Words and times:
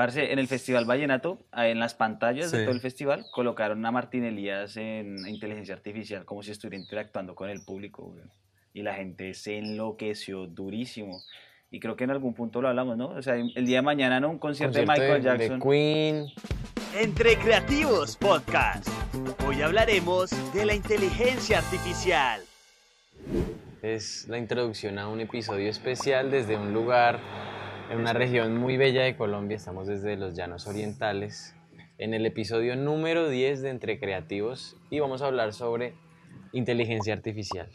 Parce, 0.00 0.32
en 0.32 0.38
el 0.38 0.48
Festival 0.48 0.86
Vallenato, 0.86 1.38
ah, 1.52 1.68
en 1.68 1.78
las 1.78 1.92
pantallas 1.92 2.50
de 2.50 2.62
todo 2.62 2.72
el 2.74 2.80
festival, 2.80 3.26
colocaron 3.32 3.84
a 3.84 3.90
Martín 3.90 4.24
Elías 4.24 4.78
en 4.78 5.28
inteligencia 5.28 5.74
artificial, 5.74 6.24
como 6.24 6.42
si 6.42 6.52
estuviera 6.52 6.82
interactuando 6.82 7.34
con 7.34 7.50
el 7.50 7.62
público. 7.62 8.16
Y 8.72 8.80
la 8.80 8.94
gente 8.94 9.34
se 9.34 9.58
enloqueció 9.58 10.46
durísimo. 10.46 11.20
Y 11.70 11.80
creo 11.80 11.96
que 11.96 12.04
en 12.04 12.12
algún 12.12 12.32
punto 12.32 12.62
lo 12.62 12.68
hablamos, 12.68 12.96
¿no? 12.96 13.08
O 13.08 13.20
sea, 13.20 13.34
el 13.34 13.66
día 13.66 13.76
de 13.76 13.82
mañana, 13.82 14.20
¿no? 14.20 14.30
Un 14.30 14.38
concierto, 14.38 14.78
de 14.78 14.86
Michael 14.86 15.22
Jackson. 15.22 15.58
De 15.58 15.68
Queen. 15.68 16.26
Entre 16.98 17.36
Creativos 17.36 18.16
Podcast. 18.16 18.88
Hoy 19.46 19.60
hablaremos 19.60 20.30
de 20.54 20.64
la 20.64 20.74
inteligencia 20.74 21.58
artificial. 21.58 22.40
Es 23.82 24.26
la 24.28 24.38
introducción 24.38 24.98
a 24.98 25.08
un 25.08 25.20
episodio 25.20 25.68
especial 25.68 26.30
desde 26.30 26.56
un 26.56 26.72
lugar 26.72 27.20
en 27.90 27.98
una 27.98 28.12
región 28.12 28.56
muy 28.56 28.76
bella 28.76 29.02
de 29.02 29.16
Colombia, 29.16 29.56
estamos 29.56 29.88
desde 29.88 30.16
los 30.16 30.36
Llanos 30.36 30.68
Orientales, 30.68 31.56
en 31.98 32.14
el 32.14 32.24
episodio 32.24 32.76
número 32.76 33.28
10 33.28 33.62
de 33.62 33.70
Entre 33.70 33.98
Creativos 33.98 34.76
y 34.90 35.00
vamos 35.00 35.22
a 35.22 35.26
hablar 35.26 35.52
sobre 35.52 35.94
inteligencia 36.52 37.12
artificial. 37.12 37.68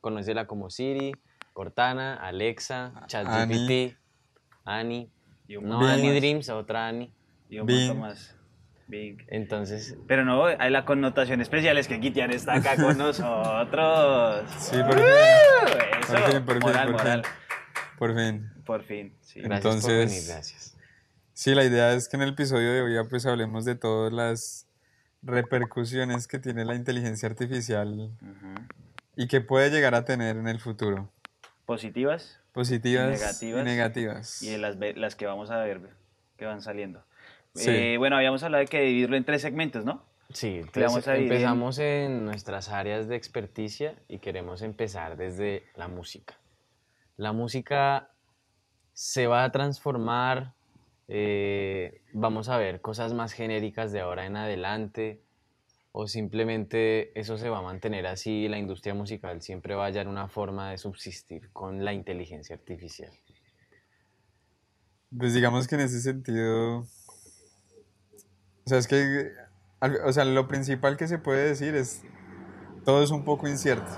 Conocela 0.00 0.46
como 0.46 0.70
Siri, 0.70 1.12
Cortana, 1.52 2.14
Alexa, 2.14 3.04
ChatGPT, 3.06 3.98
Annie, 4.64 5.10
no 5.60 5.86
Annie 5.86 6.18
Dreams, 6.18 6.48
otra 6.48 6.88
Annie. 6.88 7.12
Y 7.50 7.58
un 7.58 7.66
poco 7.66 8.00
más. 8.00 8.34
Big. 8.88 9.26
Entonces. 9.28 9.98
Pero 10.06 10.24
no, 10.24 10.46
hay 10.46 10.70
la 10.70 10.84
connotación 10.84 11.40
especial 11.40 11.76
es 11.76 11.86
que 11.86 12.00
Kitian 12.00 12.30
está 12.30 12.54
acá 12.54 12.76
con 12.76 12.96
nosotros. 12.98 14.44
Sí, 14.58 14.76
por 14.78 14.94
fin. 14.94 15.04
Eso, 16.00 16.12
por 16.12 16.30
fin, 16.30 16.44
por 16.44 16.54
fin, 16.54 16.62
moral. 16.62 16.92
Por 16.92 17.00
fin. 17.00 17.45
Por 18.64 18.82
fin, 18.82 19.14
sí. 19.20 19.40
Gracias 19.40 19.64
Entonces, 19.64 20.10
por 20.10 20.14
venir, 20.14 20.28
gracias. 20.28 20.76
Sí, 21.32 21.54
la 21.54 21.64
idea 21.64 21.92
es 21.92 22.08
que 22.08 22.16
en 22.16 22.22
el 22.22 22.30
episodio 22.30 22.72
de 22.72 22.82
hoy 22.82 23.06
pues 23.08 23.26
hablemos 23.26 23.64
de 23.64 23.74
todas 23.74 24.12
las 24.12 24.66
repercusiones 25.22 26.26
que 26.28 26.38
tiene 26.38 26.64
la 26.64 26.74
inteligencia 26.74 27.28
artificial 27.28 28.10
y 29.16 29.28
que 29.28 29.40
puede 29.40 29.70
llegar 29.70 29.94
a 29.94 30.04
tener 30.04 30.36
en 30.36 30.48
el 30.48 30.60
futuro. 30.60 31.10
Positivas. 31.66 32.40
Positivas 32.52 33.10
negativas, 33.10 33.60
y 33.60 33.64
negativas. 33.64 34.42
Y 34.42 34.56
las, 34.56 34.76
las 34.96 35.14
que 35.14 35.26
vamos 35.26 35.50
a 35.50 35.58
ver 35.58 35.80
que 36.38 36.46
van 36.46 36.62
saliendo. 36.62 37.04
Eh, 37.56 37.96
bueno, 37.98 38.16
habíamos 38.16 38.42
hablado 38.42 38.62
de 38.62 38.68
que 38.68 38.80
dividirlo 38.80 39.16
en 39.16 39.24
tres 39.24 39.42
segmentos, 39.42 39.84
¿no? 39.84 40.04
Sí, 40.32 40.62
empezamos 40.62 41.78
en 41.78 42.24
nuestras 42.24 42.68
áreas 42.68 43.08
de 43.08 43.16
experticia 43.16 43.94
y 44.08 44.18
queremos 44.18 44.62
empezar 44.62 45.16
desde 45.16 45.64
la 45.76 45.88
música. 45.88 46.34
La 47.16 47.32
música 47.32 48.10
se 48.92 49.26
va 49.26 49.44
a 49.44 49.52
transformar, 49.52 50.54
eh, 51.08 52.02
vamos 52.12 52.48
a 52.48 52.56
ver 52.56 52.80
cosas 52.80 53.12
más 53.12 53.32
genéricas 53.32 53.92
de 53.92 54.00
ahora 54.00 54.26
en 54.26 54.36
adelante, 54.36 55.22
o 55.92 56.06
simplemente 56.06 57.18
eso 57.18 57.38
se 57.38 57.48
va 57.48 57.58
a 57.58 57.62
mantener 57.62 58.06
así, 58.06 58.48
la 58.48 58.58
industria 58.58 58.92
musical 58.92 59.40
siempre 59.40 59.74
va 59.74 59.84
a 59.84 59.86
hallar 59.86 60.08
una 60.08 60.28
forma 60.28 60.70
de 60.70 60.78
subsistir 60.78 61.50
con 61.52 61.84
la 61.84 61.94
inteligencia 61.94 62.54
artificial. 62.56 63.12
Pues 65.16 65.32
digamos 65.32 65.66
que 65.66 65.76
en 65.76 65.80
ese 65.82 66.00
sentido, 66.00 66.80
o 66.80 66.86
sea, 68.66 68.76
es 68.76 68.86
que, 68.86 69.30
o 70.04 70.12
sea, 70.12 70.24
lo 70.26 70.48
principal 70.48 70.96
que 70.96 71.08
se 71.08 71.18
puede 71.18 71.48
decir 71.48 71.74
es, 71.74 72.02
todo 72.84 73.02
es 73.02 73.10
un 73.10 73.24
poco 73.24 73.48
incierto. 73.48 73.90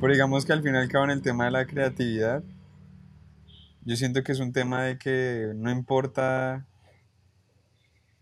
Pero 0.00 0.12
digamos 0.12 0.44
que 0.44 0.52
al 0.52 0.62
final 0.62 0.88
y 0.92 0.96
en 0.96 1.10
el 1.10 1.22
tema 1.22 1.46
de 1.46 1.50
la 1.50 1.66
creatividad, 1.66 2.42
yo 3.84 3.96
siento 3.96 4.22
que 4.22 4.32
es 4.32 4.40
un 4.40 4.52
tema 4.52 4.82
de 4.82 4.98
que 4.98 5.52
no 5.54 5.70
importa 5.70 6.66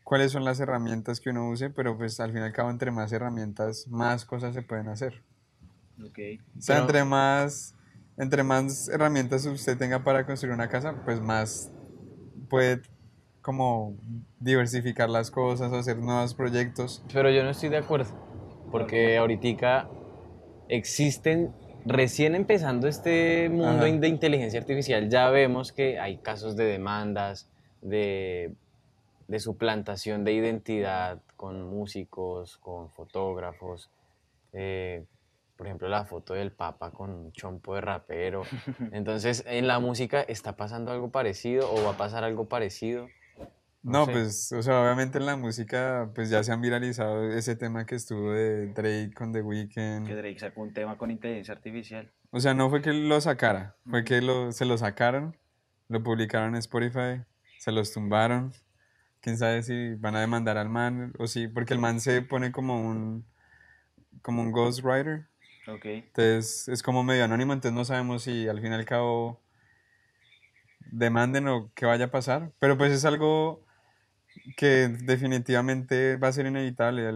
cuáles 0.04 0.30
son 0.30 0.44
las 0.44 0.60
herramientas 0.60 1.20
que 1.20 1.30
uno 1.30 1.48
use, 1.48 1.70
pero 1.70 1.96
pues 1.96 2.20
al 2.20 2.32
fin 2.32 2.42
y 2.42 2.44
al 2.44 2.52
cabo 2.52 2.70
entre 2.70 2.90
más 2.90 3.12
herramientas, 3.12 3.88
más 3.88 4.24
cosas 4.24 4.54
se 4.54 4.62
pueden 4.62 4.88
hacer. 4.88 5.22
Okay. 6.10 6.40
O 6.56 6.60
sea, 6.60 6.78
entre 6.78 7.04
más, 7.04 7.74
entre 8.18 8.42
más 8.42 8.88
herramientas 8.88 9.46
usted 9.46 9.76
tenga 9.76 10.04
para 10.04 10.26
construir 10.26 10.54
una 10.54 10.68
casa, 10.68 11.02
pues 11.04 11.20
más 11.20 11.72
puede 12.48 12.82
como 13.40 13.96
diversificar 14.38 15.10
las 15.10 15.30
cosas, 15.30 15.72
hacer 15.72 15.98
nuevos 15.98 16.34
proyectos. 16.34 17.02
Pero 17.12 17.30
yo 17.30 17.42
no 17.42 17.50
estoy 17.50 17.68
de 17.68 17.78
acuerdo, 17.78 18.10
porque 18.70 19.18
ahorita 19.18 19.88
existen 20.68 21.52
recién 21.84 22.34
empezando 22.34 22.88
este 22.88 23.48
mundo 23.48 23.84
de 23.84 24.08
inteligencia 24.08 24.60
artificial, 24.60 25.08
ya 25.08 25.30
vemos 25.30 25.72
que 25.72 25.98
hay 25.98 26.18
casos 26.18 26.56
de 26.56 26.64
demandas, 26.64 27.50
de, 27.80 28.54
suplantación 29.38 30.24
de 30.24 30.32
identidad 30.32 31.20
con 31.36 31.68
músicos, 31.68 32.58
con 32.58 32.90
fotógrafos. 32.90 33.90
Eh, 34.52 35.04
por 35.56 35.66
ejemplo, 35.66 35.88
la 35.88 36.04
foto 36.04 36.34
del 36.34 36.52
Papa 36.52 36.90
con 36.90 37.10
un 37.10 37.32
chompo 37.32 37.74
de 37.74 37.80
rapero. 37.80 38.42
Entonces, 38.92 39.44
en 39.46 39.68
la 39.68 39.78
música 39.78 40.22
está 40.22 40.56
pasando 40.56 40.90
algo 40.90 41.10
parecido 41.10 41.72
o 41.72 41.84
va 41.84 41.92
a 41.92 41.96
pasar 41.96 42.24
algo 42.24 42.48
parecido. 42.48 43.08
No, 43.84 44.06
pues, 44.06 44.50
o 44.52 44.62
sea, 44.62 44.80
obviamente 44.80 45.18
en 45.18 45.26
la 45.26 45.36
música, 45.36 46.10
pues 46.14 46.30
ya 46.30 46.42
se 46.42 46.50
han 46.50 46.62
viralizado 46.62 47.30
ese 47.30 47.54
tema 47.54 47.84
que 47.84 47.96
estuvo 47.96 48.32
de 48.32 48.68
Drake 48.68 49.12
con 49.14 49.30
The 49.30 49.42
Weeknd. 49.42 50.06
Que 50.06 50.14
Drake 50.14 50.38
sacó 50.38 50.62
un 50.62 50.72
tema 50.72 50.96
con 50.96 51.10
inteligencia 51.10 51.52
artificial. 51.52 52.10
O 52.30 52.40
sea, 52.40 52.54
no 52.54 52.70
fue 52.70 52.80
que 52.80 52.94
lo 52.94 53.20
sacara, 53.20 53.76
fue 53.84 54.02
que 54.02 54.22
lo, 54.22 54.52
se 54.52 54.64
lo 54.64 54.78
sacaron, 54.78 55.36
lo 55.88 56.02
publicaron 56.02 56.54
en 56.54 56.60
Spotify, 56.60 57.22
se 57.58 57.72
los 57.72 57.92
tumbaron. 57.92 58.54
Quién 59.20 59.36
sabe 59.36 59.62
si 59.62 59.94
van 59.96 60.16
a 60.16 60.20
demandar 60.20 60.56
al 60.56 60.70
man 60.70 61.12
o 61.18 61.26
sí, 61.26 61.46
porque 61.46 61.74
el 61.74 61.80
man 61.80 62.00
se 62.00 62.22
pone 62.22 62.52
como 62.52 62.80
un, 62.80 63.26
como 64.22 64.40
un 64.40 64.50
ghostwriter. 64.50 65.26
Ok. 65.68 65.84
Entonces 65.84 66.68
es 66.68 66.82
como 66.82 67.02
medio 67.02 67.24
anónimo, 67.24 67.52
entonces 67.52 67.76
no 67.76 67.84
sabemos 67.84 68.22
si 68.22 68.48
al 68.48 68.62
fin 68.62 68.72
y 68.72 68.76
al 68.76 68.86
cabo 68.86 69.42
demanden 70.90 71.48
o 71.48 71.70
qué 71.74 71.84
vaya 71.84 72.06
a 72.06 72.10
pasar. 72.10 72.50
Pero 72.58 72.78
pues 72.78 72.90
es 72.92 73.04
algo 73.04 73.63
que 74.56 74.88
definitivamente 74.88 76.16
va 76.16 76.28
a 76.28 76.32
ser 76.32 76.46
inevitable. 76.46 77.10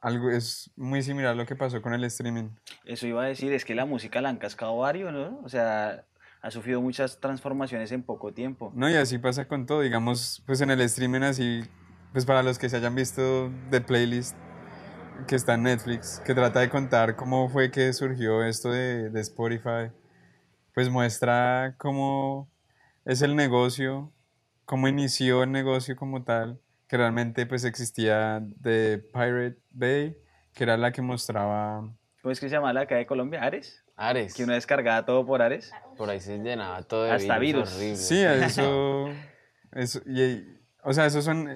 algo 0.00 0.30
es 0.30 0.70
muy 0.76 1.02
similar 1.02 1.32
a 1.32 1.34
lo 1.34 1.46
que 1.46 1.56
pasó 1.56 1.82
con 1.82 1.94
el 1.94 2.04
streaming. 2.04 2.50
Eso 2.84 3.06
iba 3.06 3.24
a 3.24 3.26
decir, 3.26 3.52
es 3.52 3.64
que 3.64 3.74
la 3.74 3.86
música 3.86 4.20
la 4.20 4.28
han 4.28 4.38
cascado 4.38 4.76
varios, 4.76 5.12
¿no? 5.12 5.40
O 5.44 5.48
sea, 5.48 6.04
ha 6.42 6.50
sufrido 6.50 6.80
muchas 6.80 7.20
transformaciones 7.20 7.90
en 7.92 8.02
poco 8.02 8.32
tiempo. 8.32 8.72
No, 8.74 8.88
y 8.88 8.94
así 8.94 9.18
pasa 9.18 9.48
con 9.48 9.66
todo, 9.66 9.80
digamos, 9.80 10.42
pues 10.46 10.60
en 10.60 10.70
el 10.70 10.80
streaming 10.82 11.22
así, 11.22 11.62
pues 12.12 12.24
para 12.24 12.42
los 12.42 12.58
que 12.58 12.68
se 12.68 12.76
hayan 12.76 12.94
visto 12.94 13.50
de 13.70 13.80
playlist 13.80 14.36
que 15.26 15.34
está 15.34 15.54
en 15.54 15.64
Netflix, 15.64 16.20
que 16.24 16.34
trata 16.34 16.60
de 16.60 16.68
contar 16.68 17.16
cómo 17.16 17.48
fue 17.48 17.70
que 17.70 17.92
surgió 17.92 18.44
esto 18.44 18.70
de, 18.70 19.10
de 19.10 19.20
Spotify, 19.22 19.90
pues 20.74 20.90
muestra 20.90 21.74
cómo 21.78 22.48
es 23.04 23.22
el 23.22 23.34
negocio 23.34 24.12
cómo 24.66 24.88
inició 24.88 25.44
el 25.44 25.52
negocio 25.52 25.96
como 25.96 26.24
tal, 26.24 26.60
que 26.88 26.98
realmente 26.98 27.46
pues 27.46 27.64
existía 27.64 28.40
de 28.40 28.98
Pirate 28.98 29.58
Bay, 29.70 30.18
que 30.52 30.64
era 30.64 30.76
la 30.76 30.92
que 30.92 31.00
mostraba... 31.00 31.90
¿Cómo 32.20 32.32
es 32.32 32.40
que 32.40 32.48
se 32.48 32.56
llama 32.56 32.72
la 32.72 32.82
acá 32.82 32.96
de 32.96 33.06
Colombia? 33.06 33.42
¿Ares? 33.42 33.84
Ares. 33.94 34.34
Que 34.34 34.44
uno 34.44 34.52
descargaba 34.52 35.06
todo 35.06 35.24
por 35.24 35.40
Ares. 35.40 35.72
Por 35.96 36.10
ahí 36.10 36.20
se 36.20 36.38
llenaba 36.38 36.82
todo 36.82 37.04
de 37.04 37.12
Hasta 37.12 37.38
virus. 37.38 37.70
Sí, 37.70 38.20
eso... 38.22 39.08
eso 39.72 40.00
y, 40.04 40.44
o 40.82 40.92
sea, 40.92 41.06
esos 41.06 41.24
son, 41.24 41.48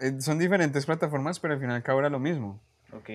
eh, 0.00 0.20
son 0.20 0.38
diferentes 0.38 0.84
plataformas, 0.84 1.40
pero 1.40 1.54
al 1.54 1.60
final 1.60 1.82
cabo 1.82 2.00
era 2.00 2.10
lo 2.10 2.18
mismo. 2.18 2.62
Ok. 2.92 3.08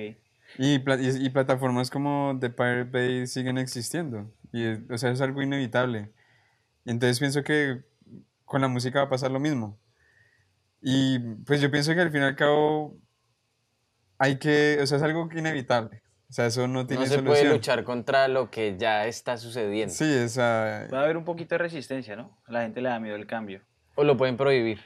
Y, 0.58 0.76
y, 0.76 1.30
plataformas 1.30 1.90
como 1.90 2.38
The 2.40 2.50
Pirate 2.50 2.84
Bay 2.84 3.28
siguen 3.28 3.58
existiendo. 3.58 4.32
Y, 4.52 4.68
o 4.92 4.98
sea, 4.98 5.12
es 5.12 5.22
algo 5.22 5.42
inevitable. 5.42 6.12
Y 6.86 6.92
entonces 6.92 7.20
pienso 7.20 7.44
que 7.44 7.84
con 8.54 8.62
la 8.62 8.68
música 8.68 9.00
va 9.00 9.06
a 9.06 9.10
pasar 9.10 9.32
lo 9.32 9.40
mismo. 9.40 9.80
Y 10.80 11.18
pues 11.48 11.60
yo 11.60 11.72
pienso 11.72 11.96
que 11.96 12.02
al 12.02 12.12
fin 12.12 12.22
y 12.22 12.26
al 12.26 12.36
cabo 12.36 12.96
hay 14.20 14.38
que, 14.38 14.78
o 14.80 14.86
sea, 14.86 14.98
es 14.98 15.04
algo 15.04 15.28
inevitable. 15.36 16.04
O 16.30 16.34
sea, 16.34 16.46
eso 16.46 16.68
no 16.68 16.86
tiene 16.86 17.08
solución. 17.08 17.26
No 17.26 17.34
se 17.34 17.42
puede 17.42 17.52
luchar 17.52 17.84
contra 17.84 18.28
lo 18.28 18.52
que 18.52 18.78
ya 18.78 19.08
está 19.08 19.38
sucediendo. 19.38 19.92
Sí, 19.92 20.06
esa... 20.06 20.88
Va 20.94 21.00
a 21.00 21.04
haber 21.06 21.18
un 21.18 21.26
poquito 21.26 21.56
de 21.56 21.60
resistencia, 21.60 22.16
¿no? 22.16 22.38
A 22.46 22.52
la 22.52 22.62
gente 22.62 22.80
le 22.80 22.90
da 22.90 23.00
miedo 23.00 23.16
el 23.16 23.26
cambio. 23.26 23.62
O 23.96 24.04
lo 24.04 24.18
pueden 24.18 24.38
prohibir. 24.38 24.82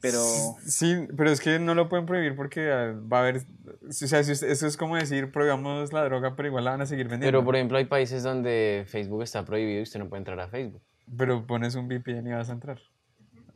Pero... 0.00 0.22
Sí, 0.64 1.06
pero 1.18 1.30
es 1.30 1.40
que 1.40 1.58
no 1.58 1.74
lo 1.74 1.90
pueden 1.90 2.06
prohibir 2.06 2.34
porque 2.34 2.72
ah, 2.72 2.94
va 3.12 3.18
a 3.18 3.20
haber... 3.20 3.42
O 3.86 3.92
sea, 3.92 4.20
eso 4.20 4.66
es 4.66 4.76
como 4.78 4.96
decir, 4.96 5.30
prohibamos 5.30 5.92
la 5.92 6.02
droga, 6.04 6.34
pero 6.34 6.48
igual 6.48 6.64
la 6.64 6.70
van 6.70 6.80
a 6.80 6.86
seguir 6.86 7.08
vendiendo. 7.08 7.26
Pero, 7.26 7.44
por 7.44 7.56
ejemplo, 7.56 7.76
hay 7.76 7.84
países 7.84 8.22
donde 8.22 8.84
Facebook 8.86 9.22
está 9.22 9.44
prohibido 9.44 9.80
y 9.80 9.82
usted 9.82 9.98
no 9.98 10.08
puede 10.08 10.20
entrar 10.20 10.40
a 10.40 10.48
Facebook. 10.48 10.82
Pero 11.16 11.46
pones 11.46 11.74
un 11.74 11.88
VPN 11.88 12.28
y 12.28 12.32
vas 12.32 12.50
a 12.50 12.52
entrar. 12.52 12.78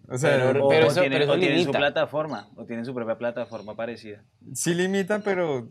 O 0.09 0.19
sea, 0.19 0.53
pero, 0.53 0.71
eso, 0.73 1.01
tienen, 1.01 1.65
su 1.65 1.73
plataforma, 1.73 2.49
o 2.55 2.65
tienen 2.65 2.85
su 2.85 2.95
propia 2.95 3.19
plataforma 3.19 3.75
parecida. 3.75 4.23
Sí 4.55 4.73
limita, 4.73 5.19
pero, 5.19 5.69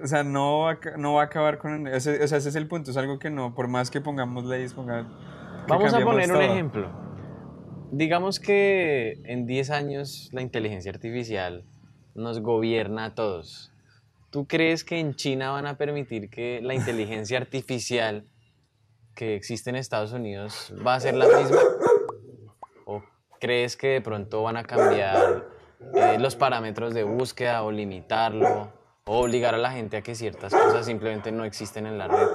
o 0.00 0.06
sea, 0.06 0.22
no 0.22 0.60
va, 0.60 0.78
no 0.96 1.14
va 1.14 1.22
a 1.22 1.24
acabar 1.24 1.58
con... 1.58 1.88
Ese, 1.88 2.22
o 2.22 2.28
sea, 2.28 2.38
ese 2.38 2.50
es 2.50 2.54
el 2.54 2.68
punto, 2.68 2.92
es 2.92 2.96
algo 2.96 3.18
que 3.18 3.30
no, 3.30 3.54
por 3.54 3.66
más 3.66 3.90
que 3.90 4.00
pongamos 4.00 4.44
leyes, 4.44 4.74
pongamos... 4.74 5.12
Vamos 5.66 5.92
a 5.92 6.00
poner 6.00 6.30
un 6.30 6.42
ejemplo. 6.42 6.90
digamos 7.90 8.38
que 8.38 9.20
en 9.24 9.46
10 9.46 9.70
años 9.70 10.28
la 10.32 10.42
inteligencia 10.42 10.92
artificial 10.92 11.64
nos 12.14 12.40
gobierna 12.40 13.06
a 13.06 13.14
todos. 13.14 13.72
¿Tú 14.30 14.46
crees 14.46 14.84
que 14.84 15.00
en 15.00 15.14
China 15.14 15.50
van 15.50 15.66
a 15.66 15.76
permitir 15.76 16.28
que 16.28 16.60
la 16.62 16.74
inteligencia 16.74 17.38
artificial 17.38 18.24
que 19.14 19.34
existe 19.36 19.70
en 19.70 19.76
Estados 19.76 20.12
Unidos 20.12 20.72
va 20.86 20.94
a 20.96 21.00
ser 21.00 21.14
la 21.14 21.26
misma? 21.26 21.58
¿O 22.86 23.02
crees 23.40 23.76
que 23.76 23.88
de 23.88 24.00
pronto 24.00 24.42
van 24.42 24.56
a 24.56 24.64
cambiar 24.64 25.46
eh, 25.94 26.16
los 26.18 26.36
parámetros 26.36 26.94
de 26.94 27.04
búsqueda 27.04 27.62
o 27.62 27.70
limitarlo 27.70 28.72
o 29.06 29.20
obligar 29.20 29.54
a 29.54 29.58
la 29.58 29.70
gente 29.70 29.96
a 29.98 30.02
que 30.02 30.14
ciertas 30.14 30.54
cosas 30.54 30.86
simplemente 30.86 31.30
no 31.32 31.44
existen 31.44 31.86
en 31.86 31.98
la 31.98 32.08
red? 32.08 32.28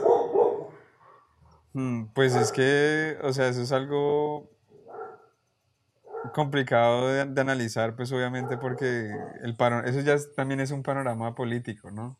Mm, 1.73 2.05
Pues 2.13 2.35
es 2.35 2.51
que, 2.51 3.17
o 3.23 3.31
sea, 3.33 3.47
eso 3.47 3.61
es 3.61 3.71
algo 3.71 4.49
complicado 6.33 7.07
de, 7.07 7.25
de 7.25 7.41
analizar, 7.41 7.95
pues 7.95 8.11
obviamente 8.11 8.57
porque 8.57 9.09
el 9.43 9.55
eso 9.85 9.99
ya 10.01 10.13
es- 10.13 10.33
también 10.33 10.59
es 10.59 10.71
un 10.71 10.83
panorama 10.83 11.33
político, 11.35 11.91
¿no? 11.91 12.17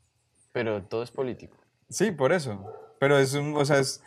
Pero 0.51 0.83
todo 0.83 1.03
es 1.03 1.11
político. 1.11 1.57
Sí, 1.89 2.11
por 2.11 2.31
eso. 2.31 2.73
Pero 3.00 3.17
es 3.17 3.33
un, 3.33 3.56
o 3.56 3.65
sea, 3.65 3.79
es, 3.79 4.01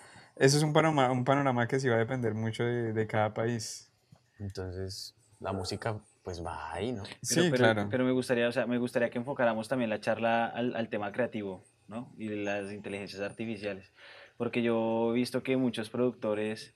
eso 0.45 0.57
es 0.59 0.63
un 0.63 0.73
panorama, 0.73 1.11
un 1.11 1.25
panorama 1.25 1.67
que 1.69 1.79
sí 1.81 1.89
va 1.89 1.95
a 1.97 1.99
depender 1.99 2.35
mucho 2.35 2.65
de, 2.65 2.93
de 2.93 3.07
cada 3.07 3.33
país. 3.33 3.91
Entonces, 4.39 5.15
la 5.41 5.53
música 5.53 5.99
pues 6.25 6.45
va 6.45 6.73
ahí, 6.73 6.93
¿no? 6.93 7.03
Pero, 7.05 7.17
Sí, 7.23 7.41
pero- 7.51 7.57
claro. 7.57 7.89
Pero 7.91 8.05
me 8.05 8.13
gustaría, 8.13 8.49
o 8.49 8.53
sea, 8.53 8.67
me 8.67 8.79
gustaría 8.79 9.11
que 9.11 9.19
enfocáramos 9.19 9.69
también 9.69 9.91
la 9.91 10.01
charla 10.01 10.47
al, 10.47 10.77
al 10.77 10.89
tema 10.89 11.11
creativo, 11.13 11.65
¿no? 11.89 12.13
Y 12.19 12.29
las 12.29 12.71
inteligencias 12.73 13.21
artificiales. 13.23 13.93
Porque 14.37 14.63
yo 14.63 15.11
he 15.11 15.15
visto 15.15 15.43
que 15.43 15.57
muchos 15.57 15.91
productores 15.91 16.75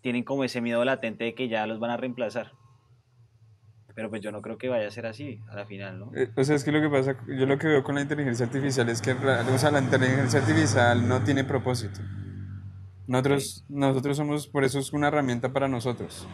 tienen 0.00 0.24
como 0.24 0.44
ese 0.44 0.60
miedo 0.60 0.84
latente 0.84 1.24
de 1.24 1.34
que 1.34 1.48
ya 1.48 1.66
los 1.66 1.78
van 1.78 1.90
a 1.90 1.96
reemplazar. 1.96 2.52
Pero 3.94 4.08
pues 4.08 4.22
yo 4.22 4.32
no 4.32 4.40
creo 4.40 4.56
que 4.56 4.68
vaya 4.68 4.86
a 4.88 4.90
ser 4.90 5.04
así 5.06 5.40
a 5.50 5.56
la 5.56 5.66
final, 5.66 5.98
¿no? 5.98 6.12
Eh, 6.14 6.30
O 6.36 6.44
sea, 6.44 6.56
es 6.56 6.64
que 6.64 6.72
lo 6.72 6.80
que 6.80 6.88
pasa, 6.88 7.16
yo 7.26 7.44
lo 7.44 7.58
que 7.58 7.66
veo 7.66 7.82
con 7.82 7.96
la 7.96 8.00
inteligencia 8.00 8.46
artificial 8.46 8.88
es 8.88 9.02
que 9.02 9.12
o 9.12 9.58
sea, 9.58 9.70
la 9.70 9.80
inteligencia 9.80 10.40
artificial 10.40 11.06
no 11.06 11.22
tiene 11.22 11.44
propósito. 11.44 12.00
Nosotros, 13.10 13.64
nosotros 13.68 14.16
somos, 14.16 14.46
por 14.46 14.62
eso 14.62 14.78
es 14.78 14.92
una 14.92 15.08
herramienta 15.08 15.52
para 15.52 15.66
nosotros. 15.66 16.28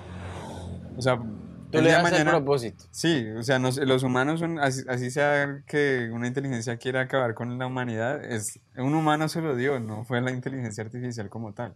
O 0.94 1.00
sea, 1.00 1.17
Tú 1.17 1.78
el 1.78 1.84
le 1.84 1.90
das 1.90 2.05
el 2.05 2.11
mañana- 2.12 2.31
propósito. 2.32 2.84
Sí, 2.90 3.26
o 3.31 3.43
sea, 3.43 3.58
nos- 3.58 3.78
los 3.78 4.02
humanos 4.02 4.40
son, 4.40 4.58
así, 4.58 4.82
así 4.87 5.11
sea 5.11 5.62
que 5.67 6.11
una 6.12 6.26
inteligencia 6.26 6.76
quiera 6.76 7.00
acabar 7.00 7.32
con 7.32 7.58
la 7.58 7.67
humanidad, 7.67 8.23
es, 8.23 8.61
un 8.76 8.94
humano 8.94 9.26
se 9.28 9.40
lo 9.40 9.56
dio, 9.56 9.81
no 9.81 10.05
fue 10.05 10.20
la 10.20 10.31
inteligencia 10.32 10.84
artificial 10.84 11.31
como 11.31 11.55
tal. 11.55 11.75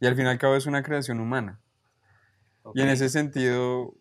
Y 0.00 0.06
al 0.06 0.16
fin 0.16 0.24
y 0.24 0.28
al 0.30 0.38
cabo 0.38 0.56
es 0.56 0.64
una 0.64 0.82
creación 0.82 1.20
humana. 1.20 1.60
Y 2.74 2.80
en 2.80 2.88
ese 2.88 3.10
sentido, 3.10 3.92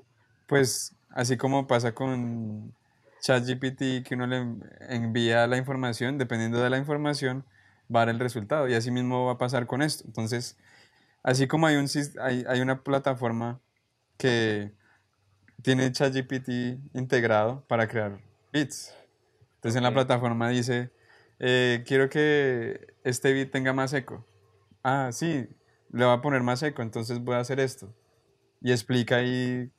pues, 0.47 0.95
así 1.09 1.35
como 1.35 1.67
pasa 1.67 1.91
con 1.93 2.73
ChatGPT, 3.21 4.03
que 4.07 4.15
uno 4.15 4.25
le 4.25 4.37
envía 4.87 5.45
la 5.47 5.57
información, 5.57 6.17
dependiendo 6.17 6.61
de 6.61 6.69
la 6.69 6.77
información, 6.77 7.43
dar 8.01 8.09
el 8.09 8.19
resultado. 8.19 8.67
Y 8.67 8.73
así 8.73 8.91
mismo 8.91 9.25
va 9.25 9.33
a 9.33 9.37
pasar 9.37 9.67
con 9.67 9.81
esto. 9.81 10.03
Entonces, 10.05 10.57
así 11.23 11.47
como 11.47 11.67
hay, 11.67 11.75
un, 11.75 11.87
hay, 12.21 12.45
hay 12.47 12.61
una 12.61 12.83
plataforma 12.83 13.61
que 14.17 14.73
tiene 15.61 15.91
ChatGPT 15.91 16.49
integrado 16.93 17.65
para 17.67 17.87
crear 17.87 18.19
beats. 18.51 18.93
Entonces, 19.55 19.77
en 19.77 19.83
la 19.83 19.93
plataforma 19.93 20.49
dice, 20.49 20.91
eh, 21.39 21.83
quiero 21.87 22.09
que 22.09 22.95
este 23.03 23.33
beat 23.33 23.51
tenga 23.51 23.73
más 23.73 23.93
eco. 23.93 24.25
Ah, 24.83 25.09
sí, 25.11 25.47
le 25.91 26.05
va 26.05 26.13
a 26.13 26.21
poner 26.21 26.41
más 26.41 26.61
eco, 26.63 26.81
entonces 26.81 27.19
voy 27.19 27.35
a 27.35 27.39
hacer 27.39 27.59
esto 27.59 27.95
y 28.61 28.71
explica 28.71 29.17
ahí, 29.17 29.71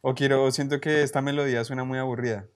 o 0.00 0.14
quiero, 0.14 0.44
o 0.44 0.50
siento 0.50 0.80
que 0.80 1.02
esta 1.02 1.20
melodía 1.22 1.62
suena 1.64 1.84
muy 1.84 1.98
aburrida. 1.98 2.46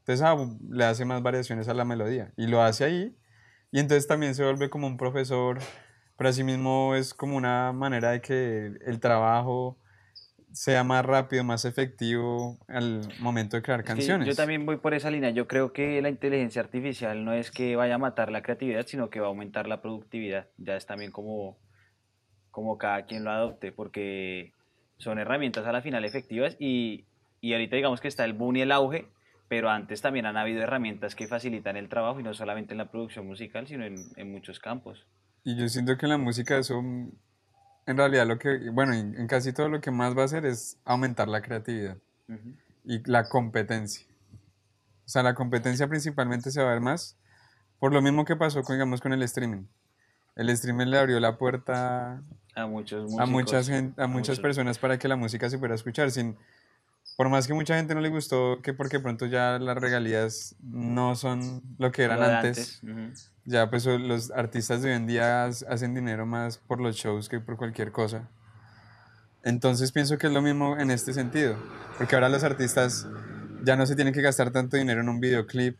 Entonces 0.00 0.22
ah, 0.24 0.36
le 0.68 0.84
hace 0.84 1.04
más 1.04 1.22
variaciones 1.22 1.68
a 1.68 1.74
la 1.74 1.84
melodía 1.84 2.32
y 2.36 2.46
lo 2.48 2.62
hace 2.62 2.84
ahí 2.84 3.16
y 3.72 3.78
entonces 3.78 4.06
también 4.06 4.34
se 4.34 4.44
vuelve 4.44 4.70
como 4.70 4.86
un 4.86 4.96
profesor, 4.96 5.58
pero 6.16 6.30
asimismo 6.30 6.94
es 6.94 7.14
como 7.14 7.36
una 7.36 7.72
manera 7.72 8.10
de 8.10 8.20
que 8.20 8.72
el 8.84 9.00
trabajo 9.00 9.78
sea 10.52 10.82
más 10.84 11.04
rápido, 11.04 11.44
más 11.44 11.64
efectivo 11.64 12.58
al 12.68 13.02
momento 13.20 13.56
de 13.56 13.62
crear 13.62 13.84
canciones. 13.84 14.26
yo 14.26 14.34
también 14.34 14.66
voy 14.66 14.78
por 14.78 14.94
esa 14.94 15.10
línea. 15.10 15.30
Yo 15.30 15.46
creo 15.46 15.72
que 15.72 16.02
la 16.02 16.08
inteligencia 16.08 16.60
artificial 16.60 17.24
no 17.24 17.32
es 17.32 17.50
que 17.50 17.76
vaya 17.76 17.94
a 17.94 17.98
matar 17.98 18.32
la 18.32 18.42
creatividad, 18.42 18.86
sino 18.86 19.10
que 19.10 19.20
va 19.20 19.26
a 19.26 19.28
aumentar 19.28 19.68
la 19.68 19.80
productividad. 19.80 20.48
Ya 20.58 20.76
es 20.76 20.86
también 20.86 21.12
como, 21.12 21.58
como 22.50 22.78
cada 22.78 23.06
quien 23.06 23.24
lo 23.24 23.30
adopte, 23.30 23.70
porque 23.72 24.52
son 24.98 25.18
herramientas 25.18 25.66
a 25.66 25.72
la 25.72 25.82
final 25.82 26.04
efectivas 26.04 26.56
y, 26.58 27.04
y 27.40 27.52
ahorita 27.52 27.76
digamos 27.76 28.00
que 28.00 28.08
está 28.08 28.24
el 28.24 28.32
boom 28.32 28.56
y 28.56 28.62
el 28.62 28.72
auge, 28.72 29.06
pero 29.50 29.68
antes 29.68 30.00
también 30.00 30.26
han 30.26 30.36
habido 30.36 30.62
herramientas 30.62 31.16
que 31.16 31.26
facilitan 31.26 31.76
el 31.76 31.88
trabajo 31.88 32.20
y 32.20 32.22
no 32.22 32.32
solamente 32.34 32.72
en 32.72 32.78
la 32.78 32.88
producción 32.90 33.26
musical, 33.26 33.66
sino 33.66 33.84
en, 33.84 33.96
en 34.14 34.30
muchos 34.30 34.60
campos. 34.60 35.06
Y 35.42 35.56
yo 35.56 35.68
siento 35.68 35.96
que 35.98 36.06
en 36.06 36.10
la 36.10 36.18
música 36.18 36.56
eso, 36.56 36.78
en 36.78 37.96
realidad 37.96 38.26
lo 38.28 38.38
que, 38.38 38.70
bueno, 38.70 38.94
en, 38.94 39.16
en 39.16 39.26
casi 39.26 39.52
todo 39.52 39.68
lo 39.68 39.80
que 39.80 39.90
más 39.90 40.16
va 40.16 40.22
a 40.22 40.26
hacer 40.26 40.46
es 40.46 40.78
aumentar 40.84 41.26
la 41.28 41.42
creatividad. 41.42 41.96
Ujú. 42.28 42.54
y 42.84 43.02
la 43.10 43.28
competencia. 43.28 44.06
O 45.04 45.08
sea, 45.08 45.24
la 45.24 45.34
competencia 45.34 45.88
principalmente 45.88 46.52
se 46.52 46.62
va 46.62 46.68
a 46.70 46.72
ver 46.74 46.80
más 46.80 47.16
por 47.80 47.92
lo 47.92 48.00
mismo 48.02 48.24
que 48.24 48.36
pasó 48.36 48.62
con, 48.62 48.76
digamos, 48.76 49.00
con 49.00 49.12
el 49.12 49.22
streaming. 49.24 49.64
El 50.36 50.48
streaming 50.50 50.86
le 50.86 50.98
abrió 50.98 51.18
la 51.18 51.36
puerta 51.38 52.22
A 52.54 52.66
muchos 52.66 53.00
a 53.18 53.26
músicos, 53.26 53.30
muchas, 53.30 53.68
gen- 53.68 53.94
a 53.98 54.04
a 54.04 54.06
muchas 54.06 54.36
muchos- 54.36 54.40
personas 54.40 54.78
para 54.78 54.96
que 54.96 55.08
la 55.08 55.16
música 55.16 55.50
se 55.50 55.58
pudiera 55.58 55.74
escuchar 55.74 56.12
sin... 56.12 56.36
Por 57.20 57.28
más 57.28 57.46
que 57.46 57.52
mucha 57.52 57.76
gente 57.76 57.94
no 57.94 58.00
le 58.00 58.08
gustó, 58.08 58.62
que 58.62 58.72
porque 58.72 58.98
pronto 58.98 59.26
ya 59.26 59.58
las 59.58 59.76
regalías 59.76 60.56
no 60.62 61.14
son 61.16 61.60
lo 61.76 61.92
que 61.92 62.04
eran 62.04 62.18
lo 62.18 62.24
antes, 62.24 62.80
ya 63.44 63.68
pues 63.68 63.84
los 63.84 64.30
artistas 64.30 64.80
de 64.80 64.88
hoy 64.88 64.96
en 64.96 65.06
día 65.06 65.44
hacen 65.44 65.94
dinero 65.94 66.24
más 66.24 66.56
por 66.56 66.80
los 66.80 66.96
shows 66.96 67.28
que 67.28 67.38
por 67.38 67.58
cualquier 67.58 67.92
cosa. 67.92 68.26
Entonces 69.42 69.92
pienso 69.92 70.16
que 70.16 70.28
es 70.28 70.32
lo 70.32 70.40
mismo 70.40 70.78
en 70.78 70.90
este 70.90 71.12
sentido, 71.12 71.56
porque 71.98 72.14
ahora 72.14 72.30
los 72.30 72.42
artistas 72.42 73.06
ya 73.64 73.76
no 73.76 73.84
se 73.84 73.96
tienen 73.96 74.14
que 74.14 74.22
gastar 74.22 74.50
tanto 74.50 74.78
dinero 74.78 75.02
en 75.02 75.10
un 75.10 75.20
videoclip, 75.20 75.76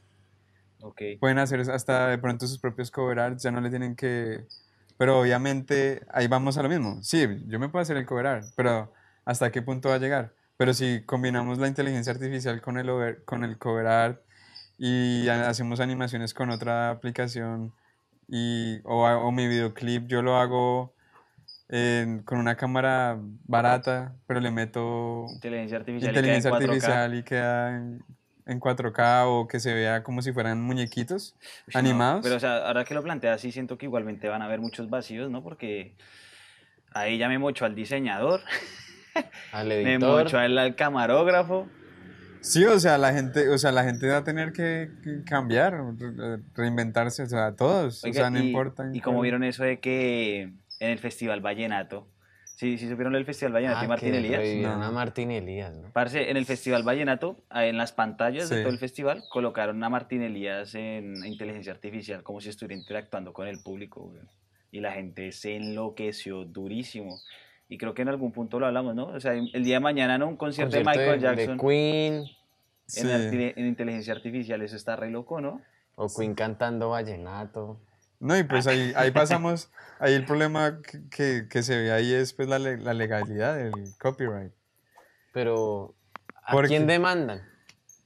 Ok. 0.83 1.01
pueden 1.21 1.39
hacer 1.39 1.61
hasta 1.71 2.09
de 2.09 2.19
pronto 2.19 2.47
sus 2.47 2.59
propios 2.59 2.91
cover 2.91 3.19
arts, 3.19 3.45
ya 3.45 3.51
no 3.51 3.63
le 3.63 3.71
tienen 3.71 3.97
que... 3.97 4.45
Pero 4.99 5.19
obviamente 5.19 6.03
ahí 6.13 6.29
vamos 6.29 6.59
a 6.59 6.63
lo 6.63 6.69
mismo. 6.69 7.03
Sí, 7.03 7.27
yo 7.47 7.59
me 7.59 7.71
puedo 7.71 7.81
hacer 7.81 7.97
el 7.97 8.05
cover 8.05 8.27
art, 8.27 8.47
pero 8.57 8.93
¿hasta 9.25 9.51
qué 9.51 9.63
punto 9.63 9.89
va 9.89 9.95
a 9.95 9.99
llegar? 9.99 10.39
Pero 10.61 10.75
si 10.75 11.01
combinamos 11.07 11.57
la 11.57 11.69
inteligencia 11.69 12.13
artificial 12.13 12.61
con 12.61 12.77
el, 12.77 12.91
over- 12.91 13.25
con 13.25 13.45
el 13.45 13.57
cover 13.57 13.87
art 13.87 14.21
y 14.77 15.27
ha- 15.29 15.49
hacemos 15.49 15.81
animaciones 15.81 16.35
con 16.35 16.51
otra 16.51 16.91
aplicación 16.91 17.73
y, 18.29 18.79
o, 18.85 19.07
o 19.07 19.33
mi 19.33 19.49
videoclip 19.49 20.07
yo 20.07 20.21
lo 20.21 20.37
hago 20.37 20.93
con 22.27 22.39
una 22.39 22.57
cámara 22.57 23.17
barata, 23.49 24.15
pero 24.27 24.41
le 24.41 24.51
meto 24.51 25.25
Inteligencia 25.33 25.79
artificial. 25.79 26.11
y 26.11 26.13
queda 26.13 26.27
en 26.27 26.37
inteligencia 26.37 26.51
4K. 26.51 26.65
artificial 26.67 27.15
y 27.15 27.23
queda 27.23 27.77
en, 27.77 28.05
en 28.45 28.61
4K 28.61 29.25
o 29.29 29.49
que 29.49 29.61
se 29.61 29.73
vea 29.73 30.03
como 30.03 30.21
si 30.21 30.31
fueran 30.31 30.61
muñequitos 30.61 31.37
no, 31.73 31.79
animados. 31.79 32.23
pero 32.23 32.37
o 32.37 32.41
sea, 32.41 32.67
ahora 32.67 32.85
que 32.85 32.93
lo 32.93 33.03
planteas, 33.03 33.41
sí 33.41 33.51
siento 33.51 33.79
que 33.79 33.87
igualmente 33.87 34.29
van 34.29 34.43
a 34.43 34.45
haber 34.45 34.61
muchos 34.61 34.91
vacíos, 34.91 35.31
¿no? 35.31 35.43
Porque 35.43 35.95
ahí 36.93 37.17
ya 37.17 37.29
me 37.29 37.39
mocho 37.39 37.65
al 37.65 37.75
diseñador, 37.75 38.43
Al 39.53 39.69
me 39.69 39.95
editor. 39.95 40.25
mocho 40.25 40.39
al, 40.39 40.57
al 40.59 40.75
camarógrafo. 40.77 41.69
Sí, 42.43 42.65
o 42.65 42.79
sea, 42.81 42.97
la 42.97 43.13
gente, 43.13 43.49
o 43.51 43.59
sea, 43.59 43.71
la 43.71 43.85
gente 43.85 44.09
va 44.09 44.19
a 44.19 44.25
tener 44.25 44.53
que, 44.53 44.89
cambiar, 45.27 45.75
re- 45.99 46.39
reinventarse, 46.55 47.23
o 47.23 47.27
sea, 47.27 47.55
todos, 47.55 48.03
o 48.03 48.07
Oiga, 48.07 48.21
sea, 48.23 48.31
no 48.31 48.39
y, 48.39 48.47
importa. 48.49 48.89
y 48.95 49.01
como 49.01 49.21
vieron 49.21 49.45
eso 49.45 49.63
de 49.63 49.79
que 49.79 50.43
en 50.81 50.91
el 50.91 50.99
Festival 50.99 51.43
Vallenato, 51.43 52.09
¿sí, 52.57 52.79
sí 52.79 52.89
supieron 52.89 53.13
del 53.13 53.27
Festival 53.27 53.53
Vallenato 53.53 53.81
Ah, 53.81 53.85
y 53.85 53.89
Martín 53.89 54.15
Elías? 54.15 54.43
No. 54.63 54.83
a 54.85 54.91
Martín 54.91 55.31
Elías, 55.33 55.75
¿no? 55.77 55.91
Parce, 55.93 56.31
en 56.31 56.39
el 56.39 56.47
Festival 56.47 56.83
Vallenato, 56.83 57.37
en 57.55 57.77
las 57.77 57.93
pantallas 57.93 58.49
de 58.49 58.57
Sí. 58.57 58.63
todo 58.63 58.73
el 58.73 58.79
festival, 58.79 59.23
colocaron 59.31 59.85
a 59.85 59.91
Martín 59.91 60.23
Elías 60.23 60.75
en 60.75 61.23
inteligencia 61.27 61.73
artificial, 61.75 62.23
como 62.23 62.41
si 62.41 62.49
estuviera 62.49 62.75
interactuando 62.81 63.35
con 63.35 63.49
el 63.49 63.63
público, 63.63 64.01
weón. 64.05 64.29
Y 64.73 64.81
la 64.81 64.93
gente 64.93 65.33
se 65.33 65.57
enloqueció 65.57 66.47
durísimo. 66.47 67.19
Y 67.71 67.79
creo 67.79 67.95
que 67.95 68.03
en 68.03 68.09
algún 68.09 68.33
punto 68.33 68.59
lo 68.59 68.67
hablamos, 68.67 68.97
¿no? 68.97 69.07
O 69.07 69.21
sea, 69.21 69.33
el 69.33 69.63
día 69.65 69.77
de 69.77 69.81
mañana, 69.81 70.19
¿no? 70.19 70.27
Un 70.27 70.37
concierto, 70.37 70.77
de 70.77 70.83
Michael 70.85 71.21
Jackson 71.21 71.57
de 71.57 71.63
Queen 71.65 72.25
Sí. 72.87 73.01
en, 73.03 73.07
arti- 73.07 73.53
en 73.57 73.67
inteligencia 73.67 74.13
artificial, 74.13 74.61
eso 74.63 74.75
está 74.75 74.97
re 74.97 75.11
loco, 75.11 75.41
¿no? 75.41 75.63
o 75.95 76.09
Queen 76.13 76.35
cantando 76.35 76.89
vallenato. 76.91 77.79
No, 78.19 78.37
y 78.37 78.43
pues 78.43 78.67
ahí, 78.67 78.93
ahí 78.97 79.11
pasamos, 79.13 79.71
ahí 80.01 80.15
el 80.15 80.25
problema 80.25 80.81
que, 80.83 81.09
que, 81.11 81.47
que 81.49 81.63
se 81.63 81.77
ve 81.79 81.93
ahí 81.93 82.13
es 82.13 82.33
pues 82.33 82.49
la, 82.49 82.59
la 82.59 82.93
legalidad 82.95 83.57
del 83.57 83.73
copyright. 84.01 84.53
Pero 85.33 85.95
¿a 86.43 86.53
¿Por 86.53 86.67
quién 86.67 86.87
demandan? 86.87 87.43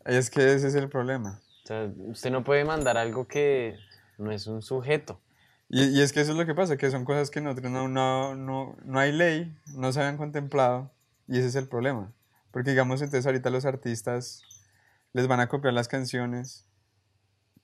Es 0.04 0.28
que 0.28 0.52
ese 0.54 0.68
es 0.68 0.74
el 0.74 0.88
problema. 0.90 1.40
O 1.62 1.66
sea, 1.66 1.90
usted 1.96 2.30
no 2.30 2.44
puede 2.44 2.64
mandar 2.64 2.98
algo 2.98 3.26
que 3.26 3.76
no 4.18 4.30
es 4.32 4.46
un 4.46 4.60
sujeto. 4.60 5.20
Y, 5.74 5.86
y 5.86 6.02
es 6.02 6.12
que 6.12 6.20
eso 6.20 6.30
es 6.30 6.38
lo 6.38 6.46
que 6.46 6.54
pasa, 6.54 6.76
que 6.76 6.88
son 6.88 7.04
cosas 7.04 7.32
que 7.32 7.40
nosotros 7.40 7.68
no, 7.72 7.88
no, 7.88 8.36
no, 8.36 8.76
no 8.84 8.98
hay 9.00 9.10
ley, 9.10 9.52
no 9.74 9.92
se 9.92 9.98
habían 9.98 10.16
contemplado. 10.16 10.92
Y 11.26 11.38
ese 11.38 11.48
es 11.48 11.56
el 11.56 11.66
problema. 11.66 12.12
Porque 12.52 12.70
digamos, 12.70 13.02
entonces 13.02 13.26
ahorita 13.26 13.50
los 13.50 13.64
artistas 13.64 14.44
les 15.14 15.26
van 15.26 15.40
a 15.40 15.48
copiar 15.48 15.74
las 15.74 15.88
canciones 15.88 16.64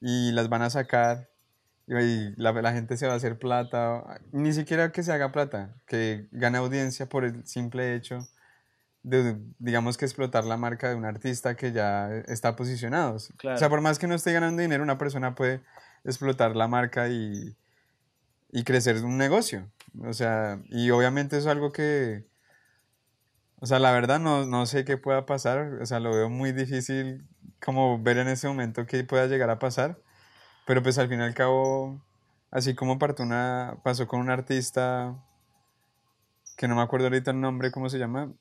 y 0.00 0.32
las 0.32 0.48
van 0.48 0.62
a 0.62 0.70
sacar 0.70 1.30
y 1.86 2.34
la, 2.36 2.50
la, 2.50 2.72
gente 2.72 2.96
se 2.96 3.06
va 3.06 3.12
a 3.12 3.16
hacer 3.16 3.38
plata, 3.38 4.20
ni 4.32 4.52
siquiera 4.52 4.90
que 4.90 5.04
se 5.04 5.12
haga 5.12 5.30
plata, 5.30 5.76
que 5.86 6.26
gane 6.32 6.58
audiencia 6.58 7.08
por 7.08 7.24
el 7.24 7.46
simple 7.46 7.94
hecho 7.94 8.26
de, 9.04 9.36
digamos 9.60 9.96
que 9.96 10.04
explotar 10.04 10.44
la 10.44 10.56
marca 10.56 10.88
de 10.88 10.96
un 10.96 11.04
artista 11.04 11.56
que 11.56 11.70
ya 11.70 12.10
está 12.26 12.56
posicionado. 12.56 13.14
O 13.16 13.56
sea, 13.56 13.68
por 13.68 13.80
más 13.82 14.00
que 14.00 14.08
no 14.08 14.16
esté 14.16 14.32
ganando 14.32 14.62
dinero, 14.62 14.82
una 14.82 14.98
persona 14.98 15.36
puede 15.36 15.60
explotar 16.04 16.56
la 16.56 16.66
marca 16.66 17.08
y, 17.08 17.56
y 18.52 18.64
crecer 18.64 19.04
un 19.04 19.16
negocio. 19.18 19.70
O 20.02 20.12
sea, 20.12 20.60
y 20.68 20.90
obviamente 20.90 21.38
es 21.38 21.46
algo 21.46 21.72
que, 21.72 22.26
o 23.56 23.66
sea, 23.66 23.78
la 23.78 23.92
verdad 23.92 24.20
no, 24.20 24.46
no 24.46 24.66
sé 24.66 24.84
qué 24.84 24.96
pueda 24.96 25.26
pasar, 25.26 25.78
o 25.80 25.86
sea, 25.86 26.00
lo 26.00 26.12
veo 26.12 26.30
muy 26.30 26.52
difícil 26.52 27.26
como 27.64 28.02
ver 28.02 28.18
en 28.18 28.28
ese 28.28 28.48
momento 28.48 28.86
qué 28.86 29.04
pueda 29.04 29.26
llegar 29.26 29.50
a 29.50 29.58
pasar 29.58 29.98
pero 30.70 30.84
pues 30.84 30.98
al 30.98 31.08
fin 31.08 31.18
y 31.18 31.24
al 31.24 31.34
cabo, 31.34 32.00
así 32.52 32.76
como 32.76 32.96
una, 33.18 33.76
pasó 33.82 34.06
con 34.06 34.20
un 34.20 34.30
artista 34.30 35.20
que 36.56 36.68
no 36.68 36.76
me 36.76 36.82
acuerdo 36.82 37.06
ahorita 37.06 37.32
el 37.32 37.40
nombre, 37.40 37.72
cómo 37.72 37.88
se 37.88 37.98
llama, 37.98 38.32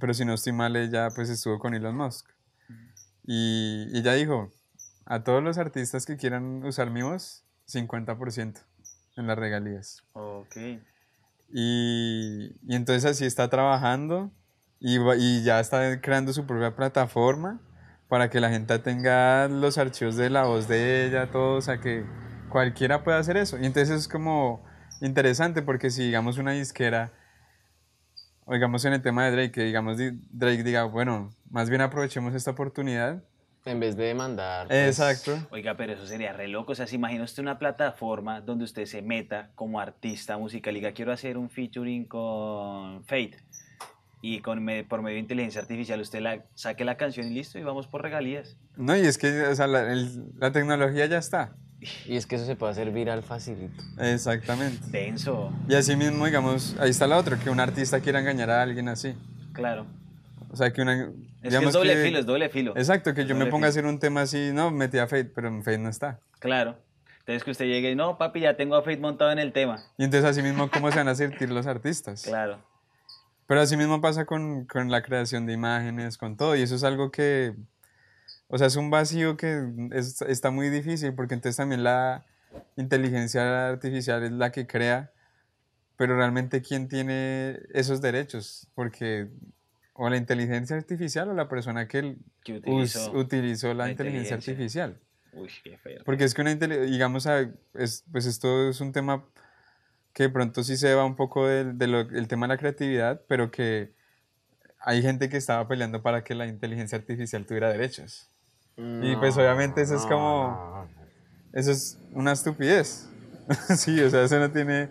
pero 0.00 0.14
si 0.14 0.24
no 0.24 0.34
estoy 0.34 0.52
mal, 0.52 0.74
ella 0.74 1.10
pues 1.14 1.30
estuvo 1.30 1.60
con 1.60 1.74
Elon 1.74 1.96
Musk. 1.96 2.26
Y, 3.22 3.86
y 3.92 3.98
ella 4.00 4.14
dijo, 4.14 4.50
a 5.06 5.22
todos 5.22 5.44
los 5.44 5.56
artistas 5.56 6.06
que 6.06 6.16
quieran 6.16 6.64
usar 6.64 6.90
mi 6.90 7.02
voz, 7.02 7.44
50% 7.68 8.60
en 9.16 9.26
las 9.26 9.38
regalías. 9.38 10.02
Ok. 10.12 10.56
Y, 11.52 12.52
y 12.62 12.74
entonces 12.74 13.04
así 13.04 13.24
está 13.24 13.48
trabajando 13.48 14.32
y, 14.80 14.98
y 15.18 15.42
ya 15.44 15.60
está 15.60 16.00
creando 16.00 16.32
su 16.32 16.46
propia 16.46 16.74
plataforma 16.74 17.60
para 18.08 18.30
que 18.30 18.40
la 18.40 18.50
gente 18.50 18.78
tenga 18.78 19.48
los 19.48 19.78
archivos 19.78 20.16
de 20.16 20.30
la 20.30 20.44
voz 20.44 20.68
de 20.68 21.06
ella, 21.06 21.30
todo, 21.30 21.56
o 21.56 21.60
sea, 21.60 21.80
que 21.80 22.04
cualquiera 22.48 23.02
pueda 23.02 23.18
hacer 23.18 23.36
eso. 23.36 23.58
Y 23.58 23.66
entonces 23.66 23.98
es 23.98 24.08
como 24.08 24.64
interesante 25.00 25.62
porque 25.62 25.90
si 25.90 26.04
digamos 26.04 26.38
una 26.38 26.52
disquera, 26.52 27.12
o 28.44 28.54
digamos 28.54 28.84
en 28.84 28.92
el 28.92 29.02
tema 29.02 29.24
de 29.24 29.32
Drake, 29.32 29.52
que 29.52 29.64
digamos 29.64 29.96
Drake 30.30 30.62
diga, 30.62 30.84
bueno, 30.84 31.30
más 31.50 31.70
bien 31.70 31.80
aprovechemos 31.80 32.34
esta 32.34 32.52
oportunidad. 32.52 33.24
En 33.66 33.80
vez 33.80 33.96
de 33.96 34.04
demandar. 34.04 34.68
Pues, 34.68 34.98
Exacto. 34.98 35.46
Oiga, 35.50 35.74
pero 35.76 35.94
eso 35.94 36.06
sería 36.06 36.32
re 36.32 36.48
loco. 36.48 36.72
O 36.72 36.74
sea, 36.74 36.86
si 36.86 36.96
imagina 36.96 37.24
usted 37.24 37.42
una 37.42 37.58
plataforma 37.58 38.40
donde 38.40 38.64
usted 38.64 38.84
se 38.84 39.00
meta 39.00 39.50
como 39.54 39.80
artista 39.80 40.36
musical 40.36 40.76
y 40.76 40.80
diga, 40.80 40.92
quiero 40.92 41.12
hacer 41.12 41.38
un 41.38 41.48
featuring 41.48 42.04
con 42.04 43.02
Fate 43.04 43.38
y 44.26 44.40
con, 44.40 44.66
por 44.88 45.02
medio 45.02 45.16
de 45.16 45.20
inteligencia 45.20 45.60
artificial 45.60 46.00
usted 46.00 46.20
la, 46.20 46.42
saque 46.54 46.82
la 46.84 46.96
canción 46.96 47.26
y 47.26 47.34
listo 47.34 47.58
y 47.58 47.62
vamos 47.62 47.86
por 47.86 48.00
regalías. 48.00 48.56
No, 48.74 48.96
y 48.96 49.00
es 49.00 49.18
que 49.18 49.42
o 49.42 49.54
sea, 49.54 49.66
la, 49.66 49.84
la, 50.38 50.50
tecnología 50.50 51.04
ya 51.04 51.18
está. 51.18 51.52
Y 52.06 52.16
es 52.16 52.24
que 52.24 52.36
eso 52.36 52.46
se 52.46 52.56
puede 52.56 52.72
hacer 52.72 52.90
viral 52.90 53.22
facilito. 53.22 53.82
Exactamente. 53.98 54.78
Denso. 54.90 55.52
Y 55.68 55.74
así 55.74 55.94
mismo, 55.96 56.24
digamos, 56.24 56.74
ahí 56.80 56.88
está 56.88 57.06
la 57.06 57.18
otra, 57.18 57.38
que 57.38 57.50
un 57.50 57.60
artista 57.60 58.00
quiera 58.00 58.20
engañar 58.20 58.48
a 58.48 58.62
alguien 58.62 58.88
así. 58.88 59.14
Claro. 59.52 59.84
O 60.50 60.56
sea, 60.56 60.72
que 60.72 60.80
una... 60.80 61.10
Es 61.44 61.58
que 61.58 61.64
es 61.64 61.72
doble 61.72 62.02
filo, 62.02 62.18
es 62.18 62.26
doble 62.26 62.48
filo. 62.48 62.72
Exacto, 62.76 63.12
que 63.12 63.26
yo 63.26 63.36
me 63.36 63.46
ponga 63.46 63.66
a 63.66 63.70
hacer 63.70 63.84
un 63.84 63.98
tema 63.98 64.22
así, 64.22 64.50
no, 64.52 64.70
metí 64.70 64.98
a 64.98 65.06
Fate, 65.06 65.26
pero 65.26 65.48
en 65.48 65.62
Fate 65.62 65.78
no 65.78 65.90
está. 65.90 66.18
Claro. 66.38 66.76
Entonces 67.18 67.44
que 67.44 67.50
usted 67.50 67.66
llegue 67.66 67.90
y, 67.90 67.94
no, 67.94 68.16
papi, 68.16 68.40
ya 68.40 68.56
tengo 68.56 68.76
a 68.76 68.82
Fate 68.82 68.96
montado 68.96 69.30
en 69.30 69.38
el 69.38 69.52
tema. 69.52 69.82
Y 69.98 70.04
entonces 70.04 70.28
así 70.28 70.42
mismo, 70.42 70.70
¿cómo 70.70 70.90
se 70.90 70.98
van 70.98 71.08
a 71.08 71.14
sentir 71.14 71.50
los 71.50 71.66
artistas? 71.66 72.22
Claro. 72.22 72.58
Pero 73.46 73.60
así 73.60 73.76
mismo 73.76 74.00
pasa 74.00 74.24
con, 74.24 74.64
con, 74.64 74.90
la 74.90 75.02
creación 75.02 75.44
de 75.44 75.52
imágenes, 75.52 76.16
con 76.16 76.36
todo, 76.36 76.56
y 76.56 76.62
eso 76.62 76.74
es 76.74 76.84
algo 76.84 77.10
que, 77.10 77.54
o 78.48 78.56
sea, 78.56 78.66
es 78.66 78.76
un 78.76 78.90
vacío 78.90 79.36
que 79.36 79.70
es, 79.92 80.22
está 80.22 80.50
muy 80.50 80.70
difícil, 80.70 81.14
porque 81.14 81.34
entonces 81.34 81.58
también 81.58 81.84
la 81.84 82.24
inteligencia 82.76 83.68
artificial 83.68 84.22
es 84.22 84.32
la 84.32 84.50
que 84.50 84.66
crea, 84.66 85.12
pero 85.96 86.16
realmente 86.16 86.62
quién 86.62 86.88
tiene 86.88 87.60
esos 87.74 88.00
derechos, 88.00 88.66
porque 88.74 89.28
o 89.94 90.10
la 90.10 90.16
inteligencia 90.16 90.76
artificial 90.76 91.28
o 91.28 91.34
la 91.34 91.48
persona 91.48 91.86
que, 91.86 92.16
utilizó, 93.14 93.74
la, 93.74 93.90
inteligencia. 93.90 94.36
artificial. 94.36 94.98
Uy, 95.32 95.50
qué 95.62 95.78
feo. 95.78 96.02
Porque 96.04 96.24
es 96.24 96.34
que 96.34 96.42
una 96.42 96.54
digamos, 96.54 97.26
es, 97.74 98.04
pues 98.10 98.26
esto 98.26 98.68
es 98.68 98.80
un 98.80 98.92
tema 98.92 99.24
que 100.12 100.24
de 100.24 100.30
pronto 100.30 100.62
sí 100.62 100.76
se 100.76 100.94
va 100.94 101.04
un 101.04 101.16
poco 101.16 101.46
del 101.46 101.78
de 101.78 102.26
tema 102.28 102.46
de 102.46 102.54
la 102.54 102.58
creatividad, 102.58 103.22
pero 103.28 103.50
que 103.50 103.92
hay 104.80 105.00
gente 105.00 105.28
que 105.28 105.36
estaba 105.36 105.66
peleando 105.66 106.02
para 106.02 106.24
que 106.24 106.34
la 106.34 106.46
inteligencia 106.46 106.98
artificial 106.98 107.46
tuviera 107.46 107.70
derechos. 107.70 108.28
y 108.76 109.16
pues 109.16 109.36
obviamente 109.36 109.80
eso 109.82 109.96
es 109.96 110.06
como... 110.06 110.88
Eso 111.52 111.70
es 111.70 111.98
una 112.12 112.32
estupidez. 112.32 113.08
sí, 113.76 114.00
o 114.00 114.10
sea, 114.10 114.24
eso 114.24 114.40
no 114.40 114.50
tiene... 114.50 114.88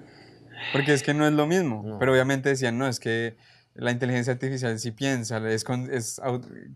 Porque 0.71 0.93
es 0.93 1.03
que 1.03 1.13
no 1.13 1.27
es 1.27 1.33
lo 1.33 1.45
mismo. 1.45 1.97
Pero 1.99 2.13
obviamente 2.13 2.47
decían, 2.47 2.77
no, 2.77 2.87
es 2.87 3.01
que 3.01 3.35
la 3.75 3.91
inteligencia 3.91 4.33
artificial 4.33 4.77
sí 4.79 4.91
piensa, 4.91 5.37
es, 5.49 5.65
es 5.91 6.21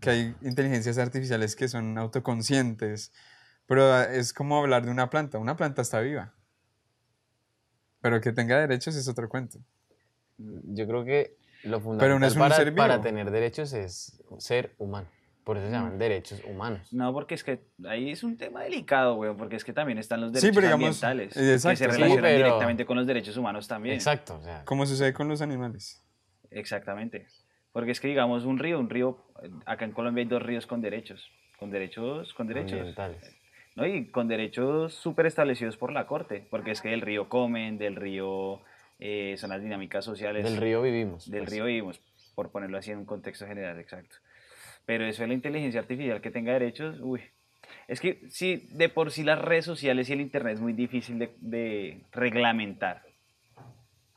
que 0.00 0.10
hay 0.10 0.34
inteligencias 0.42 0.98
artificiales 0.98 1.54
que 1.54 1.68
son 1.68 1.96
autoconscientes, 1.96 3.12
pero 3.66 4.02
es 4.02 4.32
como 4.32 4.58
hablar 4.58 4.84
de 4.84 4.90
una 4.90 5.10
planta, 5.10 5.38
una 5.38 5.56
planta 5.56 5.82
está 5.82 6.00
viva. 6.00 6.34
Pero 8.00 8.20
que 8.20 8.32
tenga 8.32 8.58
derechos 8.58 8.96
es 8.96 9.08
otro 9.08 9.28
cuento. 9.28 9.58
Yo 10.38 10.86
creo 10.86 11.04
que 11.04 11.36
lo 11.64 11.80
fundamental 11.80 12.74
para, 12.74 12.74
para, 12.74 13.00
tener 13.00 13.30
derechos 13.30 13.72
es 13.72 14.22
ser 14.38 14.74
humano. 14.78 15.08
Por 15.42 15.56
eso 15.56 15.66
se 15.66 15.72
llaman 15.72 15.96
mm. 15.96 15.98
derechos 15.98 16.42
humanos. 16.46 16.92
No, 16.92 17.12
porque 17.12 17.34
es 17.34 17.42
que 17.42 17.64
ahí 17.88 18.10
es 18.10 18.22
un 18.22 18.36
tema 18.36 18.62
delicado, 18.62 19.16
güey, 19.16 19.34
porque 19.34 19.56
es 19.56 19.64
que 19.64 19.72
también 19.72 19.98
están 19.98 20.20
los 20.20 20.32
derechos 20.32 20.64
ambientales 20.64 21.34
que 21.34 21.58
se 21.58 21.86
relacionan 21.86 22.36
directamente 22.36 22.84
con 22.84 22.96
los 22.96 23.06
derechos 23.06 23.36
humanos 23.36 23.66
también. 23.66 23.94
Exacto. 23.94 24.36
O 24.36 24.42
sea. 24.42 24.64
Como 24.64 24.84
sucede 24.84 25.12
con 25.12 25.26
los 25.26 25.40
animales. 25.40 26.04
Exactamente. 26.50 27.26
Porque 27.72 27.92
es 27.92 28.00
que, 28.00 28.08
digamos, 28.08 28.44
un 28.44 28.58
río, 28.58 28.78
un 28.78 28.90
río, 28.90 29.18
acá 29.66 29.84
en 29.84 29.92
Colombia 29.92 30.22
hay 30.22 30.28
dos 30.28 30.42
ríos 30.42 30.66
con 30.66 30.80
derechos. 30.80 31.30
Con 31.58 31.70
derechos, 31.70 32.32
con 32.34 32.46
derechos. 32.46 32.94
¿no? 33.76 33.86
Y 33.86 34.06
con 34.06 34.28
derechos 34.28 34.94
súper 34.94 35.26
establecidos 35.26 35.76
por 35.76 35.92
la 35.92 36.06
Corte, 36.06 36.46
porque 36.50 36.72
es 36.72 36.80
que 36.80 36.88
del 36.88 37.00
río 37.00 37.28
comen, 37.28 37.78
del 37.78 37.96
río 37.96 38.60
eh, 38.98 39.36
son 39.38 39.50
las 39.50 39.62
dinámicas 39.62 40.04
sociales. 40.04 40.44
Del 40.44 40.56
río 40.56 40.82
vivimos. 40.82 41.30
Del 41.30 41.42
pues. 41.42 41.52
río 41.52 41.64
vivimos, 41.64 42.00
por 42.34 42.50
ponerlo 42.50 42.78
así 42.78 42.90
en 42.90 42.98
un 42.98 43.04
contexto 43.04 43.46
general, 43.46 43.78
exacto. 43.78 44.16
Pero 44.84 45.04
eso 45.04 45.22
de 45.22 45.28
la 45.28 45.34
inteligencia 45.34 45.80
artificial 45.80 46.20
que 46.20 46.30
tenga 46.30 46.52
derechos, 46.52 46.98
uy. 47.00 47.20
Es 47.86 48.00
que 48.00 48.22
sí, 48.28 48.68
de 48.72 48.88
por 48.88 49.10
sí 49.12 49.22
las 49.22 49.40
redes 49.40 49.64
sociales 49.64 50.08
y 50.08 50.14
el 50.14 50.20
Internet 50.20 50.54
es 50.54 50.60
muy 50.60 50.72
difícil 50.72 51.18
de, 51.18 51.30
de 51.40 52.00
reglamentar. 52.12 53.02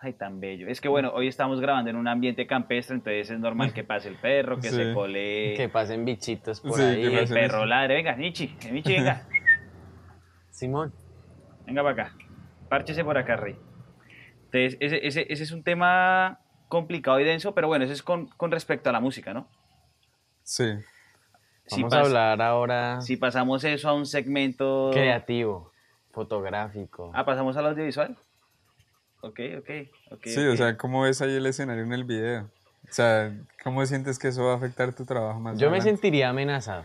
Ay, 0.04 0.14
tan 0.14 0.40
bello. 0.40 0.68
Es 0.68 0.82
que 0.82 0.88
bueno, 0.88 1.12
hoy 1.14 1.28
estamos 1.28 1.62
grabando 1.62 1.92
en 1.92 1.96
un 1.96 2.08
ambiente 2.08 2.48
campestre, 2.48 2.96
entonces 2.96 3.30
es 3.30 3.40
normal 3.40 3.72
que 3.72 3.84
pase 3.84 4.10
el 4.10 4.16
perro, 4.16 4.60
que 4.60 4.70
se 4.70 4.96
cole. 4.96 5.54
Que 5.56 5.70
pasen 5.70 6.06
bichitos 6.06 6.60
por 6.60 6.82
ahí. 6.82 7.04
el 7.04 7.30
perro 7.30 7.68
ladre. 7.68 7.98
Venga, 7.98 8.16
Nichi, 8.16 8.58
Nichi, 8.72 8.94
venga. 8.94 9.28
Simón. 10.50 10.92
Venga 11.68 11.84
para 11.84 11.94
acá. 11.94 12.16
Párchese 12.68 13.04
por 13.04 13.16
acá, 13.16 13.36
Rey. 13.36 13.56
Entonces, 14.46 14.76
ese, 14.80 15.06
ese, 15.06 15.28
ese, 15.30 15.44
es 15.44 15.52
un 15.52 15.62
tema 15.62 16.40
complicado 16.68 17.20
y 17.20 17.24
denso, 17.24 17.54
pero 17.54 17.68
bueno, 17.68 17.86
ese 17.86 17.94
es 17.94 18.02
con, 18.02 18.26
con 18.26 18.50
respecto 18.50 18.90
a 18.90 18.94
la 18.94 19.02
música, 19.02 19.36
¿no? 19.36 19.48
Sí. 20.42 20.66
Vamos 21.70 21.94
a 21.94 22.00
hablar 22.00 22.42
ahora. 22.42 23.02
Si 23.02 23.18
pasamos 23.18 23.64
eso 23.66 23.88
a 23.88 23.94
un 23.94 24.08
segmento. 24.08 24.90
Creativo, 24.92 25.72
fotográfico. 26.10 27.12
Ah, 27.14 27.24
pasamos 27.24 27.56
al 27.56 27.68
audiovisual. 27.68 28.18
Ok, 29.22 29.40
ok, 29.60 29.70
ok. 30.12 30.26
Sí, 30.26 30.46
o 30.46 30.58
sea, 30.58 30.78
¿cómo 30.78 31.04
ves 31.04 31.22
ahí 31.22 31.36
el 31.36 31.46
escenario 31.46 31.84
en 31.84 31.94
el 31.94 32.04
video? 32.04 32.50
O 32.90 32.94
sea, 32.94 33.32
¿cómo 33.64 33.86
sientes 33.86 34.20
que 34.20 34.30
eso 34.30 34.44
va 34.46 34.54
a 34.54 34.56
afectar 34.56 34.94
tu 34.94 35.06
trabajo 35.06 35.40
más? 35.40 35.58
Yo 35.60 35.70
me 35.70 35.82
sentiría 35.82 36.30
amenazado 36.30 36.84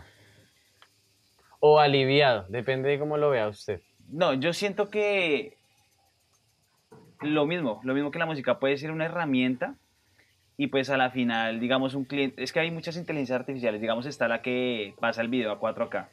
o 1.59 1.79
aliviado, 1.79 2.45
depende 2.49 2.89
de 2.89 2.99
cómo 2.99 3.17
lo 3.17 3.29
vea 3.29 3.47
usted. 3.47 3.81
No, 4.09 4.33
yo 4.33 4.53
siento 4.53 4.89
que 4.89 5.57
lo 7.21 7.45
mismo, 7.45 7.81
lo 7.83 7.93
mismo 7.93 8.11
que 8.11 8.19
la 8.19 8.25
música 8.25 8.59
puede 8.59 8.77
ser 8.77 8.91
una 8.91 9.05
herramienta 9.05 9.75
y 10.55 10.67
pues 10.67 10.89
a 10.89 10.97
la 10.97 11.11
final, 11.11 11.59
digamos, 11.59 11.93
un 11.93 12.05
cliente, 12.05 12.43
es 12.43 12.51
que 12.51 12.59
hay 12.59 12.71
muchas 12.71 12.95
inteligencias 12.97 13.39
artificiales, 13.39 13.81
digamos, 13.81 14.05
está 14.05 14.27
la 14.27 14.41
que 14.41 14.95
pasa 14.99 15.21
el 15.21 15.27
video 15.27 15.51
a 15.51 15.59
4K 15.59 16.07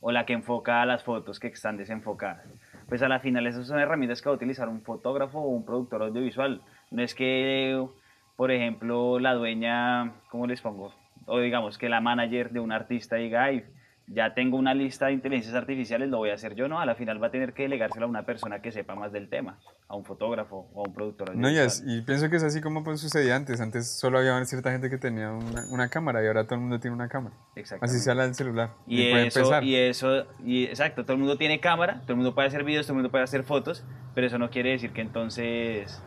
o 0.00 0.12
la 0.12 0.26
que 0.26 0.32
enfoca 0.32 0.84
las 0.84 1.04
fotos 1.04 1.38
que 1.38 1.48
están 1.48 1.76
desenfocadas. 1.76 2.46
Pues 2.92 3.00
a 3.00 3.08
la 3.08 3.20
final 3.20 3.46
esas 3.46 3.66
son 3.66 3.78
herramientas 3.78 4.20
que 4.20 4.28
va 4.28 4.34
a 4.34 4.36
utilizar 4.36 4.68
un 4.68 4.82
fotógrafo 4.82 5.38
o 5.38 5.48
un 5.48 5.64
productor 5.64 6.02
audiovisual. 6.02 6.60
No 6.90 7.02
es 7.02 7.14
que, 7.14 7.88
por 8.36 8.50
ejemplo, 8.50 9.18
la 9.18 9.32
dueña, 9.32 10.12
¿cómo 10.28 10.46
les 10.46 10.60
pongo? 10.60 10.92
O 11.24 11.40
digamos 11.40 11.78
que 11.78 11.88
la 11.88 12.02
manager 12.02 12.50
de 12.50 12.60
un 12.60 12.70
artista 12.70 13.16
diga, 13.16 13.44
ay, 13.44 13.64
ya 14.06 14.34
tengo 14.34 14.56
una 14.56 14.74
lista 14.74 15.06
de 15.06 15.12
inteligencias 15.12 15.54
artificiales, 15.54 16.08
lo 16.08 16.18
voy 16.18 16.30
a 16.30 16.34
hacer 16.34 16.54
yo, 16.54 16.68
no, 16.68 16.80
a 16.80 16.86
la 16.86 16.94
final 16.94 17.22
va 17.22 17.28
a 17.28 17.30
tener 17.30 17.52
que 17.52 17.62
delegárselo 17.62 18.06
a 18.06 18.08
una 18.08 18.24
persona 18.24 18.60
que 18.60 18.72
sepa 18.72 18.94
más 18.94 19.12
del 19.12 19.28
tema, 19.28 19.58
a 19.88 19.96
un 19.96 20.04
fotógrafo 20.04 20.68
o 20.74 20.84
a 20.84 20.88
un 20.88 20.94
productor. 20.94 21.34
No, 21.34 21.50
y, 21.50 21.56
y 21.86 22.02
pienso 22.02 22.28
que 22.28 22.36
es 22.36 22.42
así 22.42 22.60
como 22.60 22.84
pues, 22.84 23.00
sucedía 23.00 23.36
antes, 23.36 23.60
antes 23.60 23.98
solo 23.98 24.18
había 24.18 24.42
cierta 24.44 24.70
gente 24.70 24.90
que 24.90 24.98
tenía 24.98 25.30
una, 25.30 25.66
una, 25.70 25.88
cámara 25.88 26.22
y 26.22 26.26
ahora 26.26 26.44
todo 26.44 26.56
el 26.56 26.62
mundo 26.62 26.80
tiene 26.80 26.94
una 26.94 27.08
cámara. 27.08 27.34
Así 27.80 27.98
sea 27.98 28.14
la 28.14 28.24
del 28.24 28.34
celular. 28.34 28.70
Y, 28.86 29.10
eso, 29.12 29.62
y 29.62 29.74
eso, 29.76 30.26
y 30.44 30.64
exacto, 30.64 31.04
todo 31.04 31.14
el 31.14 31.18
mundo 31.18 31.36
tiene 31.36 31.60
cámara, 31.60 32.00
todo 32.02 32.12
el 32.12 32.16
mundo 32.16 32.34
puede 32.34 32.48
hacer 32.48 32.64
videos, 32.64 32.86
todo 32.86 32.94
el 32.94 32.96
mundo 32.98 33.10
puede 33.10 33.24
hacer 33.24 33.44
fotos, 33.44 33.84
pero 34.14 34.26
eso 34.26 34.38
no 34.38 34.50
quiere 34.50 34.70
decir 34.70 34.92
que 34.92 35.00
entonces 35.00 36.02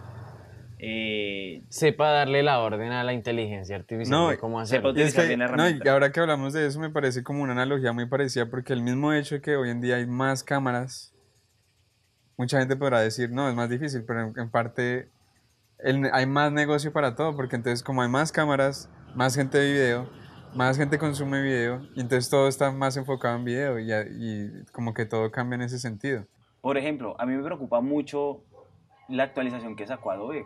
eh, 0.77 1.63
sepa 1.69 2.09
darle 2.09 2.43
la 2.43 2.59
orden 2.59 2.91
a 2.91 3.03
la 3.03 3.13
inteligencia 3.13 3.77
artificial 3.77 4.29
de 4.29 4.37
cómo 4.37 4.59
hacerlo. 4.59 4.93
no, 4.93 5.69
y 5.69 5.87
ahora 5.87 6.11
que 6.11 6.19
hablamos 6.19 6.53
de 6.53 6.65
eso 6.67 6.79
me 6.79 6.89
parece 6.89 7.23
como 7.23 7.43
una 7.43 7.53
analogía 7.53 7.93
muy 7.93 8.07
parecida 8.07 8.47
porque 8.47 8.73
el 8.73 8.81
mismo 8.81 9.13
hecho 9.13 9.35
de 9.35 9.41
que 9.41 9.55
hoy 9.55 9.69
en 9.69 9.79
día 9.79 9.95
hay 9.95 10.05
más 10.05 10.43
cámaras, 10.43 11.13
mucha 12.37 12.59
gente 12.59 12.75
podrá 12.75 12.99
decir, 12.99 13.31
no, 13.31 13.47
es 13.47 13.55
más 13.55 13.69
difícil, 13.69 14.03
pero 14.05 14.33
en, 14.35 14.49
parte 14.49 15.09
hay 16.11 16.25
más 16.25 16.51
negocio 16.51 16.91
para 16.91 17.15
todo 17.15 17.35
porque 17.35 17.55
entonces 17.55 17.81
como 17.81 18.01
hay 18.01 18.09
más 18.09 18.31
cámaras, 18.31 18.89
más 19.15 19.35
gente 19.35 19.57
de 19.57 19.71
video, 19.71 20.09
más 20.55 20.77
gente 20.77 20.97
consume 20.97 21.41
video 21.41 21.83
y 21.95 22.01
entonces 22.01 22.29
todo 22.29 22.49
está 22.49 22.71
más 22.71 22.97
enfocado 22.97 23.37
en 23.37 23.45
video 23.45 23.79
y, 23.79 23.91
y 23.91 24.65
como 24.73 24.93
que 24.93 25.05
todo 25.05 25.31
cambia 25.31 25.55
en 25.55 25.61
ese 25.61 25.79
sentido. 25.79 26.25
Por 26.59 26.77
ejemplo, 26.77 27.15
a 27.17 27.25
mí 27.25 27.33
me 27.33 27.43
preocupa 27.43 27.79
mucho 27.79 28.41
la 29.07 29.23
actualización 29.23 29.75
que 29.75 29.85
sacó 29.87 30.11
Adobe 30.11 30.45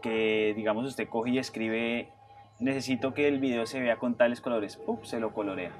que 0.00 0.52
digamos 0.56 0.86
usted 0.86 1.08
coge 1.08 1.30
y 1.30 1.38
escribe, 1.38 2.08
necesito 2.58 3.14
que 3.14 3.28
el 3.28 3.38
video 3.38 3.66
se 3.66 3.80
vea 3.80 3.96
con 3.96 4.16
tales 4.16 4.40
colores, 4.40 4.76
¡pum! 4.76 4.98
se 5.02 5.20
lo 5.20 5.32
colorea. 5.32 5.72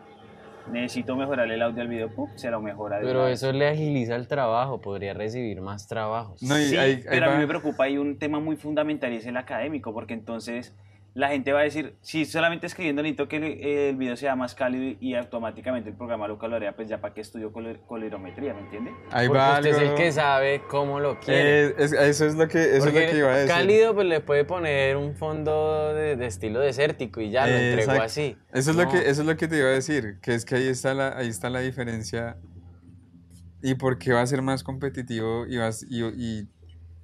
Necesito 0.71 1.17
mejorar 1.17 1.50
el 1.50 1.62
audio 1.62 1.79
del 1.79 1.89
video, 1.89 2.15
¡pum! 2.15 2.29
se 2.37 2.50
lo 2.50 2.61
mejora. 2.61 3.00
Pero 3.00 3.27
eso 3.27 3.53
le 3.53 3.69
agiliza 3.69 4.17
el 4.17 4.29
trabajo, 4.29 4.81
podría 4.81 5.15
recibir 5.15 5.61
más 5.61 5.87
trabajos. 5.87 6.43
No, 6.43 6.57
sí, 6.57 6.77
pero 7.09 7.27
a 7.27 7.31
mí 7.31 7.39
me 7.39 7.47
preocupa, 7.47 7.85
hay 7.85 7.99
un 7.99 8.19
tema 8.19 8.41
muy 8.41 8.57
fundamental 8.57 9.12
y 9.12 9.17
es 9.17 9.27
el 9.27 9.37
académico, 9.37 9.93
porque 9.93 10.15
entonces 10.15 10.75
la 11.14 11.29
gente 11.29 11.52
va 11.52 11.61
a 11.61 11.62
decir, 11.64 11.97
si 12.02 12.25
solamente 12.25 12.67
escribiendo 12.67 13.02
necesito 13.02 13.29
que 13.29 13.88
el, 13.88 13.97
video 13.97 14.17
sea 14.17 14.37
más 14.37 14.55
cálido 14.55 14.97
y 15.00 15.14
automáticamente 15.14 15.90
el 15.90 15.97
programa 15.97 16.29
lo 16.29 16.38
colorea, 16.38 16.76
pues 16.76 16.88
ya 16.88 17.00
para 17.00 17.14
qué 17.14 17.21
estudio 17.21 17.52
colorimetría, 17.52 18.55
¿me 18.55 18.61
entiende? 18.61 18.93
Ahí 19.11 19.26
Porque 19.26 19.38
va 19.38 19.57
usted 19.57 19.71
es 19.71 19.79
el 19.79 19.95
que 19.95 20.12
sabe 20.12 20.62
cómo 20.69 21.00
lo 21.00 21.19
quiere. 21.19 21.67
Eh, 21.69 21.75
eso 21.79 22.26
es 22.26 22.35
lo 22.37 22.47
que, 22.47 22.76
eso 22.76 22.88
es 22.88 22.95
lo 22.95 23.00
que 23.00 23.17
iba 23.17 23.33
a 23.33 23.37
decir. 23.38 23.49
Cálido, 23.49 23.95
pues 23.95 24.07
le 24.07 24.21
puede 24.21 24.45
poner 24.45 24.97
un 24.97 25.17
fondo 25.17 25.93
de, 25.95 26.25
estilo 26.25 26.61
desértico 26.61 27.21
y 27.21 27.31
ya 27.31 27.47
lo 27.47 27.57
entregó 27.57 27.93
así. 28.02 28.37
Eso 28.52 28.71
es, 28.71 28.76
lo 28.76 28.88
que, 28.88 28.99
eso 28.99 29.23
es 29.23 29.26
lo 29.26 29.37
que 29.37 29.49
te 29.49 29.59
iba 29.59 29.69
a 29.69 29.73
decir, 29.73 30.21
que 30.23 30.35
es 30.35 30.45
que 30.45 30.57
ahí 30.57 30.69
está 30.69 30.95
la, 30.95 31.17
ahí 31.17 31.29
está 31.29 31.50
la 31.50 31.61
diferencia 31.61 32.37
y 33.62 33.75
por 33.75 33.99
qué 33.99 34.12
va 34.12 34.23
a 34.23 34.26
ser 34.26 34.43
más 34.43 34.62
competitivo 34.62 35.45
y, 35.47 35.57
vas, 35.59 35.85
y, 35.88 36.05
y 36.05 36.49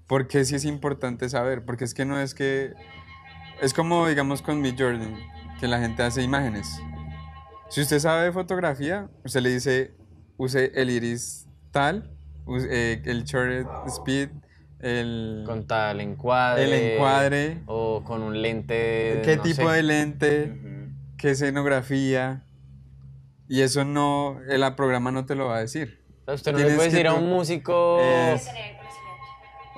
por 0.07 0.29
qué 0.29 0.45
sí 0.45 0.55
es 0.55 0.65
importante 0.65 1.29
saber, 1.29 1.65
porque 1.65 1.85
es 1.85 1.93
que 1.93 2.05
no 2.05 2.21
es 2.21 2.35
que 2.35 2.73
es 3.61 3.73
como, 3.75 4.07
digamos, 4.09 4.43
con 4.43 4.61
Mid 4.61 4.75
Jordan, 4.79 5.17
que 5.61 5.67
la 5.69 5.79
gente 5.79 6.03
hace 6.03 6.23
imágenes. 6.23 6.81
Si 7.69 7.81
usted 7.81 7.99
sabe 7.99 8.25
de 8.25 8.33
fotografía, 8.33 9.09
usted 9.25 9.41
le 9.41 9.51
dice, 9.51 9.95
use 10.37 10.73
el 10.75 10.91
iris 10.91 11.47
tal, 11.71 12.11
eh, 12.71 13.03
el 13.05 13.25
shutter 13.25 13.67
speed, 13.87 14.31
el... 14.81 15.45
Con 15.47 15.67
tal 15.67 16.01
encuadre. 16.01 16.65
El 16.65 16.73
encuadre. 16.73 17.63
O 17.67 18.05
con 18.05 18.23
un 18.23 18.41
lente... 18.41 19.23
¿Qué 19.25 19.37
tipo 19.37 19.71
de 19.71 19.83
lente? 19.83 20.61
¿Qué 21.17 21.31
escenografía? 21.31 22.45
Y 23.49 23.63
eso 23.63 23.85
no, 23.85 24.41
el 24.49 24.75
programa 24.75 25.11
no 25.11 25.25
te 25.25 25.35
lo 25.35 25.47
va 25.47 25.57
a 25.57 25.61
decir. 25.61 26.05
Usted 26.27 26.53
no 26.53 26.59
le 26.59 26.75
puede 26.75 26.91
decir 26.91 27.07
a 27.07 27.15
un 27.15 27.29
músico... 27.29 28.01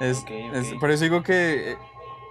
Es, 0.01 0.25
por 0.79 0.91
eso 0.91 1.05
digo 1.05 1.23
que 1.23 1.77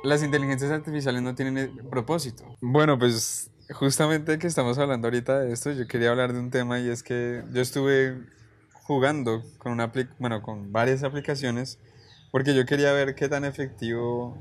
las 0.07 0.23
inteligencias 0.23 0.71
artificiales 0.71 1.21
no 1.21 1.35
tienen 1.35 1.77
propósito. 1.89 2.45
Bueno, 2.61 2.97
pues 2.97 3.51
justamente 3.71 4.39
que 4.39 4.47
estamos 4.47 4.77
hablando 4.77 5.07
ahorita 5.07 5.39
de 5.39 5.51
esto, 5.51 5.71
yo 5.71 5.87
quería 5.87 6.11
hablar 6.11 6.33
de 6.33 6.39
un 6.39 6.49
tema 6.49 6.79
y 6.79 6.89
es 6.89 7.03
que 7.03 7.43
yo 7.51 7.61
estuve 7.61 8.17
jugando 8.71 9.43
con 9.57 9.73
una 9.73 9.91
bueno, 10.19 10.41
con 10.41 10.71
varias 10.71 11.03
aplicaciones 11.03 11.77
porque 12.31 12.55
yo 12.55 12.65
quería 12.65 12.93
ver 12.93 13.15
qué 13.15 13.27
tan 13.27 13.43
efectivo 13.43 14.37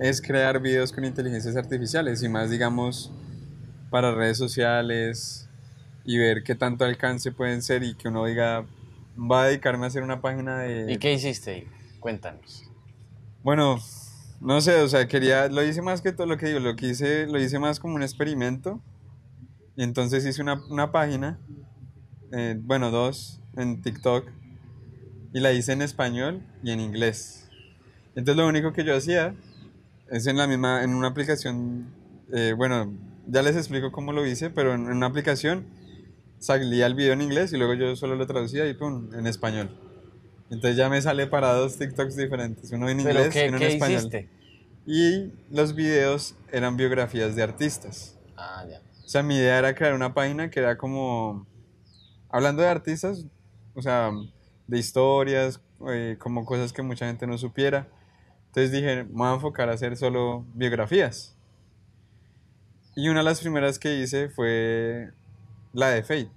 es 0.00 0.22
crear 0.22 0.60
videos 0.60 0.92
con 0.92 1.04
inteligencias 1.04 1.56
artificiales 1.56 2.22
y 2.22 2.28
más 2.28 2.50
digamos 2.50 3.10
para 3.90 4.14
redes 4.14 4.38
sociales 4.38 5.48
y 6.04 6.18
ver 6.18 6.44
qué 6.44 6.54
tanto 6.54 6.84
alcance 6.84 7.32
pueden 7.32 7.62
ser 7.62 7.82
y 7.82 7.94
que 7.94 8.08
uno 8.08 8.24
diga 8.24 8.64
va 9.18 9.42
a 9.42 9.46
dedicarme 9.46 9.84
a 9.84 9.88
hacer 9.88 10.02
una 10.02 10.20
página 10.20 10.60
de 10.60 10.92
¿Y 10.92 10.98
qué 10.98 11.12
hiciste? 11.12 11.66
Cuéntanos. 11.98 12.64
Bueno, 13.42 13.80
no 14.42 14.60
sé, 14.60 14.82
o 14.82 14.88
sea, 14.88 15.06
quería, 15.06 15.48
lo 15.48 15.62
hice 15.62 15.82
más 15.82 16.02
que 16.02 16.10
todo 16.12 16.26
lo 16.26 16.36
que 16.36 16.46
digo, 16.46 16.58
lo 16.58 16.74
que 16.74 16.88
hice, 16.88 17.26
lo 17.26 17.40
hice 17.40 17.60
más 17.60 17.78
como 17.78 17.94
un 17.94 18.02
experimento. 18.02 18.82
Y 19.76 19.84
entonces 19.84 20.26
hice 20.26 20.42
una, 20.42 20.60
una 20.68 20.90
página, 20.90 21.38
eh, 22.32 22.56
bueno, 22.60 22.90
dos, 22.90 23.40
en 23.56 23.80
TikTok. 23.82 24.26
Y 25.32 25.40
la 25.40 25.52
hice 25.52 25.72
en 25.72 25.80
español 25.80 26.42
y 26.62 26.72
en 26.72 26.80
inglés. 26.80 27.48
Entonces 28.16 28.36
lo 28.36 28.48
único 28.48 28.72
que 28.72 28.84
yo 28.84 28.96
hacía 28.96 29.34
es 30.10 30.26
en 30.26 30.36
la 30.36 30.46
misma, 30.48 30.82
en 30.82 30.94
una 30.94 31.08
aplicación, 31.08 31.86
eh, 32.32 32.52
bueno, 32.56 32.92
ya 33.28 33.42
les 33.42 33.56
explico 33.56 33.92
cómo 33.92 34.12
lo 34.12 34.26
hice, 34.26 34.50
pero 34.50 34.74
en, 34.74 34.88
una 34.88 35.06
aplicación 35.06 35.66
salía 36.38 36.86
el 36.86 36.94
video 36.94 37.12
en 37.12 37.22
inglés 37.22 37.52
y 37.52 37.58
luego 37.58 37.74
yo 37.74 37.94
solo 37.94 38.16
lo 38.16 38.26
traducía 38.26 38.66
y 38.66 38.74
pum, 38.74 39.14
en 39.14 39.28
español. 39.28 39.70
Entonces 40.52 40.76
ya 40.76 40.90
me 40.90 41.00
sale 41.00 41.26
para 41.26 41.54
dos 41.54 41.78
TikToks 41.78 42.14
diferentes, 42.14 42.70
uno 42.72 42.86
en 42.90 43.00
inglés 43.00 43.34
y 43.34 43.48
uno 43.48 43.56
en 43.56 43.62
español. 43.62 44.00
Hiciste? 44.00 44.28
Y 44.84 45.32
los 45.50 45.74
videos 45.74 46.36
eran 46.52 46.76
biografías 46.76 47.34
de 47.34 47.42
artistas. 47.42 48.18
Ah, 48.36 48.62
ya. 48.68 48.82
O 49.02 49.08
sea, 49.08 49.22
mi 49.22 49.36
idea 49.36 49.58
era 49.58 49.74
crear 49.74 49.94
una 49.94 50.12
página 50.12 50.50
que 50.50 50.60
era 50.60 50.76
como, 50.76 51.46
hablando 52.28 52.60
de 52.60 52.68
artistas, 52.68 53.24
o 53.74 53.80
sea, 53.80 54.10
de 54.66 54.78
historias, 54.78 55.58
eh, 55.88 56.16
como 56.18 56.44
cosas 56.44 56.74
que 56.74 56.82
mucha 56.82 57.06
gente 57.06 57.26
no 57.26 57.38
supiera. 57.38 57.88
Entonces 58.48 58.72
dije, 58.72 59.04
me 59.04 59.10
voy 59.12 59.28
a 59.28 59.34
enfocar 59.34 59.70
a 59.70 59.72
hacer 59.72 59.96
solo 59.96 60.44
biografías. 60.52 61.34
Y 62.94 63.08
una 63.08 63.20
de 63.20 63.24
las 63.24 63.40
primeras 63.40 63.78
que 63.78 63.96
hice 63.96 64.28
fue 64.28 65.12
la 65.72 65.88
de 65.88 66.02
Fate. 66.02 66.30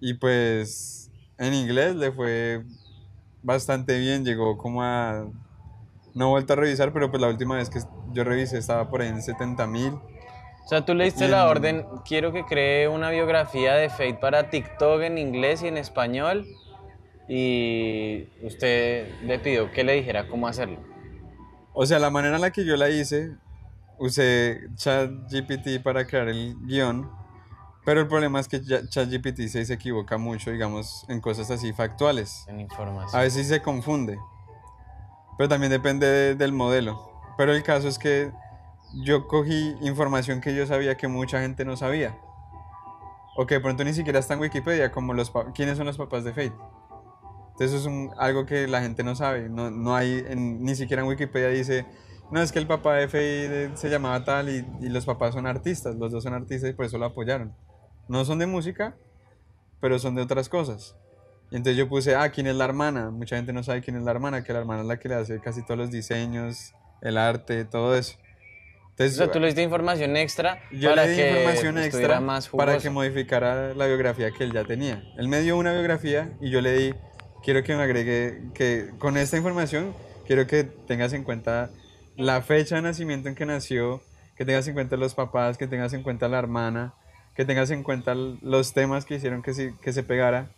Y 0.00 0.14
pues 0.14 0.99
en 1.40 1.54
inglés 1.54 1.96
le 1.96 2.12
fue 2.12 2.62
bastante 3.42 3.98
bien, 3.98 4.24
llegó 4.24 4.56
como 4.58 4.82
a... 4.82 5.24
No 6.14 6.26
he 6.26 6.30
vuelto 6.30 6.52
a 6.52 6.56
revisar, 6.56 6.92
pero 6.92 7.10
pues 7.10 7.20
la 7.20 7.28
última 7.28 7.56
vez 7.56 7.70
que 7.70 7.80
yo 8.12 8.24
revisé 8.24 8.58
estaba 8.58 8.90
por 8.90 9.00
ahí 9.00 9.08
en 9.08 9.22
70 9.22 9.66
mil. 9.66 9.94
O 9.94 10.68
sea, 10.68 10.84
tú 10.84 10.94
le 10.94 11.04
diste 11.04 11.28
la 11.28 11.46
orden, 11.46 11.86
quiero 12.04 12.32
que 12.32 12.44
cree 12.44 12.88
una 12.88 13.10
biografía 13.10 13.74
de 13.74 13.88
Fate 13.88 14.18
para 14.20 14.50
TikTok 14.50 15.00
en 15.02 15.18
inglés 15.18 15.62
y 15.62 15.68
en 15.68 15.78
español. 15.78 16.46
Y 17.26 18.28
usted 18.42 19.08
le 19.22 19.38
pidió 19.38 19.70
que 19.70 19.82
le 19.82 19.94
dijera 19.94 20.28
cómo 20.28 20.46
hacerlo. 20.46 20.78
O 21.72 21.86
sea, 21.86 21.98
la 21.98 22.10
manera 22.10 22.34
en 22.34 22.42
la 22.42 22.50
que 22.50 22.66
yo 22.66 22.76
la 22.76 22.90
hice, 22.90 23.32
usé 23.98 24.68
ChatGPT 24.74 25.82
para 25.82 26.06
crear 26.06 26.28
el 26.28 26.56
guion 26.66 27.19
pero 27.84 28.00
el 28.00 28.08
problema 28.08 28.40
es 28.40 28.48
que 28.48 28.60
ChatGPT 28.60 29.48
se 29.48 29.72
equivoca 29.72 30.18
mucho, 30.18 30.50
digamos, 30.50 31.06
en 31.08 31.20
cosas 31.20 31.50
así 31.50 31.72
factuales. 31.72 32.44
En 32.46 32.60
información. 32.60 33.18
A 33.18 33.22
veces 33.22 33.48
se 33.48 33.62
confunde. 33.62 34.18
Pero 35.38 35.48
también 35.48 35.70
depende 35.70 36.34
del 36.34 36.52
modelo. 36.52 37.10
Pero 37.38 37.54
el 37.54 37.62
caso 37.62 37.88
es 37.88 37.98
que 37.98 38.30
yo 39.02 39.26
cogí 39.26 39.74
información 39.80 40.42
que 40.42 40.54
yo 40.54 40.66
sabía 40.66 40.96
que 40.96 41.08
mucha 41.08 41.40
gente 41.40 41.64
no 41.64 41.76
sabía. 41.76 42.18
O 43.36 43.46
que 43.46 43.54
de 43.54 43.60
pronto 43.60 43.82
ni 43.84 43.94
siquiera 43.94 44.18
está 44.18 44.34
en 44.34 44.40
Wikipedia, 44.40 44.92
como 44.92 45.14
los 45.14 45.32
quiénes 45.54 45.78
son 45.78 45.86
los 45.86 45.96
papás 45.96 46.24
de 46.24 46.32
Fate. 46.32 46.52
Entonces 47.52 47.80
eso 47.80 47.88
es 47.88 48.10
algo 48.18 48.44
que 48.44 48.66
la 48.68 48.82
gente 48.82 49.02
no 49.02 49.14
sabe. 49.14 49.48
No, 49.48 49.70
no 49.70 49.96
hay, 49.96 50.24
ni 50.36 50.74
siquiera 50.74 51.02
en 51.02 51.08
Wikipedia 51.08 51.48
dice, 51.48 51.86
no, 52.30 52.42
es 52.42 52.52
que 52.52 52.58
el 52.58 52.66
papá 52.66 52.96
de 52.96 53.08
Fate 53.08 53.70
se 53.74 53.88
llamaba 53.88 54.22
tal 54.24 54.50
y, 54.50 54.66
y 54.82 54.90
los 54.90 55.06
papás 55.06 55.32
son 55.32 55.46
artistas. 55.46 55.96
Los 55.96 56.12
dos 56.12 56.24
son 56.24 56.34
artistas 56.34 56.68
y 56.68 56.72
por 56.74 56.84
eso 56.84 56.98
lo 56.98 57.06
apoyaron. 57.06 57.54
No 58.08 58.24
son 58.24 58.38
de 58.38 58.46
música, 58.46 58.96
pero 59.80 59.98
son 59.98 60.14
de 60.14 60.22
otras 60.22 60.48
cosas. 60.48 60.96
Y 61.50 61.56
entonces 61.56 61.76
yo 61.76 61.88
puse, 61.88 62.14
ah, 62.14 62.30
¿quién 62.30 62.46
es 62.46 62.54
la 62.54 62.64
hermana? 62.64 63.10
Mucha 63.10 63.36
gente 63.36 63.52
no 63.52 63.62
sabe 63.62 63.82
quién 63.82 63.96
es 63.96 64.02
la 64.02 64.12
hermana, 64.12 64.44
que 64.44 64.52
la 64.52 64.60
hermana 64.60 64.82
es 64.82 64.86
la 64.86 64.98
que 64.98 65.08
le 65.08 65.16
hace 65.16 65.40
casi 65.40 65.62
todos 65.64 65.78
los 65.78 65.90
diseños, 65.90 66.74
el 67.00 67.18
arte, 67.18 67.64
todo 67.64 67.96
eso. 67.96 68.16
Entonces, 68.90 69.18
o 69.18 69.24
sea, 69.24 69.32
tú 69.32 69.40
le 69.40 69.46
diste 69.46 69.62
información 69.62 70.14
extra 70.16 70.60
yo 70.70 70.90
para 70.90 71.06
le 71.06 71.10
di 71.10 71.16
que 71.16 71.28
información 71.30 71.78
extra 71.78 72.20
más 72.20 72.48
para 72.50 72.76
que 72.78 72.90
modificara 72.90 73.74
la 73.74 73.86
biografía 73.86 74.30
que 74.30 74.44
él 74.44 74.52
ya 74.52 74.64
tenía. 74.64 75.02
Él 75.16 75.26
me 75.28 75.40
dio 75.40 75.56
una 75.56 75.72
biografía 75.72 76.32
y 76.40 76.50
yo 76.50 76.60
le 76.60 76.72
di, 76.76 76.94
quiero 77.42 77.62
que 77.62 77.74
me 77.74 77.82
agregue, 77.82 78.42
que 78.52 78.90
con 78.98 79.16
esta 79.16 79.38
información 79.38 79.94
quiero 80.26 80.46
que 80.46 80.64
tengas 80.64 81.14
en 81.14 81.24
cuenta 81.24 81.70
la 82.16 82.42
fecha 82.42 82.76
de 82.76 82.82
nacimiento 82.82 83.30
en 83.30 83.34
que 83.34 83.46
nació, 83.46 84.02
que 84.36 84.44
tengas 84.44 84.68
en 84.68 84.74
cuenta 84.74 84.96
los 84.98 85.14
papás, 85.14 85.56
que 85.56 85.66
tengas 85.66 85.94
en 85.94 86.02
cuenta 86.02 86.28
la 86.28 86.38
hermana, 86.38 86.94
que 87.40 87.46
tengas 87.46 87.70
en 87.70 87.82
cuenta 87.82 88.14
los 88.14 88.74
temas 88.74 89.06
que 89.06 89.14
hicieron 89.14 89.40
que, 89.40 89.54
se, 89.54 89.74
que 89.80 89.94
se 89.94 90.02
pegara. 90.02 90.50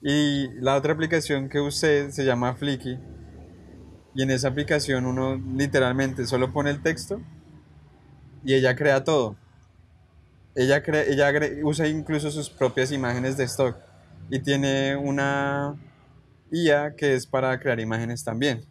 Y 0.00 0.48
la 0.54 0.74
otra 0.74 0.94
aplicación 0.94 1.50
que 1.50 1.60
usé 1.60 2.10
se 2.12 2.24
llama 2.24 2.54
Flicky. 2.54 2.98
Y 4.14 4.22
en 4.22 4.30
esa 4.30 4.48
aplicación 4.48 5.04
uno 5.04 5.36
literalmente 5.54 6.26
solo 6.26 6.50
pone 6.50 6.70
el 6.70 6.80
texto 6.80 7.20
y 8.42 8.54
ella 8.54 8.74
crea 8.74 9.04
todo. 9.04 9.36
Ella, 10.54 10.82
crea, 10.82 11.02
ella 11.02 11.30
usa 11.62 11.88
incluso 11.88 12.30
sus 12.30 12.48
propias 12.48 12.90
imágenes 12.90 13.36
de 13.36 13.44
stock 13.44 13.76
y 14.30 14.38
tiene 14.38 14.96
una 14.96 15.76
IA 16.50 16.96
que 16.96 17.12
es 17.12 17.26
para 17.26 17.60
crear 17.60 17.80
imágenes 17.80 18.24
también. 18.24 18.64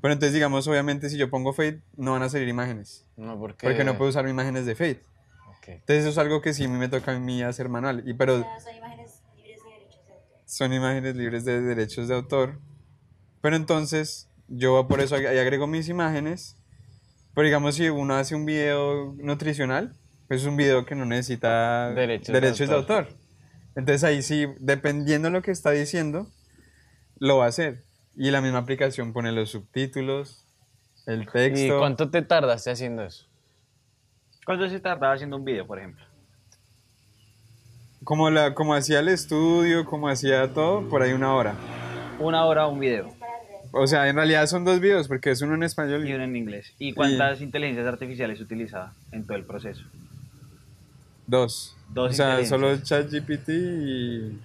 Pero 0.00 0.12
entonces, 0.12 0.34
digamos, 0.34 0.66
obviamente, 0.66 1.08
si 1.08 1.16
yo 1.16 1.30
pongo 1.30 1.52
Fate, 1.52 1.82
no 1.96 2.10
van 2.10 2.24
a 2.24 2.28
salir 2.28 2.48
imágenes. 2.48 3.06
No, 3.16 3.38
¿por 3.38 3.54
qué? 3.54 3.68
Porque 3.68 3.84
no 3.84 3.96
puedo 3.96 4.10
usar 4.10 4.28
imágenes 4.28 4.66
de 4.66 4.74
Fate. 5.62 5.78
Entonces, 5.78 6.04
eso 6.04 6.10
es 6.10 6.18
algo 6.18 6.42
que 6.42 6.52
sí 6.52 6.68
me 6.68 6.88
toca 6.88 7.12
a 7.12 7.18
mí 7.18 7.42
hacer 7.42 7.68
manual. 7.68 8.02
Y, 8.06 8.14
pero, 8.14 8.44
son 8.66 8.74
imágenes 8.74 9.22
libres 9.34 9.54
de 9.64 9.70
derechos 9.70 10.06
de 10.06 10.14
autor. 10.14 10.44
Son 10.44 10.72
imágenes 10.72 11.16
libres 11.16 11.44
de 11.44 11.60
derechos 11.62 12.08
de 12.08 12.14
autor. 12.14 12.60
Pero 13.40 13.56
entonces, 13.56 14.28
yo 14.48 14.86
por 14.86 15.00
eso 15.00 15.16
ahí 15.16 15.38
agrego 15.38 15.66
mis 15.66 15.88
imágenes. 15.88 16.56
Pero 17.34 17.46
digamos, 17.46 17.76
si 17.76 17.88
uno 17.88 18.14
hace 18.14 18.34
un 18.34 18.44
video 18.44 19.14
nutricional, 19.18 19.96
pues 20.28 20.42
es 20.42 20.46
un 20.46 20.56
video 20.56 20.84
que 20.84 20.94
no 20.94 21.06
necesita 21.06 21.92
derechos, 21.92 22.68
de, 22.68 22.74
autor. 22.74 23.08
Entonces 23.74 24.04
ahí 24.04 24.22
sí, 24.22 24.46
dependiendo 24.60 25.28
de 25.28 25.32
lo 25.32 25.42
que 25.42 25.50
está 25.50 25.70
diciendo, 25.70 26.30
lo 27.18 27.38
va 27.38 27.46
a 27.46 27.48
hacer. 27.48 27.84
Y 28.14 28.30
la 28.30 28.42
misma 28.42 28.58
aplicación 28.58 29.14
pone 29.14 29.32
los 29.32 29.50
subtítulos, 29.50 30.46
el 31.06 31.26
texto. 31.30 31.76
¿Y 31.76 31.78
cuánto 31.78 32.10
te 32.10 32.20
tardaste 32.20 32.70
haciendo 32.70 33.04
eso? 33.04 33.31
¿Cuánto 34.44 34.68
se 34.68 34.80
tardaba 34.80 35.14
haciendo 35.14 35.36
un 35.36 35.44
video, 35.44 35.66
por 35.66 35.78
ejemplo? 35.78 36.04
Como, 38.04 38.30
la, 38.30 38.54
como 38.54 38.74
hacía 38.74 38.98
el 38.98 39.08
estudio, 39.08 39.84
como 39.84 40.08
hacía 40.08 40.52
todo, 40.52 40.88
por 40.88 41.02
ahí 41.02 41.12
una 41.12 41.34
hora. 41.34 41.54
Una 42.18 42.44
hora 42.44 42.66
un 42.66 42.80
video. 42.80 43.14
O 43.70 43.86
sea, 43.86 44.08
en 44.08 44.16
realidad 44.16 44.46
son 44.46 44.64
dos 44.64 44.80
videos, 44.80 45.06
porque 45.06 45.30
es 45.30 45.40
uno 45.40 45.54
en 45.54 45.62
español 45.62 46.06
y 46.06 46.12
uno 46.12 46.24
en 46.24 46.36
inglés. 46.36 46.74
¿Y 46.78 46.92
cuántas 46.92 47.40
inteligencias 47.40 47.86
artificiales 47.86 48.40
utilizaba 48.40 48.92
en 49.12 49.24
todo 49.24 49.36
el 49.36 49.44
proceso? 49.44 49.82
Dos. 51.26 51.76
Dos 51.88 52.10
o 52.10 52.14
sea, 52.14 52.44
solo 52.44 52.76
ChatGPT 52.76 53.48
y... 53.48 54.38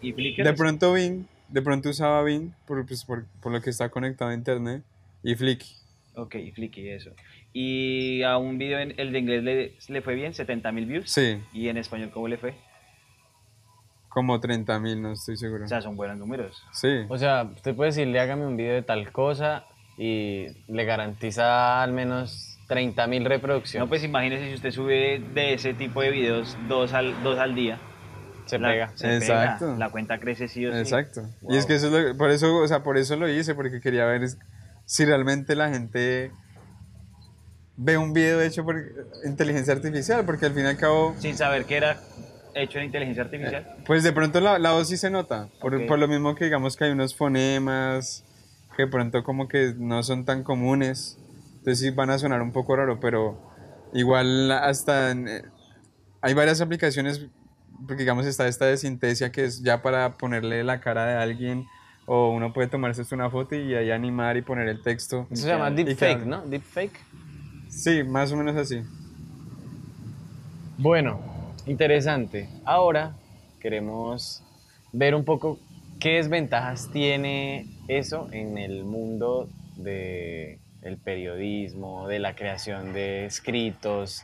¿Y 0.00 0.12
Flickr? 0.12 0.42
De 0.44 0.52
pronto 0.54 0.92
Bing, 0.92 1.26
de 1.48 1.62
pronto 1.62 1.90
usaba 1.90 2.22
Bing, 2.22 2.52
por, 2.66 2.84
pues, 2.86 3.04
por, 3.04 3.26
por, 3.42 3.52
lo 3.52 3.60
que 3.60 3.70
está 3.70 3.90
conectado 3.90 4.30
a 4.30 4.34
internet, 4.34 4.82
y 5.22 5.34
Flicky. 5.34 5.76
Ok, 6.14 6.36
y 6.36 6.52
Flicky, 6.52 6.88
eso. 6.88 7.10
¿Y 7.58 8.22
a 8.22 8.36
un 8.36 8.58
video, 8.58 8.78
en, 8.80 8.92
el 8.98 9.12
de 9.12 9.18
inglés 9.18 9.42
le, 9.42 9.72
le 9.88 10.02
fue 10.02 10.14
bien? 10.14 10.34
¿70 10.34 10.70
mil 10.74 10.84
views? 10.84 11.10
Sí. 11.10 11.42
¿Y 11.54 11.70
en 11.70 11.78
español 11.78 12.10
cómo 12.12 12.28
le 12.28 12.36
fue? 12.36 12.54
Como 14.10 14.38
30 14.38 14.78
mil, 14.78 15.00
no 15.00 15.12
estoy 15.12 15.38
seguro. 15.38 15.64
O 15.64 15.66
sea, 15.66 15.80
son 15.80 15.96
buenos 15.96 16.18
números. 16.18 16.62
Sí. 16.72 17.06
O 17.08 17.16
sea, 17.16 17.44
usted 17.44 17.74
puede 17.74 17.92
decirle, 17.92 18.20
hágame 18.20 18.46
un 18.46 18.58
video 18.58 18.74
de 18.74 18.82
tal 18.82 19.10
cosa 19.10 19.64
y 19.96 20.48
le 20.68 20.84
garantiza 20.84 21.82
al 21.82 21.94
menos 21.94 22.58
30 22.68 23.06
mil 23.06 23.24
reproducciones. 23.24 23.86
No, 23.86 23.88
pues 23.88 24.04
imagínese 24.04 24.48
si 24.48 24.54
usted 24.56 24.70
sube 24.70 25.22
de 25.32 25.54
ese 25.54 25.72
tipo 25.72 26.02
de 26.02 26.10
videos 26.10 26.58
dos 26.68 26.92
al, 26.92 27.22
dos 27.22 27.38
al 27.38 27.54
día. 27.54 27.78
Se 28.44 28.58
pega. 28.58 28.92
Se 28.96 29.16
Exacto. 29.16 29.76
La 29.78 29.88
cuenta 29.88 30.20
crece 30.20 30.48
sí 30.48 30.66
o 30.66 30.72
sí. 30.72 30.78
Exacto. 30.78 31.22
Y 31.48 31.56
es 31.56 31.64
que 31.64 31.76
eso 31.76 31.86
es 31.86 31.92
lo, 32.10 32.18
por 32.18 32.30
eso, 32.30 32.54
o 32.54 32.68
sea, 32.68 32.82
por 32.82 32.98
eso 32.98 33.16
lo 33.16 33.26
hice, 33.30 33.54
porque 33.54 33.80
quería 33.80 34.04
ver 34.04 34.28
si 34.84 35.06
realmente 35.06 35.56
la 35.56 35.70
gente 35.70 36.32
ve 37.76 37.98
un 37.98 38.12
video 38.12 38.40
hecho 38.40 38.64
por 38.64 38.76
inteligencia 39.24 39.74
artificial, 39.74 40.24
porque 40.24 40.46
al 40.46 40.52
fin 40.54 40.64
y 40.64 40.68
al 40.68 40.76
cabo... 40.76 41.14
Sin 41.18 41.36
saber 41.36 41.64
que 41.64 41.76
era 41.76 42.00
hecho 42.54 42.78
en 42.78 42.86
inteligencia 42.86 43.24
artificial? 43.24 43.62
Eh, 43.62 43.82
pues 43.86 44.02
de 44.02 44.12
pronto 44.12 44.40
la, 44.40 44.58
la 44.58 44.72
voz 44.72 44.88
sí 44.88 44.96
se 44.96 45.10
nota, 45.10 45.48
por, 45.60 45.86
por, 45.86 45.98
lo 45.98 46.08
mismo 46.08 46.34
que 46.34 46.46
digamos 46.46 46.76
que 46.76 46.84
hay 46.84 46.90
unos 46.90 47.14
fonemas 47.14 48.24
que 48.76 48.84
de 48.84 48.88
pronto 48.88 49.22
como 49.24 49.48
que 49.48 49.74
no 49.76 50.02
son 50.02 50.24
tan 50.24 50.42
comunes, 50.42 51.18
entonces 51.58 51.80
sí 51.80 51.90
van 51.90 52.10
a 52.10 52.18
sonar 52.18 52.42
un 52.42 52.52
poco 52.52 52.76
raro, 52.76 52.98
pero 53.00 53.38
igual 53.92 54.50
hasta 54.52 55.12
eh, 55.12 55.44
hay 56.20 56.34
varias 56.34 56.60
aplicaciones, 56.60 57.26
porque 57.86 58.02
digamos 58.02 58.26
está 58.26 58.48
esta 58.48 58.66
de 58.66 58.76
sintesia 58.76 59.32
que 59.32 59.44
es 59.44 59.62
ya 59.62 59.82
para 59.82 60.16
ponerle 60.16 60.64
la 60.64 60.80
cara 60.80 61.06
de 61.06 61.14
alguien 61.14 61.66
o 62.06 62.30
uno 62.30 62.52
puede 62.52 62.68
tomarse 62.68 63.02
una 63.14 63.30
foto 63.30 63.56
y 63.56 63.74
ahí 63.74 63.90
animar 63.90 64.36
y 64.36 64.42
poner 64.42 64.68
el 64.68 64.80
texto. 64.80 65.26
Eso 65.30 65.42
se 65.42 65.48
llama 65.48 65.70
deepfake, 65.70 66.24
¿no? 66.24 66.42
Deepfake. 66.46 67.00
Sí, 67.68 68.02
más 68.02 68.32
o 68.32 68.36
menos 68.36 68.56
así. 68.56 68.82
Bueno, 70.78 71.36
Interesante. 71.66 72.48
Ahora 72.64 73.16
queremos 73.60 74.44
ver 74.92 75.16
un 75.16 75.24
poco 75.24 75.58
qué 75.98 76.10
desventajas 76.10 76.92
tiene 76.92 77.66
eso 77.88 78.28
en 78.30 78.56
el 78.56 78.84
mundo 78.84 79.48
del 79.74 80.60
periodismo, 81.02 82.06
de 82.06 82.20
la 82.20 82.36
creación 82.36 82.92
de 82.92 83.26
escritos, 83.26 84.22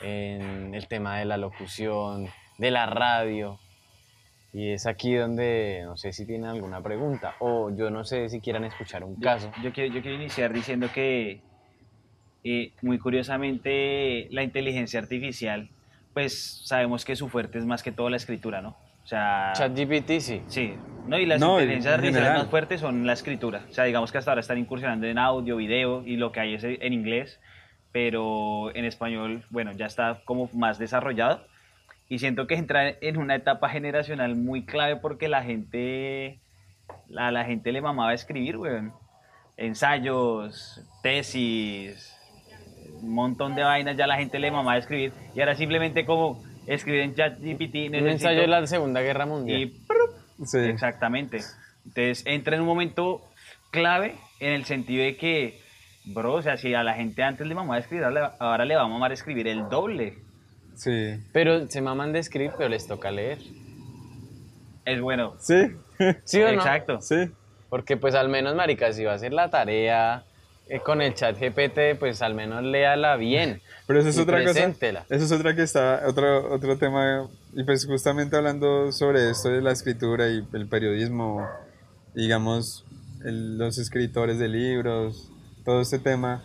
en 0.00 0.76
el 0.76 0.86
tema 0.86 1.18
de 1.18 1.24
la 1.24 1.38
locución, 1.38 2.28
de 2.58 2.70
la 2.70 2.86
radio. 2.86 3.58
Y 4.52 4.70
es 4.70 4.86
aquí 4.86 5.12
donde 5.12 5.82
no 5.84 5.96
sé 5.96 6.12
si 6.12 6.24
tienen 6.24 6.48
alguna 6.48 6.80
pregunta 6.80 7.34
o 7.40 7.70
yo 7.70 7.90
no 7.90 8.04
sé 8.04 8.28
si 8.28 8.40
quieran 8.40 8.62
escuchar 8.62 9.02
un 9.02 9.16
caso. 9.16 9.50
Yo, 9.60 9.72
quiero, 9.72 9.92
yo 9.92 10.02
quiero 10.02 10.16
iniciar 10.16 10.52
diciendo 10.52 10.88
que 10.94 11.42
eh, 12.44 12.72
muy 12.82 12.98
curiosamente 12.98 14.28
la 14.30 14.42
inteligencia 14.42 15.00
artificial 15.00 15.68
pues 16.16 16.62
sabemos 16.64 17.04
que 17.04 17.14
su 17.14 17.28
fuerte 17.28 17.58
es 17.58 17.66
más 17.66 17.82
que 17.82 17.92
todo 17.92 18.08
la 18.08 18.16
escritura, 18.16 18.62
¿no? 18.62 18.70
O 19.04 19.06
sea, 19.06 19.52
ChatGPT 19.54 20.18
sí. 20.20 20.42
Sí, 20.46 20.72
no, 21.06 21.18
y 21.18 21.26
las 21.26 21.42
inteligencias 21.42 21.92
artificiales 21.92 22.32
más 22.32 22.46
fuertes 22.46 22.80
son 22.80 23.06
la 23.06 23.12
escritura. 23.12 23.66
O 23.68 23.74
sea, 23.74 23.84
digamos 23.84 24.12
que 24.12 24.16
hasta 24.16 24.30
ahora 24.30 24.40
están 24.40 24.56
incursionando 24.56 25.06
en 25.06 25.18
audio, 25.18 25.56
video 25.56 26.02
y 26.06 26.16
lo 26.16 26.32
que 26.32 26.40
hay 26.40 26.54
es 26.54 26.64
en 26.64 26.92
inglés, 26.94 27.38
pero 27.92 28.74
en 28.74 28.86
español, 28.86 29.44
bueno, 29.50 29.72
ya 29.72 29.84
está 29.84 30.22
como 30.24 30.48
más 30.54 30.78
desarrollado. 30.78 31.46
Y 32.08 32.18
siento 32.18 32.46
que 32.46 32.54
entra 32.54 32.88
en 32.88 33.18
una 33.18 33.34
etapa 33.34 33.68
generacional 33.68 34.36
muy 34.36 34.64
clave 34.64 34.96
porque 34.96 35.28
la 35.28 35.42
gente, 35.42 36.40
a 37.14 37.30
la 37.30 37.44
gente 37.44 37.72
le 37.72 37.82
mamaba 37.82 38.14
escribir, 38.14 38.56
weón. 38.56 38.94
Ensayos, 39.58 40.80
tesis, 41.02 42.15
un 43.02 43.14
montón 43.14 43.54
de 43.54 43.62
vainas, 43.62 43.96
ya 43.96 44.06
la 44.06 44.16
gente 44.16 44.38
le 44.38 44.50
mamá 44.50 44.74
a 44.74 44.78
escribir 44.78 45.12
y 45.34 45.40
ahora 45.40 45.54
simplemente 45.54 46.04
como 46.04 46.42
escribir 46.66 47.02
en 47.02 47.14
ChatGPT. 47.14 47.88
Un 47.88 48.08
ensayo 48.08 48.40
de 48.40 48.46
la 48.46 48.66
Segunda 48.66 49.00
Guerra 49.00 49.26
Mundial. 49.26 49.60
Y 49.62 49.80
sí. 50.44 50.58
Exactamente. 50.58 51.40
Entonces 51.84 52.24
entra 52.26 52.56
en 52.56 52.62
un 52.62 52.66
momento 52.66 53.22
clave 53.70 54.16
en 54.40 54.52
el 54.52 54.64
sentido 54.64 55.04
de 55.04 55.16
que, 55.16 55.60
bro, 56.04 56.34
o 56.34 56.42
sea, 56.42 56.56
si 56.56 56.74
a 56.74 56.82
la 56.82 56.94
gente 56.94 57.22
antes 57.22 57.46
le 57.46 57.54
mamaba 57.54 57.76
a 57.76 57.80
escribir, 57.80 58.04
ahora 58.04 58.64
le 58.64 58.76
va 58.76 58.82
a 58.82 58.88
mamar 58.88 59.10
a 59.10 59.14
escribir 59.14 59.46
el 59.48 59.68
doble. 59.68 60.18
Sí. 60.74 61.14
Pero 61.32 61.68
se 61.68 61.80
maman 61.80 62.12
de 62.12 62.18
escribir, 62.18 62.52
pero 62.56 62.68
les 62.68 62.86
toca 62.86 63.10
leer. 63.10 63.38
Es 64.84 65.00
bueno. 65.00 65.34
Sí. 65.38 65.72
¿Sí 66.24 66.42
o 66.42 66.46
no? 66.46 66.54
Exacto. 66.54 67.00
Sí. 67.00 67.30
Porque 67.68 67.96
pues 67.96 68.14
al 68.14 68.28
menos, 68.28 68.54
marica, 68.54 68.92
si 68.92 69.04
va 69.04 69.12
a 69.12 69.14
hacer 69.16 69.32
la 69.32 69.50
tarea 69.50 70.24
con 70.84 71.00
el 71.00 71.14
chat 71.14 71.38
GPT, 71.38 71.98
pues 71.98 72.22
al 72.22 72.34
menos 72.34 72.62
léala 72.62 73.16
bien. 73.16 73.60
Pero 73.86 74.00
eso 74.00 74.08
es 74.08 74.18
otra 74.18 74.44
cosa. 74.44 74.66
Eso 75.08 75.24
es 75.24 75.32
otra 75.32 75.54
que 75.54 75.62
está, 75.62 76.02
otro, 76.06 76.52
otro 76.52 76.76
tema, 76.76 77.28
y 77.52 77.64
pues 77.64 77.86
justamente 77.86 78.36
hablando 78.36 78.90
sobre 78.92 79.30
esto 79.30 79.48
de 79.48 79.62
la 79.62 79.72
escritura 79.72 80.28
y 80.28 80.46
el 80.52 80.68
periodismo, 80.68 81.46
digamos, 82.14 82.84
los 83.20 83.78
escritores 83.78 84.38
de 84.38 84.48
libros, 84.48 85.30
todo 85.64 85.80
este 85.80 85.98
tema, 85.98 86.42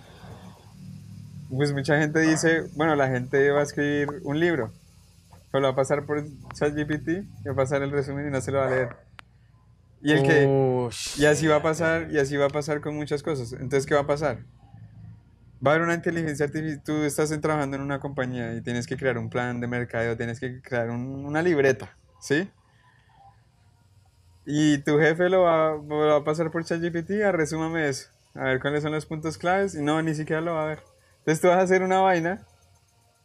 pues 1.49 1.73
mucha 1.73 1.99
gente 1.99 2.19
dice, 2.19 2.63
bueno, 2.75 2.95
la 2.95 3.07
gente 3.07 3.51
va 3.51 3.59
a 3.59 3.63
escribir 3.63 4.07
un 4.23 4.39
libro, 4.39 4.71
pero 5.51 5.63
va 5.63 5.69
a 5.69 5.75
pasar 5.75 6.05
por 6.05 6.23
ChatGPT 6.53 7.25
va 7.45 7.51
a 7.51 7.55
pasar 7.55 7.81
el 7.81 7.91
resumen 7.91 8.27
y 8.27 8.31
no 8.31 8.39
se 8.39 8.51
lo 8.51 8.59
va 8.59 8.67
a 8.67 8.69
leer. 8.69 8.89
Y 10.03 10.11
el 10.13 10.23
que 10.23 10.89
y 11.17 11.25
así 11.25 11.47
va 11.47 11.57
a 11.57 11.61
pasar 11.61 12.09
y 12.11 12.17
así 12.17 12.35
va 12.35 12.45
a 12.45 12.49
pasar 12.49 12.81
con 12.81 12.95
muchas 12.95 13.21
cosas. 13.21 13.53
Entonces, 13.53 13.85
¿qué 13.85 13.93
va 13.93 14.01
a 14.01 14.07
pasar? 14.07 14.39
Va 15.65 15.71
a 15.71 15.75
haber 15.75 15.85
una 15.85 15.93
inteligencia 15.93 16.45
artificial. 16.45 16.81
Tú 16.83 17.03
estás 17.03 17.29
trabajando 17.39 17.75
en 17.75 17.83
una 17.83 17.99
compañía 17.99 18.53
y 18.55 18.61
tienes 18.61 18.87
que 18.87 18.97
crear 18.97 19.17
un 19.17 19.29
plan 19.29 19.59
de 19.59 19.67
mercadeo, 19.67 20.17
tienes 20.17 20.39
que 20.39 20.59
crear 20.61 20.89
una 20.89 21.43
libreta, 21.43 21.95
¿sí? 22.19 22.49
Y 24.45 24.79
tu 24.79 24.97
jefe 24.97 25.29
lo 25.29 25.43
va, 25.43 25.73
lo 25.75 25.97
va 26.07 26.17
a 26.17 26.23
pasar 26.23 26.49
por 26.49 26.65
ChatGPT, 26.65 27.21
a 27.23 27.31
resúmame 27.31 27.87
eso, 27.87 28.09
a 28.33 28.45
ver 28.45 28.59
cuáles 28.59 28.81
son 28.81 28.91
los 28.91 29.05
puntos 29.05 29.37
claves 29.37 29.75
y 29.75 29.83
no, 29.83 30.01
ni 30.01 30.15
siquiera 30.15 30.41
lo 30.41 30.55
va 30.55 30.63
a 30.63 30.67
ver. 30.67 30.79
Entonces 31.19 31.41
tú 31.41 31.47
vas 31.47 31.57
a 31.57 31.61
hacer 31.61 31.83
una 31.83 31.99
vaina 31.99 32.43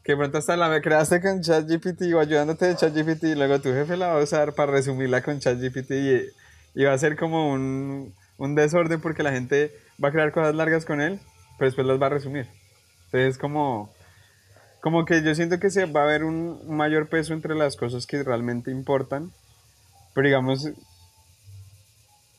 que 0.04 0.14
pronto 0.14 0.38
hasta 0.38 0.56
la 0.56 0.80
creaste 0.82 1.22
con 1.22 1.40
ChatGPT 1.40 2.14
o 2.14 2.20
ayudándote 2.20 2.66
de 2.66 2.76
ChatGPT 2.76 3.24
y 3.24 3.34
luego 3.34 3.60
tu 3.60 3.70
jefe 3.70 3.96
la 3.96 4.08
va 4.08 4.20
a 4.20 4.22
usar 4.22 4.54
para 4.54 4.72
resumirla 4.72 5.22
con 5.22 5.40
ChatGPT 5.40 5.90
y 5.92 6.26
y 6.76 6.84
va 6.84 6.92
a 6.92 6.98
ser 6.98 7.16
como 7.16 7.50
un, 7.50 8.14
un 8.36 8.54
desorden 8.54 9.00
porque 9.00 9.22
la 9.22 9.32
gente 9.32 9.72
va 10.02 10.10
a 10.10 10.12
crear 10.12 10.30
cosas 10.30 10.54
largas 10.54 10.84
con 10.84 11.00
él, 11.00 11.18
pero 11.58 11.68
después 11.68 11.86
las 11.86 12.00
va 12.00 12.06
a 12.06 12.10
resumir. 12.10 12.46
Entonces, 13.06 13.38
como, 13.38 13.90
como 14.82 15.06
que 15.06 15.22
yo 15.22 15.34
siento 15.34 15.58
que 15.58 15.70
se 15.70 15.86
va 15.86 16.02
a 16.02 16.06
ver 16.06 16.22
un 16.22 16.68
mayor 16.68 17.08
peso 17.08 17.32
entre 17.32 17.54
las 17.54 17.76
cosas 17.76 18.06
que 18.06 18.22
realmente 18.22 18.70
importan, 18.70 19.32
pero 20.14 20.26
digamos, 20.26 20.68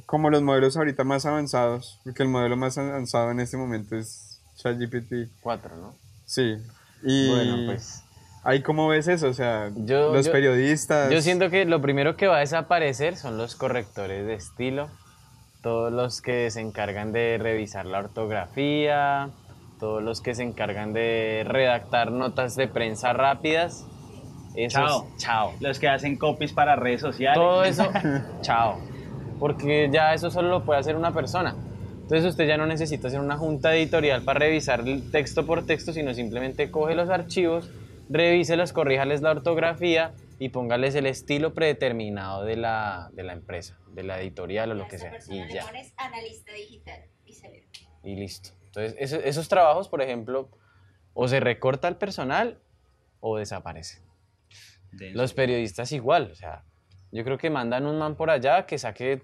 como 0.05 0.29
los 0.29 0.43
modelos 0.43 0.77
ahorita 0.77 1.03
más 1.03 1.25
avanzados, 1.25 1.99
porque 2.03 2.21
el 2.21 2.29
modelo 2.29 2.55
más 2.57 2.77
avanzado 2.77 3.31
en 3.31 3.39
este 3.39 3.57
momento 3.57 3.95
es 3.95 4.39
ChatGPT. 4.57 5.31
4, 5.41 5.77
¿no? 5.77 5.95
Sí. 6.27 6.57
Y 7.01 7.29
Bueno, 7.31 7.65
pues 7.65 8.03
ahí 8.47 8.61
cómo 8.61 8.87
ves 8.87 9.07
eso, 9.07 9.27
o 9.27 9.33
sea, 9.33 9.69
Yo- 9.75 10.13
los 10.13 10.25
yo- 10.25 10.31
periodistas. 10.31 11.11
yo 11.11 11.21
siento 11.21 11.49
que 11.49 11.65
lo 11.65 11.81
primero 11.81 12.15
que 12.15 12.27
va 12.27 12.37
a 12.37 12.39
desaparecer 12.39 13.15
son 13.17 13.37
los 13.37 13.55
correctores 13.55 14.25
de 14.25 14.33
estilo, 14.35 14.87
todos 15.61 15.91
los 15.91 16.21
que 16.21 16.49
se 16.49 16.61
encargan 16.61 17.11
de 17.11 17.37
revisar 17.41 17.85
la 17.85 17.99
ortografía, 17.99 19.29
todos 19.79 20.01
los 20.01 20.21
que 20.21 20.33
se 20.33 20.43
encargan 20.43 20.93
de 20.93 21.43
redactar 21.47 22.11
notas 22.11 22.55
de 22.55 22.67
prensa 22.67 23.13
rápidas. 23.13 23.85
Esos, 24.55 24.81
Chao. 24.81 25.07
Chao. 25.17 25.53
Los 25.59 25.77
que 25.77 25.87
hacen 25.87 26.17
copies 26.17 26.51
para 26.53 26.75
redes 26.75 27.01
sociales. 27.01 27.37
Todo 27.37 27.63
eso, 27.63 27.85
chao. 28.41 28.79
Porque 29.39 29.89
ya 29.91 30.13
eso 30.15 30.31
solo 30.31 30.49
lo 30.49 30.63
puede 30.65 30.79
hacer 30.79 30.95
una 30.95 31.13
persona. 31.13 31.53
Entonces 32.01 32.25
usted 32.25 32.47
ya 32.47 32.57
no 32.57 32.65
necesita 32.65 33.09
hacer 33.09 33.19
una 33.19 33.37
junta 33.37 33.75
editorial 33.75 34.23
para 34.23 34.39
revisar 34.39 34.79
el 34.79 35.11
texto 35.11 35.45
por 35.45 35.65
texto, 35.65 35.91
sino 35.93 36.13
simplemente 36.13 36.71
coge 36.71 36.95
los 36.95 37.09
archivos, 37.09 37.69
revíselos, 38.09 38.73
corríjales 38.73 39.21
la 39.21 39.31
ortografía 39.31 40.13
y 40.39 40.49
póngales 40.49 40.95
el 40.95 41.05
estilo 41.05 41.53
predeterminado 41.53 42.43
de 42.43 42.55
la, 42.55 43.09
de 43.13 43.23
la 43.23 43.33
empresa, 43.33 43.77
de 43.93 44.03
la 44.03 44.21
editorial 44.21 44.71
o 44.71 44.75
lo 44.75 44.87
que 44.87 44.97
sea. 44.99 45.17
Y 45.29 45.43
le 45.45 45.53
ya, 45.53 45.65
pones 45.65 45.93
analista 45.97 46.53
digital 46.53 47.01
y 47.25 47.33
y 48.03 48.15
listo. 48.15 48.49
Entonces 48.67 48.95
eso- 48.99 49.19
esos 49.23 49.47
trabajos, 49.49 49.89
por 49.89 50.01
ejemplo, 50.01 50.49
o 51.13 51.27
se 51.27 51.39
recorta 51.39 51.87
el 51.87 51.95
personal 51.95 52.59
o 53.19 53.37
desaparece. 53.37 54.01
Denso. 54.91 55.17
Los 55.17 55.33
periodistas 55.33 55.91
igual, 55.91 56.29
o 56.31 56.35
sea, 56.35 56.63
yo 57.11 57.23
creo 57.23 57.37
que 57.37 57.49
mandan 57.49 57.85
un 57.85 57.97
man 57.97 58.15
por 58.15 58.29
allá 58.29 58.65
que 58.65 58.77
saque 58.77 59.23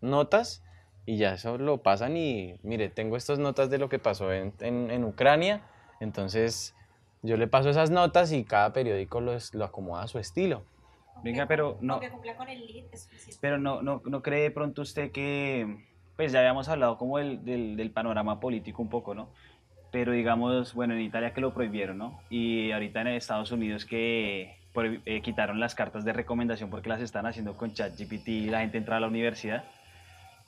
notas 0.00 0.62
y 1.06 1.16
ya 1.16 1.34
eso 1.34 1.58
lo 1.58 1.82
pasan 1.82 2.16
y 2.16 2.54
mire, 2.62 2.88
tengo 2.88 3.16
estas 3.16 3.38
notas 3.38 3.70
de 3.70 3.78
lo 3.78 3.88
que 3.88 3.98
pasó 3.98 4.32
en, 4.32 4.52
en- 4.60 4.90
en 4.90 5.04
Ucrania, 5.04 5.62
entonces 6.00 6.74
yo 7.22 7.36
le 7.36 7.46
paso 7.46 7.70
esas 7.70 7.90
notas 7.90 8.32
y 8.32 8.44
cada 8.44 8.72
periódico 8.72 9.20
los- 9.20 9.54
lo 9.54 9.64
acomoda 9.64 10.02
a 10.02 10.08
su 10.08 10.18
estilo. 10.18 10.64
Venga, 11.22 11.46
pero 11.46 11.78
no- 11.80 12.00
cumpla 12.10 12.36
con 12.36 12.48
el 12.48 12.66
lead, 12.66 12.84
es. 12.92 13.08
Pero 13.40 13.58
no, 13.58 13.80
no, 13.82 14.02
no 14.04 14.22
cree 14.22 14.42
de 14.42 14.50
pronto 14.50 14.82
usted 14.82 15.12
que, 15.12 15.84
pues 16.16 16.32
ya 16.32 16.40
habíamos 16.40 16.68
hablado 16.68 16.98
como 16.98 17.18
del, 17.18 17.44
del, 17.44 17.76
del 17.76 17.90
panorama 17.92 18.40
político 18.40 18.82
un 18.82 18.88
poco, 18.88 19.14
¿no? 19.14 19.28
Pero 19.92 20.12
digamos, 20.12 20.74
bueno, 20.74 20.94
en 20.94 21.00
Italia 21.02 21.32
que 21.32 21.40
lo 21.40 21.52
prohibieron, 21.54 21.98
¿no? 21.98 22.18
Y 22.30 22.72
ahorita 22.72 23.02
en 23.02 23.08
Estados 23.08 23.52
Unidos 23.52 23.84
que 23.84 24.56
eh, 25.04 25.20
quitaron 25.22 25.60
las 25.60 25.74
cartas 25.74 26.04
de 26.04 26.12
recomendación 26.14 26.70
porque 26.70 26.88
las 26.88 27.00
están 27.02 27.26
haciendo 27.26 27.56
con 27.56 27.72
ChatGPT 27.74 28.28
y 28.28 28.46
la 28.50 28.60
gente 28.60 28.78
entra 28.78 28.96
a 28.96 29.00
la 29.00 29.06
universidad. 29.06 29.64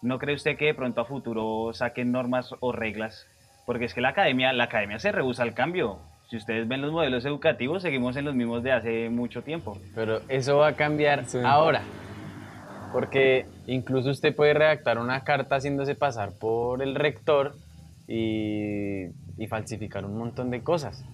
¿No 0.03 0.19
cree 0.19 0.35
usted 0.35 0.57
que 0.57 0.65
de 0.67 0.75
pronto 0.75 1.03
a 1.03 1.05
futuro 1.05 1.73
saquen 1.73 2.11
normas 2.11 2.55
o 2.61 2.73
reglas? 2.73 3.27
Porque 3.67 3.85
es 3.85 3.95
que 3.95 4.01
la 4.01 4.09
academia, 4.11 4.53
la 4.53 4.65
academia 4.65 4.99
se 4.99 5.13
rehúsa 5.13 5.43
al 5.43 5.55
cambio. 5.55 5.99
Si 6.31 6.37
ustedes 6.37 6.67
ven 6.67 6.81
los 6.83 6.91
modelos 6.93 7.25
educativos, 7.25 7.83
seguimos 7.83 8.17
en 8.17 8.25
los 8.25 8.35
mismos 8.35 8.63
de 8.63 8.73
hace 8.73 9.09
mucho 9.11 9.43
tiempo. 9.43 9.79
Pero 9.95 10.21
eso 10.29 10.57
va 10.59 10.69
a 10.69 10.73
cambiar 10.77 11.27
Sí. 11.27 11.39
ahora. 11.45 11.83
Porque 12.93 13.47
incluso 13.67 14.11
usted 14.11 14.35
puede 14.35 14.55
redactar 14.55 14.99
una 14.99 15.23
carta 15.25 15.57
haciéndose 15.57 15.95
pasar 15.95 16.31
por 16.33 16.83
el 16.83 16.95
rector 16.95 17.55
y, 18.07 19.07
y 19.37 19.47
falsificar 19.49 20.05
un 20.05 20.17
montón 20.17 20.51
de 20.51 20.63
cosas. 20.63 21.05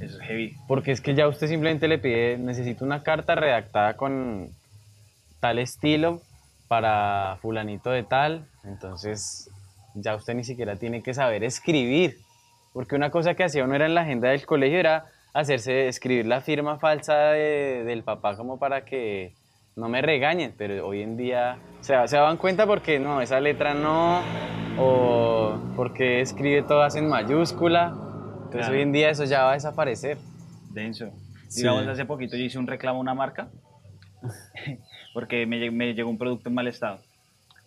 Eso 0.00 0.16
es 0.20 0.26
heavy. 0.26 0.54
Porque 0.66 0.92
es 0.92 1.00
que 1.00 1.14
ya 1.14 1.28
usted 1.28 1.46
simplemente 1.46 1.86
le 1.86 1.98
pide, 1.98 2.38
necesito 2.38 2.84
una 2.84 3.02
carta 3.02 3.34
redactada 3.34 3.94
con 3.96 4.48
tal 5.40 5.58
estilo 5.58 6.22
para 6.68 7.38
fulanito 7.40 7.90
de 7.90 8.02
tal. 8.02 8.46
Entonces 8.64 9.48
ya 9.94 10.14
usted 10.14 10.34
ni 10.34 10.44
siquiera 10.44 10.76
tiene 10.76 11.02
que 11.02 11.14
saber 11.14 11.44
escribir. 11.44 12.16
Porque 12.72 12.94
una 12.94 13.10
cosa 13.10 13.34
que 13.34 13.44
hacía 13.44 13.64
uno 13.64 13.74
era 13.74 13.86
en 13.86 13.94
la 13.94 14.02
agenda 14.02 14.28
del 14.30 14.46
colegio 14.46 14.78
era 14.78 15.06
hacerse 15.32 15.88
escribir 15.88 16.26
la 16.26 16.40
firma 16.40 16.78
falsa 16.78 17.14
de- 17.30 17.84
del 17.84 18.02
papá 18.02 18.36
como 18.36 18.58
para 18.58 18.84
que 18.84 19.32
no 19.76 19.88
me 19.88 20.02
regañen. 20.02 20.54
Pero 20.56 20.86
hoy 20.86 21.02
en 21.02 21.16
día 21.16 21.56
se, 21.80 21.94
se 22.08 22.16
dan 22.16 22.36
cuenta 22.36 22.66
porque 22.66 22.98
no, 22.98 23.20
esa 23.20 23.40
letra 23.40 23.74
no, 23.74 24.20
o 24.78 25.58
porque 25.76 26.20
escribe 26.20 26.62
todas 26.62 26.94
en 26.96 27.08
mayúscula. 27.08 27.88
Entonces 27.88 28.60
Claro. 28.66 28.74
hoy 28.74 28.82
en 28.82 28.92
día 28.92 29.10
eso 29.10 29.24
ya 29.24 29.44
va 29.44 29.50
a 29.52 29.54
desaparecer. 29.54 30.18
Denso. 30.70 31.10
Sí. 31.48 31.62
Digamos, 31.62 31.86
hace 31.88 32.04
poquito 32.04 32.36
yo 32.36 32.44
hice 32.44 32.58
un 32.58 32.66
reclamo 32.68 32.98
a 32.98 33.00
una 33.00 33.14
marca 33.14 33.48
porque 35.14 35.46
me, 35.46 35.70
me 35.70 35.94
llegó 35.94 36.10
un 36.10 36.18
producto 36.18 36.48
en 36.48 36.54
mal 36.54 36.66
estado. 36.68 36.98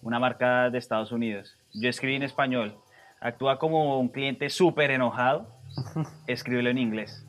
Una 0.02 0.20
marca 0.20 0.70
de 0.70 0.78
Estados 0.78 1.12
Unidos. 1.12 1.56
Yo 1.74 1.90
escribí 1.90 2.16
en 2.16 2.24
español. 2.24 2.76
Actúa 3.24 3.58
como 3.58 4.00
un 4.00 4.10
cliente 4.10 4.50
súper 4.50 4.92
enojado. 4.92 5.48
Escríbelo 6.28 6.70
en 6.70 6.78
inglés. 6.78 7.26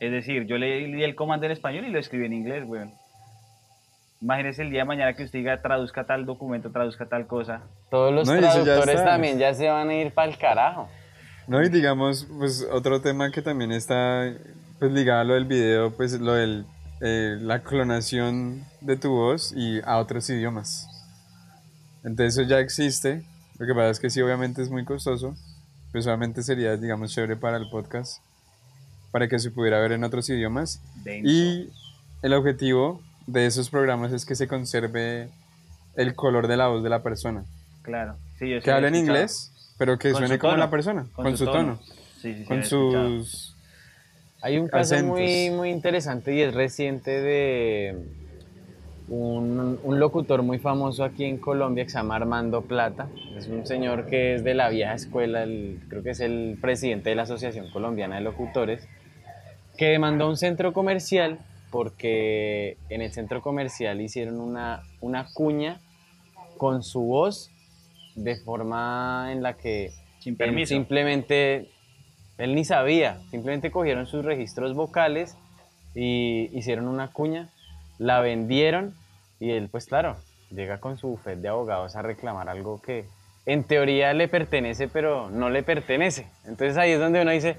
Es 0.00 0.10
decir, 0.10 0.46
yo 0.46 0.56
le 0.58 0.86
di 0.86 1.02
el 1.02 1.14
comando 1.14 1.46
en 1.46 1.52
español 1.52 1.84
y 1.84 1.90
lo 1.90 1.98
escribí 1.98 2.24
en 2.24 2.32
inglés, 2.32 2.64
weón. 2.66 2.92
Imagínese 4.20 4.62
el 4.62 4.70
día 4.70 4.80
de 4.80 4.84
mañana 4.86 5.12
que 5.12 5.24
usted 5.24 5.38
diga 5.38 5.60
traduzca 5.60 6.04
tal 6.04 6.24
documento, 6.24 6.72
traduzca 6.72 7.06
tal 7.06 7.26
cosa. 7.26 7.60
Todos 7.90 8.14
los 8.14 8.26
No, 8.26 8.34
ya 8.34 8.50
traductores 8.50 9.04
también 9.04 9.38
ya 9.38 9.52
se 9.52 9.68
van 9.68 9.90
a 9.90 9.94
ir 9.94 10.12
para 10.12 10.30
el 10.30 10.38
carajo. 10.38 10.88
No, 11.46 11.62
y 11.62 11.68
digamos, 11.68 12.26
pues 12.38 12.66
otro 12.72 13.00
tema 13.02 13.30
que 13.30 13.42
también 13.42 13.72
está 13.72 14.32
pues 14.78 14.90
ligado 14.90 15.20
a 15.20 15.24
lo 15.24 15.34
del 15.34 15.44
video, 15.44 15.94
pues 15.94 16.18
lo 16.18 16.32
de 16.32 16.64
la 17.00 17.62
clonación 17.62 18.64
de 18.80 18.96
tu 18.96 19.10
voz 19.10 19.52
y 19.54 19.80
a 19.84 19.98
otros 19.98 20.28
idiomas. 20.30 20.88
Entonces 22.04 22.38
eso 22.38 22.48
ya 22.48 22.58
existe. 22.58 23.22
Lo 23.58 23.66
que 23.66 23.74
pasa 23.74 23.90
es 23.90 24.00
que 24.00 24.10
sí, 24.10 24.20
obviamente 24.20 24.62
es 24.62 24.70
muy 24.70 24.84
costoso. 24.84 25.34
Pues 25.92 26.04
solamente 26.04 26.42
sería, 26.42 26.76
digamos, 26.76 27.12
chévere 27.14 27.36
para 27.36 27.56
el 27.56 27.68
podcast, 27.70 28.22
para 29.12 29.28
que 29.28 29.38
se 29.38 29.50
pudiera 29.50 29.80
ver 29.80 29.92
en 29.92 30.04
otros 30.04 30.28
idiomas. 30.28 30.82
Denso. 31.04 31.30
Y 31.30 31.70
el 32.22 32.34
objetivo 32.34 33.00
de 33.26 33.46
esos 33.46 33.70
programas 33.70 34.12
es 34.12 34.26
que 34.26 34.34
se 34.34 34.46
conserve 34.46 35.30
el 35.96 36.14
color 36.14 36.48
de 36.48 36.56
la 36.56 36.68
voz 36.68 36.82
de 36.82 36.90
la 36.90 37.02
persona. 37.02 37.44
Claro. 37.82 38.16
Sí, 38.38 38.50
yo 38.50 38.60
Que 38.60 38.70
hable 38.70 38.88
en 38.88 38.96
inglés, 38.96 39.52
pero 39.78 39.98
que 39.98 40.10
Con 40.12 40.20
suene 40.20 40.34
su 40.34 40.40
como 40.40 40.52
tono. 40.52 40.64
la 40.64 40.70
persona, 40.70 41.06
con, 41.14 41.36
su 41.36 41.44
tono, 41.46 41.80
Sí, 42.20 42.34
sí, 42.34 42.34
sí, 42.40 42.44
con 42.44 42.64
sus... 42.64 43.56
Hay 44.42 44.58
un 44.58 44.68
caso 44.68 44.94
Acentos. 44.94 45.18
muy, 45.18 45.50
muy 45.50 45.70
interesante 45.70 46.34
y 46.34 46.42
es 46.42 46.52
reciente 46.52 47.10
de 47.10 47.96
un, 49.08 49.78
un 49.82 50.00
locutor 50.00 50.42
muy 50.42 50.58
famoso 50.58 51.04
aquí 51.04 51.24
en 51.24 51.38
Colombia 51.38 51.84
que 51.84 51.90
se 51.90 51.98
llama 51.98 52.16
Armando 52.16 52.62
Plata. 52.62 53.08
Es 53.36 53.46
un 53.46 53.64
señor 53.66 54.06
que 54.06 54.34
es 54.34 54.44
de 54.44 54.54
la 54.54 54.68
vieja 54.68 54.94
escuela, 54.94 55.42
el- 55.44 55.80
creo 55.88 56.02
que 56.02 56.10
es 56.10 56.20
el 56.20 56.58
presidente 56.60 57.10
de 57.10 57.16
la 57.16 57.22
Asociación 57.22 57.70
Colombiana 57.70 58.16
de 58.16 58.22
Locutores, 58.22 58.88
que 59.76 59.86
demandó 59.86 60.28
un 60.28 60.36
centro 60.36 60.72
comercial 60.72 61.38
porque 61.70 62.78
en 62.88 63.02
el 63.02 63.12
centro 63.12 63.42
comercial 63.42 64.00
hicieron 64.00 64.40
una, 64.40 64.82
una 65.00 65.26
cuña 65.34 65.80
con 66.56 66.82
su 66.82 67.02
voz 67.02 67.50
de 68.14 68.36
forma 68.36 69.28
en 69.30 69.42
la 69.42 69.54
que 69.54 69.92
Sin 70.20 70.32
él 70.32 70.36
permiso. 70.38 70.68
simplemente, 70.74 71.68
él 72.38 72.54
ni 72.54 72.64
sabía, 72.64 73.18
simplemente 73.30 73.70
cogieron 73.70 74.06
sus 74.06 74.24
registros 74.24 74.74
vocales 74.74 75.36
y 75.94 76.48
hicieron 76.58 76.88
una 76.88 77.12
cuña, 77.12 77.50
la 77.98 78.20
vendieron 78.20 78.94
y 79.40 79.50
él, 79.50 79.68
pues 79.70 79.86
claro, 79.86 80.16
llega 80.50 80.78
con 80.78 80.96
su 80.98 81.08
bufete 81.08 81.42
de 81.42 81.48
abogados 81.48 81.96
a 81.96 82.02
reclamar 82.02 82.48
algo 82.48 82.80
que 82.80 83.06
en 83.46 83.64
teoría 83.64 84.12
le 84.12 84.28
pertenece, 84.28 84.88
pero 84.88 85.30
no 85.30 85.50
le 85.50 85.62
pertenece. 85.62 86.26
Entonces 86.44 86.76
ahí 86.76 86.92
es 86.92 87.00
donde 87.00 87.22
uno 87.22 87.30
dice, 87.30 87.56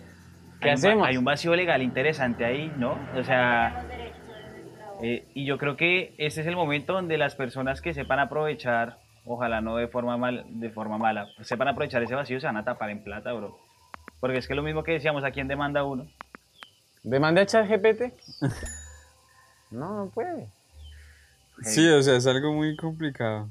¿qué 0.59 0.69
hay 0.69 0.73
un 0.73 0.77
hacemos? 0.77 1.07
hay 1.07 1.17
un 1.17 1.23
vacío 1.23 1.55
legal 1.55 1.81
interesante 1.81 2.45
ahí, 2.45 2.71
¿no? 2.77 2.97
O 3.15 3.23
sea, 3.23 3.85
eh, 5.01 5.25
y 5.33 5.45
yo 5.45 5.57
creo 5.57 5.77
que 5.77 6.13
ese 6.17 6.41
es 6.41 6.47
el 6.47 6.55
momento 6.55 6.93
donde 6.93 7.17
las 7.17 7.35
personas 7.35 7.81
que 7.81 7.93
sepan 7.93 8.19
aprovechar, 8.19 8.97
ojalá 9.25 9.61
no 9.61 9.77
de 9.77 9.87
forma, 9.87 10.17
mal, 10.17 10.45
de 10.47 10.69
forma 10.69 10.97
mala, 10.97 11.27
sepan 11.41 11.69
aprovechar 11.69 12.03
ese 12.03 12.15
vacío, 12.15 12.39
se 12.39 12.47
van 12.47 12.57
a 12.57 12.65
tapar 12.65 12.89
en 12.89 13.03
plata, 13.03 13.31
bro. 13.33 13.57
Porque 14.19 14.39
es 14.39 14.47
que 14.47 14.55
lo 14.55 14.63
mismo 14.63 14.83
que 14.83 14.93
decíamos, 14.93 15.23
¿a 15.23 15.31
quién 15.31 15.47
demanda 15.47 15.83
uno? 15.83 16.07
¿Demanda 17.03 17.43
a 17.43 17.45
ChatGPT? 17.45 18.13
no, 19.71 20.05
no 20.05 20.09
puede. 20.09 20.47
Sí, 21.63 21.87
o 21.89 22.01
sea, 22.03 22.15
es 22.15 22.27
algo 22.27 22.53
muy 22.53 22.75
complicado, 22.75 23.49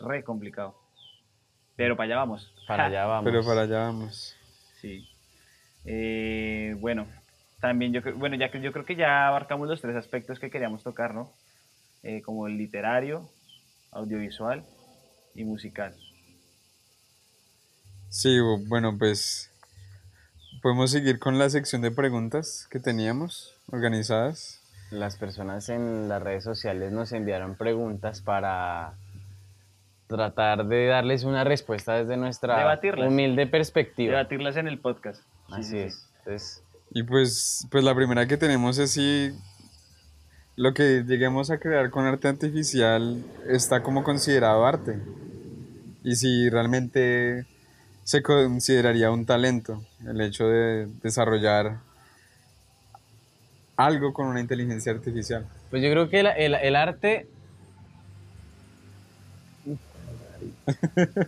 Re 0.00 0.22
complicado. 0.24 0.74
Pero 1.76 1.96
para 1.96 2.06
allá 2.06 2.16
vamos. 2.16 2.52
Para 2.66 2.86
allá 2.86 3.04
vamos. 3.06 3.32
pero 3.32 3.44
para 3.44 3.62
allá 3.62 3.78
vamos. 3.86 4.36
Sí. 4.80 5.08
Eh, 5.84 6.76
bueno, 6.80 7.06
también 7.60 7.92
yo 7.92 8.02
creo, 8.02 8.16
bueno, 8.16 8.36
ya 8.36 8.50
que 8.50 8.60
yo 8.60 8.72
creo 8.72 8.84
que 8.84 8.96
ya 8.96 9.28
abarcamos 9.28 9.68
los 9.68 9.80
tres 9.80 9.96
aspectos 9.96 10.38
que 10.38 10.50
queríamos 10.50 10.82
tocar, 10.82 11.14
¿no? 11.14 11.32
Eh, 12.02 12.20
como 12.22 12.46
el 12.46 12.56
literario, 12.58 13.28
audiovisual 13.92 14.64
y 15.34 15.44
musical. 15.44 15.94
Sí, 18.10 18.38
bu- 18.38 18.66
bueno, 18.68 18.96
pues 18.98 19.50
podemos 20.62 20.90
seguir 20.90 21.18
con 21.18 21.38
la 21.38 21.48
sección 21.50 21.82
de 21.82 21.90
preguntas 21.90 22.66
que 22.70 22.80
teníamos 22.80 23.54
organizadas. 23.70 24.60
Las 24.90 25.16
personas 25.16 25.68
en 25.68 26.08
las 26.08 26.22
redes 26.22 26.44
sociales 26.44 26.92
nos 26.92 27.12
enviaron 27.12 27.56
preguntas 27.56 28.20
para 28.20 28.94
tratar 30.06 30.66
de 30.66 30.86
darles 30.86 31.24
una 31.24 31.42
respuesta 31.44 31.94
desde 31.94 32.16
nuestra 32.16 32.58
Debatirlas. 32.58 33.08
humilde 33.08 33.46
perspectiva. 33.46 34.12
Debatirlas 34.18 34.56
en 34.56 34.68
el 34.68 34.78
podcast. 34.78 35.20
Sí, 35.48 35.52
Así 35.54 35.62
sí, 35.64 35.70
sí. 35.70 35.78
es. 35.78 36.06
Entonces, 36.18 36.62
Y 36.92 37.02
pues, 37.02 37.66
pues 37.70 37.82
la 37.84 37.94
primera 37.94 38.26
que 38.26 38.36
tenemos 38.36 38.78
es 38.78 38.92
si 38.92 39.32
lo 40.56 40.72
que 40.74 41.02
lleguemos 41.06 41.50
a 41.50 41.58
crear 41.58 41.90
con 41.90 42.04
arte 42.06 42.28
artificial 42.28 43.24
está 43.48 43.82
como 43.82 44.04
considerado 44.04 44.64
arte. 44.66 44.98
Y 46.04 46.16
si 46.16 46.48
realmente 46.50 47.46
se 48.04 48.22
consideraría 48.22 49.10
un 49.10 49.24
talento 49.24 49.82
el 50.06 50.20
hecho 50.20 50.46
de 50.46 50.86
desarrollar 51.02 51.78
algo 53.76 54.12
con 54.12 54.26
una 54.26 54.40
inteligencia 54.40 54.92
artificial. 54.92 55.46
Pues 55.70 55.82
yo 55.82 55.90
creo 55.90 56.08
que 56.08 56.20
el, 56.20 56.26
el- 56.26 56.54
el 56.54 56.76
arte. 56.76 57.26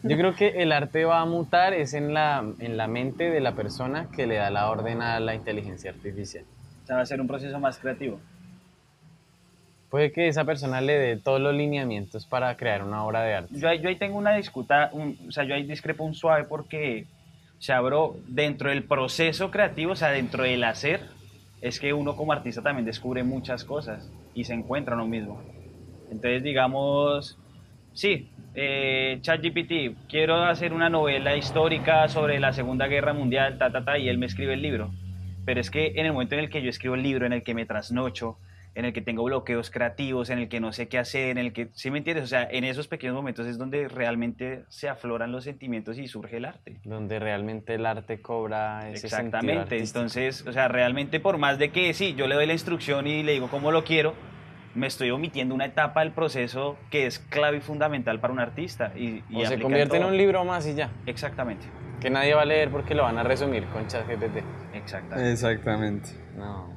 Yo 0.03 0.17
creo 0.17 0.35
que 0.35 0.63
el 0.63 0.73
arte 0.73 1.05
va 1.05 1.21
a 1.21 1.25
mutar 1.27 1.73
es 1.75 1.95
en 1.95 2.15
la, 2.15 2.45
en 2.59 2.77
la 2.77 2.87
mente 2.87 3.31
de 3.31 3.41
la 3.41 3.53
persona 3.53 4.09
que 4.15 4.27
le 4.27 4.37
da 4.37 4.51
la 4.51 4.71
orden 4.71 5.03
a 5.03 5.21
la 5.21 5.35
inteligencia 5.35 5.91
artificial. 5.91 6.45
O 6.85 6.87
sea, 6.87 6.97
va 6.97 7.03
a 7.03 7.07
ser 7.07 7.21
un 7.21 7.27
proceso 7.27 7.59
más 7.59 7.79
creativo. 7.79 8.19
Puede 9.91 10.13
que 10.13 10.29
esa 10.29 10.45
persona 10.45 10.81
le 10.81 10.99
dé 10.99 11.17
todos 11.17 11.41
los 11.41 11.55
lineamientos 11.55 12.27
para 12.27 12.57
crear 12.57 12.83
una 12.83 13.05
obra 13.05 13.23
de 13.23 13.35
arte. 13.35 13.59
Yo 13.59 13.69
ahí, 13.69 13.81
yo 13.81 13.89
ahí 13.89 13.97
tengo 13.97 14.19
una 14.19 14.35
disputa, 14.37 14.91
un- 14.93 15.19
o 15.29 15.33
sea, 15.33 15.45
yo 15.45 15.55
ahí 15.55 15.63
discrepo 15.65 16.05
un 16.05 16.15
suave 16.15 16.45
porque, 16.45 17.07
o 17.59 17.63
sea, 17.63 17.81
bro, 17.81 18.17
dentro 18.27 18.71
del 18.71 18.83
proceso 18.85 19.51
creativo, 19.51 19.93
o 19.93 19.97
sea, 19.97 20.09
dentro 20.11 20.43
del 20.43 20.65
hacer, 20.65 21.01
es 21.61 21.81
que 21.81 21.93
uno 21.93 22.17
como 22.17 22.33
artista 22.33 22.63
también 22.63 22.85
descubre 22.85 23.23
muchas 23.23 23.65
cosas 23.65 24.11
y 24.35 24.45
se 24.45 24.55
encuentra 24.55 24.95
uno 24.95 25.07
mismo. 25.07 25.43
Entonces, 26.11 26.43
digamos, 26.43 27.39
sí, 27.93 28.31
eh, 28.55 29.19
ChatGPT, 29.21 30.09
quiero 30.09 30.45
hacer 30.45 30.73
una 30.73 30.89
novela 30.89 31.37
histórica 31.37 32.09
sobre 32.09 32.39
la 32.39 32.53
Segunda 32.53 32.87
Guerra 32.87 33.13
Mundial, 33.13 33.59
ta, 33.59 33.71
ta, 33.71 33.85
ta, 33.85 33.99
y 33.99 34.09
él 34.09 34.19
me 34.19 34.27
escribe 34.27 34.55
el 34.55 34.63
libro. 34.63 34.91
Pero 35.45 35.61
es 35.61 35.71
que 35.71 35.93
en 35.97 36.07
el 36.07 36.13
momento 36.13 36.35
en 36.35 36.41
el 36.41 36.51
que 36.51 36.63
yo 36.63 36.71
escribo 36.71 36.95
el 36.95 37.03
libro, 37.03 37.27
en 37.27 37.33
el 37.33 37.43
que 37.43 37.55
me 37.55 37.67
trasnocho, 37.67 38.39
en 38.77 38.85
el 38.85 38.93
que 38.93 39.01
tengo 39.01 39.25
bloqueos 39.25 39.71
creativos, 39.71 40.29
en 40.29 40.39
el 40.39 40.49
que 40.51 40.61
no 40.61 40.71
sé 40.71 40.87
qué 40.87 40.99
hacer, 40.99 41.31
en 41.31 41.39
el 41.39 41.55
que, 41.55 41.71
¿sí 41.73 41.91
me 41.91 41.99
entiendes? 41.99 42.25
O 42.25 42.29
sea, 42.29 42.47
en 42.49 42.63
esos 42.63 42.89
pequeños 42.89 43.17
momentos 43.17 43.47
es 43.47 43.57
donde 43.57 43.89
realmente 43.89 44.65
se 44.69 44.91
afloran 44.91 45.33
los 45.33 45.45
sentimientos 45.45 45.99
y 45.99 46.07
surge 46.07 46.37
el 46.37 46.45
arte. 46.45 46.81
Donde 46.85 47.19
realmente 47.19 47.75
el 47.75 47.87
arte 47.87 48.21
cobra 48.21 48.91
ese 48.91 49.09
sentido 49.09 49.27
Exactamente, 49.29 49.79
entonces, 49.79 50.47
o 50.47 50.53
sea, 50.53 50.69
realmente 50.69 51.21
por 51.21 51.39
más 51.39 51.59
de 51.59 51.71
que 51.73 51.95
sí, 51.95 52.15
yo 52.15 52.27
le 52.27 52.35
doy 52.35 52.47
la 52.47 52.53
instrucción 52.53 53.07
y 53.07 53.23
le 53.23 53.33
digo 53.33 53.49
cómo 53.49 53.73
lo 53.73 53.83
quiero, 53.83 54.13
me 54.75 54.89
estoy 54.89 55.11
omitiendo 55.11 55.55
una 55.55 55.65
etapa 55.65 56.01
del 56.01 56.13
proceso 56.13 56.77
que 56.91 57.07
es 57.07 57.19
clave 57.19 57.57
y 57.57 57.61
fundamental 57.61 58.21
para 58.21 58.35
un 58.35 58.41
artista. 58.41 58.93
Y, 58.95 59.25
y 59.31 59.43
O 59.43 59.47
se 59.47 59.59
convierte 59.59 59.97
en 59.97 60.05
un 60.05 60.19
libro 60.19 60.45
más 60.45 60.67
y 60.67 60.75
ya. 60.75 60.91
Exactamente, 61.07 61.65
Que 61.99 62.11
nadie 62.11 62.35
va 62.35 62.43
a 62.43 62.45
leer 62.45 62.71
porque 62.71 62.95
lo 62.95 63.05
van 63.05 63.17
a 63.17 63.23
resumir 63.23 63.65
con 63.69 63.87
ChatGPT. 63.87 64.45
exactamente. 64.75 65.33
Exactamente. 65.33 66.11
No. 66.37 66.69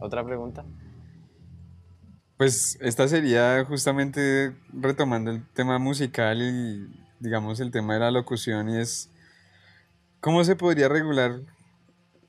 ¿Otra 0.00 0.22
pregunta? 0.22 0.66
Pues 2.36 2.76
esta 2.82 3.08
sería 3.08 3.64
justamente 3.64 4.54
retomando 4.72 5.30
el 5.30 5.46
tema 5.54 5.78
musical 5.78 6.42
y 6.42 6.86
digamos 7.18 7.60
el 7.60 7.70
tema 7.70 7.94
de 7.94 8.00
la 8.00 8.10
locución 8.10 8.68
y 8.68 8.78
es 8.78 9.10
cómo 10.20 10.44
se 10.44 10.54
podría 10.54 10.88
regular, 10.88 11.40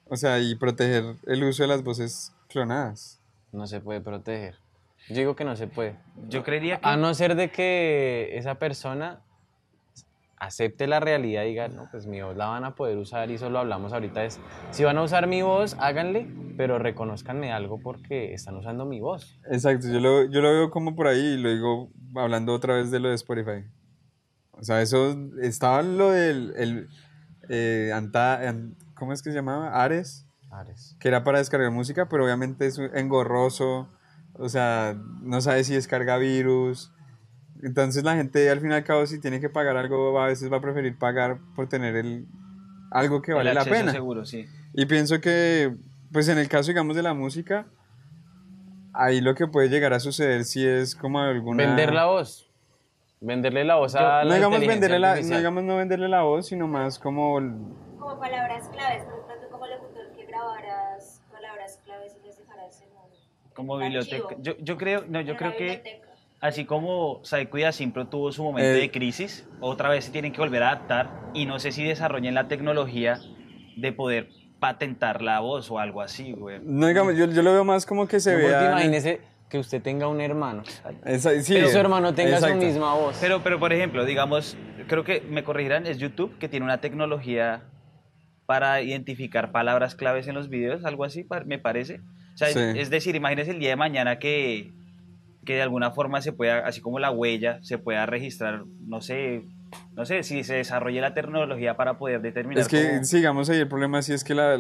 o 0.05 0.15
sea, 0.15 0.39
y 0.39 0.55
proteger 0.55 1.03
el 1.25 1.43
uso 1.43 1.63
de 1.63 1.67
las 1.67 1.83
voces 1.83 2.31
clonadas. 2.47 3.19
No 3.51 3.67
se 3.67 3.81
puede 3.81 3.99
proteger. 3.99 4.55
Yo 5.09 5.15
digo 5.15 5.35
que 5.35 5.43
no 5.43 5.55
se 5.57 5.67
puede. 5.67 5.97
Yo 6.29 6.43
creería 6.43 6.79
que... 6.79 6.87
A 6.87 6.95
no 6.95 7.13
ser 7.13 7.35
de 7.35 7.51
que 7.51 8.29
esa 8.37 8.55
persona 8.55 9.21
acepte 10.39 10.87
la 10.87 10.99
realidad 10.99 11.43
y 11.43 11.49
diga, 11.49 11.67
no, 11.67 11.87
pues 11.91 12.05
mi 12.05 12.21
voz 12.21 12.35
la 12.37 12.47
van 12.47 12.63
a 12.63 12.75
poder 12.75 12.97
usar 12.97 13.31
y 13.31 13.35
eso 13.35 13.49
lo 13.49 13.59
hablamos 13.59 13.91
ahorita, 13.93 14.23
es, 14.23 14.39
si 14.71 14.83
van 14.83 14.97
a 14.97 15.01
usar 15.03 15.27
mi 15.27 15.41
voz, 15.41 15.75
háganle, 15.79 16.27
pero 16.55 16.77
reconozcanme 16.79 17.51
algo 17.51 17.79
porque 17.79 18.33
están 18.33 18.55
usando 18.55 18.85
mi 18.85 18.99
voz. 18.99 19.39
Exacto, 19.49 19.87
yo 19.87 19.99
lo, 19.99 20.25
yo 20.25 20.41
lo 20.41 20.49
veo 20.51 20.69
como 20.69 20.95
por 20.95 21.07
ahí 21.07 21.19
y 21.19 21.37
lo 21.37 21.49
digo 21.49 21.89
hablando 22.15 22.53
otra 22.53 22.75
vez 22.75 22.91
de 22.91 22.99
lo 22.99 23.09
de 23.09 23.15
Spotify. 23.15 23.65
O 24.51 24.63
sea, 24.63 24.81
eso 24.81 25.15
estaba 25.41 25.81
lo 25.83 26.11
del 26.11 26.53
el, 26.57 26.87
eh, 27.49 27.91
Anta- 27.93 28.47
an- 28.47 28.75
¿cómo 28.95 29.13
es 29.13 29.21
que 29.21 29.29
se 29.31 29.35
llamaba? 29.35 29.83
Ares. 29.83 30.23
Ares. 30.49 30.95
que 30.99 31.09
era 31.09 31.23
para 31.23 31.39
descargar 31.39 31.69
música, 31.71 32.07
pero 32.09 32.23
obviamente 32.23 32.65
es 32.67 32.79
engorroso, 32.79 33.89
o 34.33 34.47
sea, 34.49 34.95
no 35.21 35.41
sabe 35.41 35.63
si 35.65 35.73
descarga 35.73 36.17
virus. 36.17 36.91
Entonces 37.63 38.03
la 38.03 38.15
gente 38.15 38.49
al 38.49 38.59
fin 38.59 38.71
y 38.71 38.73
al 38.73 38.83
cabo 38.83 39.05
si 39.05 39.19
tiene 39.19 39.39
que 39.39 39.49
pagar 39.49 39.77
algo, 39.77 40.19
a 40.19 40.27
veces 40.27 40.51
va 40.51 40.57
a 40.57 40.61
preferir 40.61 40.97
pagar 40.97 41.39
por 41.55 41.67
tener 41.67 41.95
el, 41.95 42.27
algo 42.91 43.21
que 43.21 43.31
el 43.31 43.37
vale 43.37 43.53
la 43.53 43.61
acceso 43.61 43.79
pena. 43.79 43.91
seguro, 43.91 44.25
sí. 44.25 44.45
Y 44.73 44.85
pienso 44.85 45.19
que, 45.19 45.75
pues 46.11 46.27
en 46.29 46.37
el 46.37 46.47
caso, 46.47 46.67
digamos, 46.67 46.95
de 46.95 47.03
la 47.03 47.13
música, 47.13 47.65
ahí 48.93 49.21
lo 49.21 49.35
que 49.35 49.47
puede 49.47 49.69
llegar 49.69 49.93
a 49.93 49.99
suceder 49.99 50.43
si 50.45 50.65
es 50.65 50.95
como 50.95 51.19
alguna... 51.19 51.65
Vender 51.65 51.93
la 51.93 52.05
voz. 52.05 52.49
Venderle 53.19 53.63
la 53.63 53.75
voz 53.75 53.95
a 53.95 54.23
no 54.23 54.29
la 54.29 54.35
digamos, 54.35 54.59
inteligencia 54.59 54.89
venderle 54.89 54.99
la, 54.99 55.15
no 55.15 55.37
digamos 55.37 55.63
no 55.63 55.77
venderle 55.77 56.07
la 56.07 56.21
voz, 56.21 56.47
sino 56.47 56.67
más 56.67 56.99
como... 56.99 57.39
Como 57.97 58.19
palabras 58.19 58.69
claves, 58.69 59.03
por 59.05 59.19
ejemplo, 59.19 59.49
como 59.49 59.65
locutor 59.65 60.11
que 60.15 60.25
grabaras 60.25 61.21
palabras 61.31 61.79
claves 61.83 62.15
y 62.21 62.27
las 62.27 62.37
dejaras 62.37 62.81
en 62.81 62.89
un 62.89 63.53
Como 63.55 63.77
biblioteca. 63.77 64.35
Yo, 64.39 64.55
yo 64.59 64.77
creo, 64.77 65.05
no, 65.07 65.21
yo 65.21 65.35
creo 65.35 65.55
que 65.55 65.63
biblioteca. 65.63 66.07
Así 66.39 66.65
como 66.65 67.19
Saiko 67.23 67.57
y 67.57 67.63
Asimpro 67.63 68.07
tuvo 68.07 68.31
su 68.31 68.43
momento 68.43 68.69
Eh. 68.69 68.81
de 68.81 68.91
crisis, 68.91 69.47
otra 69.59 69.89
vez 69.89 70.05
se 70.05 70.11
tienen 70.11 70.31
que 70.31 70.39
volver 70.39 70.63
a 70.63 70.69
adaptar 70.71 71.09
y 71.33 71.45
no 71.45 71.59
sé 71.59 71.71
si 71.71 71.83
desarrollen 71.83 72.35
la 72.35 72.47
tecnología 72.47 73.19
de 73.75 73.91
poder 73.91 74.29
patentar 74.59 75.21
la 75.21 75.39
voz 75.39 75.69
o 75.71 75.79
algo 75.79 76.01
así, 76.01 76.31
güey. 76.33 76.59
No 76.63 76.87
digamos, 76.87 77.15
yo, 77.15 77.25
yo 77.25 77.41
lo 77.43 77.53
veo 77.53 77.63
más 77.63 77.85
como 77.85 78.07
que 78.07 78.19
se 78.19 78.31
No, 78.33 78.37
vea... 78.39 78.71
imagínese 78.71 79.21
que 79.49 79.59
usted 79.59 79.81
tenga 79.81 80.07
un 80.09 80.19
hermano 80.19 80.63
Esa- 81.05 81.39
sí, 81.41 81.61
su 81.69 81.77
hermano 81.77 82.13
tenga 82.13 82.31
exacto. 82.35 82.59
su 82.59 82.65
misma 82.65 82.93
voz. 82.95 83.17
Pero, 83.21 83.41
pero 83.43 83.59
por 83.59 83.71
ejemplo, 83.71 84.03
digamos, 84.03 84.57
creo 84.87 85.03
que 85.03 85.21
me 85.21 85.43
corregirán, 85.43 85.85
es 85.87 85.99
YouTube 85.99 86.37
que 86.39 86.49
tiene 86.49 86.65
una 86.65 86.79
tecnología 86.81 87.61
para 88.45 88.81
identificar 88.81 89.51
palabras 89.51 89.95
claves 89.95 90.27
en 90.27 90.35
los 90.35 90.49
videos, 90.49 90.85
algo 90.85 91.03
así, 91.03 91.25
me 91.45 91.59
parece. 91.59 92.01
O 92.33 92.37
sea, 92.37 92.47
Sí. 92.49 92.59
es 92.79 92.89
decir, 92.89 93.15
imagínese 93.15 93.51
el 93.51 93.59
día 93.59 93.69
de 93.69 93.75
mañana 93.75 94.19
que, 94.19 94.71
que 95.47 95.55
de 95.55 95.61
alguna 95.61 95.91
forma 95.91 96.21
se 96.21 96.33
pueda, 96.33 96.59
así 96.67 96.81
como 96.81 96.99
la 96.99 97.09
huella, 97.09 97.59
se 97.63 97.77
pueda 97.77 98.05
registrar, 98.05 98.65
no 98.85 98.99
sé, 99.01 99.45
no 99.93 100.05
sé, 100.05 100.21
si 100.23 100.43
se 100.43 100.55
desarrolle 100.55 100.99
la 100.99 101.13
tecnología 101.13 101.77
para 101.77 101.97
poder 101.97 102.21
determinar 102.21 102.61
Es 102.61 102.67
que, 102.67 102.85
cómo- 102.89 103.03
sigamos 103.05 103.49
ahí, 103.49 103.57
el 103.59 103.67
problema 103.69 104.01
sí 104.01 104.11
es 104.11 104.25
que 104.25 104.35
la, 104.35 104.57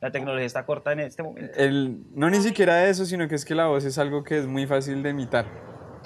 la 0.00 0.10
tecnología 0.10 0.46
está 0.46 0.64
corta 0.64 0.92
en 0.92 1.00
este 1.00 1.22
momento. 1.22 1.52
el, 1.58 1.98
no 2.14 2.30
ni 2.30 2.38
siquiera 2.40 2.88
eso, 2.88 3.04
sino 3.04 3.28
que 3.28 3.34
es 3.34 3.44
que 3.44 3.54
la 3.54 3.66
voz 3.66 3.84
es 3.84 3.98
algo 3.98 4.24
que 4.24 4.38
es 4.38 4.46
muy 4.46 4.66
fácil 4.66 5.02
de 5.02 5.10
imitar. 5.10 5.44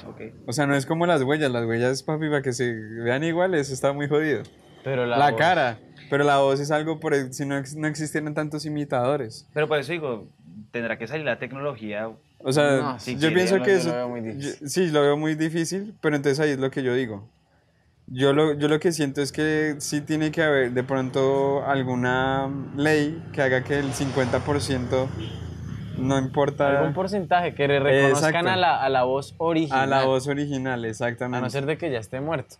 Ok. 0.06 0.20
O 0.48 0.52
sea, 0.52 0.66
no 0.66 0.74
es 0.74 0.84
como 0.84 1.06
las 1.06 1.22
huellas, 1.22 1.50
las 1.52 1.64
huellas, 1.64 2.02
papi, 2.02 2.28
para 2.28 2.42
que 2.42 2.52
se 2.52 2.74
vean 2.74 3.22
iguales, 3.22 3.70
está 3.70 3.92
muy 3.92 4.08
jodido. 4.08 4.42
Pero 4.82 5.06
La, 5.06 5.16
la, 5.16 5.30
voz- 5.30 5.38
cara, 5.38 5.78
pero 6.10 6.24
la 6.24 6.38
voz 6.38 6.58
es 6.60 6.70
algo, 6.72 6.98
por 7.00 7.14
el- 7.14 7.32
si 7.32 7.46
no, 7.46 7.62
no 7.76 7.86
existieran 7.86 8.34
tantos 8.34 8.66
imitadores. 8.66 9.48
Pero 9.54 9.68
por 9.68 9.78
eso 9.78 9.92
digo, 9.92 10.28
tendrá 10.72 10.98
que 10.98 11.06
salir 11.06 11.24
la 11.24 11.38
tecnología. 11.38 12.10
O 12.48 12.52
sea, 12.52 12.76
No, 12.76 12.98
si 13.00 13.16
yo 13.16 13.32
pienso 13.34 13.60
que 13.60 13.72
lo 13.72 13.76
eso... 13.78 14.08
muy 14.08 14.22
yo- 14.40 14.50
sí, 14.68 14.86
lo 14.90 15.02
veo 15.02 15.16
muy 15.16 15.34
difícil, 15.34 15.94
pero 16.00 16.14
entonces 16.14 16.38
ahí 16.38 16.50
es 16.50 16.58
lo 16.58 16.70
que 16.70 16.82
yo 16.84 16.94
digo. 16.94 17.28
Yo 18.06 18.32
lo, 18.32 18.52
yo 18.52 18.68
lo 18.68 18.78
que 18.78 18.92
siento 18.92 19.20
es 19.20 19.32
que 19.32 19.74
sí 19.78 20.00
tiene 20.00 20.30
que 20.30 20.44
haber 20.44 20.70
de 20.70 20.84
pronto 20.84 21.64
alguna 21.66 22.48
ley 22.76 23.20
que 23.32 23.42
haga 23.42 23.64
que 23.64 23.80
el 23.80 23.92
50% 23.92 25.08
no 25.98 26.18
importa 26.18 26.78
algún 26.78 26.94
porcentaje 26.94 27.54
que 27.54 27.66
le 27.66 27.80
reconozcan 27.80 28.28
Exacto. 28.28 28.50
a 28.50 28.56
la, 28.56 28.80
a 28.82 28.88
la 28.90 29.02
voz 29.02 29.34
original. 29.38 29.80
a 29.80 29.86
la 29.86 30.04
voz 30.04 30.28
original, 30.28 30.84
A 30.84 30.88
exactamente. 30.88 31.42
no 31.42 31.50
ser 31.50 31.66
de 31.66 31.78
que 31.78 31.90
ya 31.90 31.98
esté 31.98 32.20
muerto. 32.20 32.56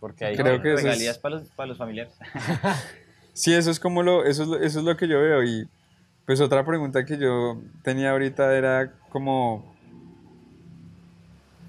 Porque 0.00 0.26
ahí 0.26 0.36
Creo 0.36 0.60
que 0.60 0.74
regalías 0.76 1.16
es- 1.16 1.18
para 1.18 1.36
los, 1.36 1.48
para 1.50 1.66
los 1.68 1.78
familiares. 1.78 2.12
Sí, 3.32 3.52
eso 3.52 3.70
es 3.72 3.80
como 3.80 4.02
lo, 4.04 4.24
eso 4.24 4.42
es 4.44 4.48
lo, 4.48 4.56
eso 4.60 4.78
es 4.78 4.84
lo 4.84 4.96
que 4.96 5.08
yo 5.08 5.18
veo. 5.20 5.42
Y 5.42 5.66
pues 6.26 6.40
otra 6.40 6.64
pregunta 6.64 7.04
que 7.04 7.18
yo 7.18 7.60
tenía 7.82 8.10
ahorita 8.12 8.54
era 8.56 8.92
como 9.10 9.74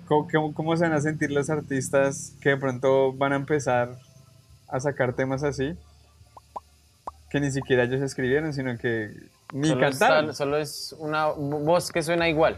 ¿cómo, 0.08 0.54
cómo- 0.54 0.78
se 0.78 0.84
van 0.84 0.94
a 0.94 1.02
sentir 1.02 1.32
los 1.32 1.50
artistas 1.50 2.36
que 2.42 2.50
de 2.50 2.58
pronto 2.58 3.14
van 3.14 3.34
a 3.34 3.36
empezar 3.36 3.98
a 4.68 4.80
sacar 4.80 5.14
temas 5.14 5.44
así? 5.44 5.76
Que 7.30 7.40
ni 7.40 7.52
siquiera 7.52 7.84
ellos 7.84 8.02
escribieron, 8.02 8.54
sino 8.54 8.78
que 8.78 9.12
ni 9.54 9.68
solo, 9.68 9.88
es, 9.88 10.00
cantaron. 10.00 10.34
solo 10.34 10.58
es 10.58 10.96
una 11.00 11.28
voz 11.28 11.92
que 11.92 12.02
suena 12.02 12.30
igual. 12.30 12.58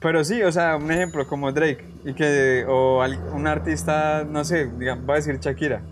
Pero 0.00 0.24
sí, 0.24 0.42
o 0.42 0.50
sea, 0.50 0.76
un 0.76 0.90
ejemplo 0.90 1.26
como 1.26 1.52
Drake 1.52 1.86
y 2.04 2.14
que 2.14 2.64
o 2.66 3.04
un 3.34 3.46
artista, 3.46 4.24
no 4.24 4.44
sé, 4.44 4.66
digamos, 4.66 5.04
voy 5.04 5.12
a 5.14 5.16
decir 5.16 5.38
Shakira. 5.38 5.82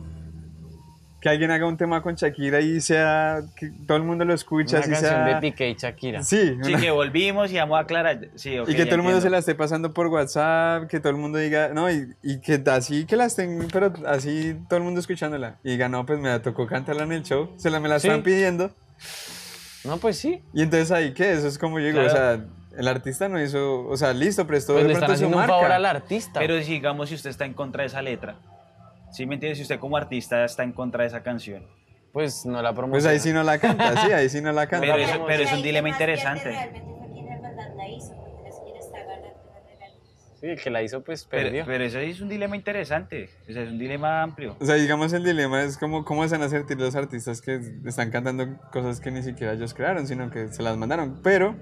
Que 1.20 1.28
alguien 1.28 1.50
haga 1.50 1.66
un 1.66 1.76
tema 1.76 2.00
con 2.02 2.14
Shakira 2.14 2.60
y 2.60 2.80
sea 2.80 3.40
que 3.56 3.70
todo 3.86 3.96
el 3.96 4.04
mundo 4.04 4.24
lo 4.24 4.34
escucha, 4.34 4.76
Una 4.76 4.80
así 4.84 4.90
canción 4.92 5.10
sea 5.12 5.24
de 5.34 5.40
Piqué 5.40 5.70
y 5.70 5.74
Shakira. 5.74 6.22
Sí, 6.22 6.56
Sí, 6.62 6.72
una- 6.72 6.80
que 6.80 6.90
volvimos 6.92 7.50
y 7.50 7.56
vamos 7.56 7.76
a 7.78 7.80
aclarar. 7.80 8.28
Sí, 8.36 8.56
ok, 8.58 8.68
y 8.68 8.74
que 8.76 8.84
todo 8.84 8.94
el 8.96 9.02
mundo 9.02 9.16
se 9.20 9.26
entiendo. 9.26 9.30
la 9.30 9.38
esté 9.38 9.54
pasando 9.56 9.92
por 9.92 10.06
WhatsApp, 10.06 10.86
que 10.88 11.00
todo 11.00 11.10
el 11.10 11.16
mundo 11.18 11.38
diga, 11.38 11.70
no, 11.74 11.90
y, 11.90 12.14
y 12.22 12.38
que 12.40 12.62
así 12.70 13.04
que 13.04 13.16
la 13.16 13.24
estén, 13.24 13.66
pero 13.72 13.92
así 14.06 14.56
todo 14.68 14.76
el 14.78 14.84
mundo 14.84 15.00
escuchándola. 15.00 15.56
Y 15.64 15.70
diga, 15.72 15.88
no, 15.88 16.06
pues 16.06 16.20
me 16.20 16.28
la 16.28 16.40
tocó 16.40 16.66
cantarla 16.66 17.02
en 17.02 17.12
el 17.12 17.22
show, 17.24 17.50
se 17.56 17.70
la 17.70 17.80
me 17.80 17.88
la 17.88 17.98
Sí. 17.98 18.06
están 18.06 18.22
pidiendo. 18.22 18.70
No, 19.84 19.96
pues 19.98 20.18
sí. 20.18 20.42
Y 20.52 20.62
entonces 20.62 20.90
ahí, 20.90 21.14
¿qué? 21.14 21.32
Eso 21.32 21.48
es 21.48 21.58
como 21.58 21.78
yo 21.80 21.86
digo, 21.86 22.00
o 22.00 22.08
sea, 22.10 22.40
el 22.76 22.86
artista 22.88 23.28
no 23.28 23.42
hizo, 23.42 23.86
o 23.88 23.96
sea, 23.96 24.12
listo, 24.12 24.46
prestó 24.46 24.74
Pues 24.74 24.84
de 24.84 24.88
le 24.88 24.94
están 24.94 25.06
pronto 25.08 25.18
su 25.18 25.24
haciendo 25.24 25.36
un 25.36 25.40
marca. 25.42 25.54
favor 25.54 25.72
al 25.72 25.84
artista. 25.86 26.38
Pero 26.40 26.56
digamos 26.56 27.08
si 27.08 27.14
usted 27.16 27.30
está 27.30 27.44
en 27.44 27.54
contra 27.54 27.82
de 27.82 27.88
esa 27.88 28.02
letra. 28.02 28.36
¿Sí 29.10 29.26
me 29.26 29.34
entiende? 29.34 29.56
Si 29.56 29.62
usted 29.62 29.78
como 29.78 29.96
artista 29.96 30.44
está 30.44 30.62
en 30.62 30.72
contra 30.72 31.02
de 31.02 31.08
esa 31.08 31.22
canción. 31.22 31.66
Pues 32.12 32.44
no 32.46 32.60
la 32.62 32.72
promociona. 32.74 32.90
Pues 32.90 33.06
ahí 33.06 33.18
sí 33.18 33.32
no 33.34 33.42
la 33.42 33.58
canta, 33.58 33.96
sí, 34.04 34.12
ahí 34.12 34.28
sí 34.28 34.40
no 34.40 34.52
la 34.52 34.66
canta. 34.66 34.86
Pero 34.86 34.96
la 34.98 35.04
eso, 35.04 35.24
pero 35.26 35.42
es 35.42 35.52
un 35.52 35.62
dilema 35.62 35.88
interesante. 35.88 36.50
Realmente 36.50 36.80
fue 36.98 37.08
quien 37.12 37.28
en 37.28 37.42
verdad 37.42 37.68
la 37.76 37.88
hizo, 37.88 38.14
porque 38.16 38.48
es 38.48 38.56
quien 38.64 38.76
está 38.76 38.98
ganando 38.98 39.28
las 39.28 39.64
regalías. 39.66 40.40
Sí, 40.40 40.46
el 40.46 40.60
que 40.60 40.70
la 40.70 40.82
hizo, 40.82 41.02
pues 41.04 41.24
Pero, 41.30 41.44
perdió. 41.44 41.64
pero 41.66 41.84
eso 41.84 41.98
es 41.98 42.20
un 42.20 42.28
dilema 42.28 42.56
interesante. 42.56 43.30
O 43.48 43.52
sea, 43.52 43.62
es 43.62 43.68
un 43.70 43.78
dilema 43.78 44.22
amplio. 44.22 44.56
O 44.60 44.64
sea, 44.64 44.74
digamos 44.76 45.12
el 45.12 45.22
dilema 45.24 45.62
es 45.62 45.76
como 45.78 46.04
cómo 46.04 46.26
se 46.26 46.36
van 46.36 46.42
a 46.46 46.48
sentir 46.48 46.78
los 46.78 46.96
artistas 46.96 47.40
que 47.42 47.60
están 47.86 48.10
cantando 48.10 48.58
cosas 48.72 49.00
que 49.00 49.10
ni 49.10 49.22
siquiera 49.22 49.52
ellos 49.52 49.74
crearon, 49.74 50.06
sino 50.06 50.30
que 50.30 50.48
se 50.48 50.62
las 50.62 50.76
mandaron. 50.76 51.20
Pero 51.22 51.56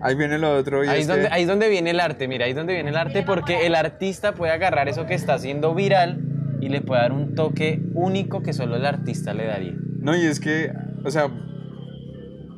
ahí 0.00 0.14
viene 0.14 0.38
lo 0.38 0.56
otro 0.56 0.84
y 0.84 0.88
Ahí 0.88 0.96
es 0.98 1.02
es, 1.02 1.08
donde, 1.08 1.28
que- 1.28 1.34
ahí 1.34 1.42
es 1.42 1.48
donde 1.48 1.68
viene 1.68 1.90
el 1.90 2.00
arte, 2.00 2.28
mira, 2.28 2.44
ahí 2.44 2.52
es 2.52 2.56
donde 2.56 2.74
viene 2.74 2.90
el 2.90 2.96
arte 2.96 3.22
porque 3.24 3.66
el 3.66 3.74
artista 3.74 4.32
puede 4.34 4.52
agarrar 4.52 4.88
eso 4.88 5.04
que 5.06 5.14
está 5.14 5.34
haciendo 5.34 5.74
viral 5.74 6.23
y 6.64 6.70
le 6.70 6.80
puede 6.80 7.02
dar 7.02 7.12
un 7.12 7.34
toque 7.34 7.82
único 7.92 8.42
que 8.42 8.54
solo 8.54 8.76
el 8.76 8.86
artista 8.86 9.34
le 9.34 9.44
daría. 9.44 9.74
No, 9.98 10.16
y 10.16 10.22
es 10.22 10.40
que, 10.40 10.72
o 11.04 11.10
sea, 11.10 11.28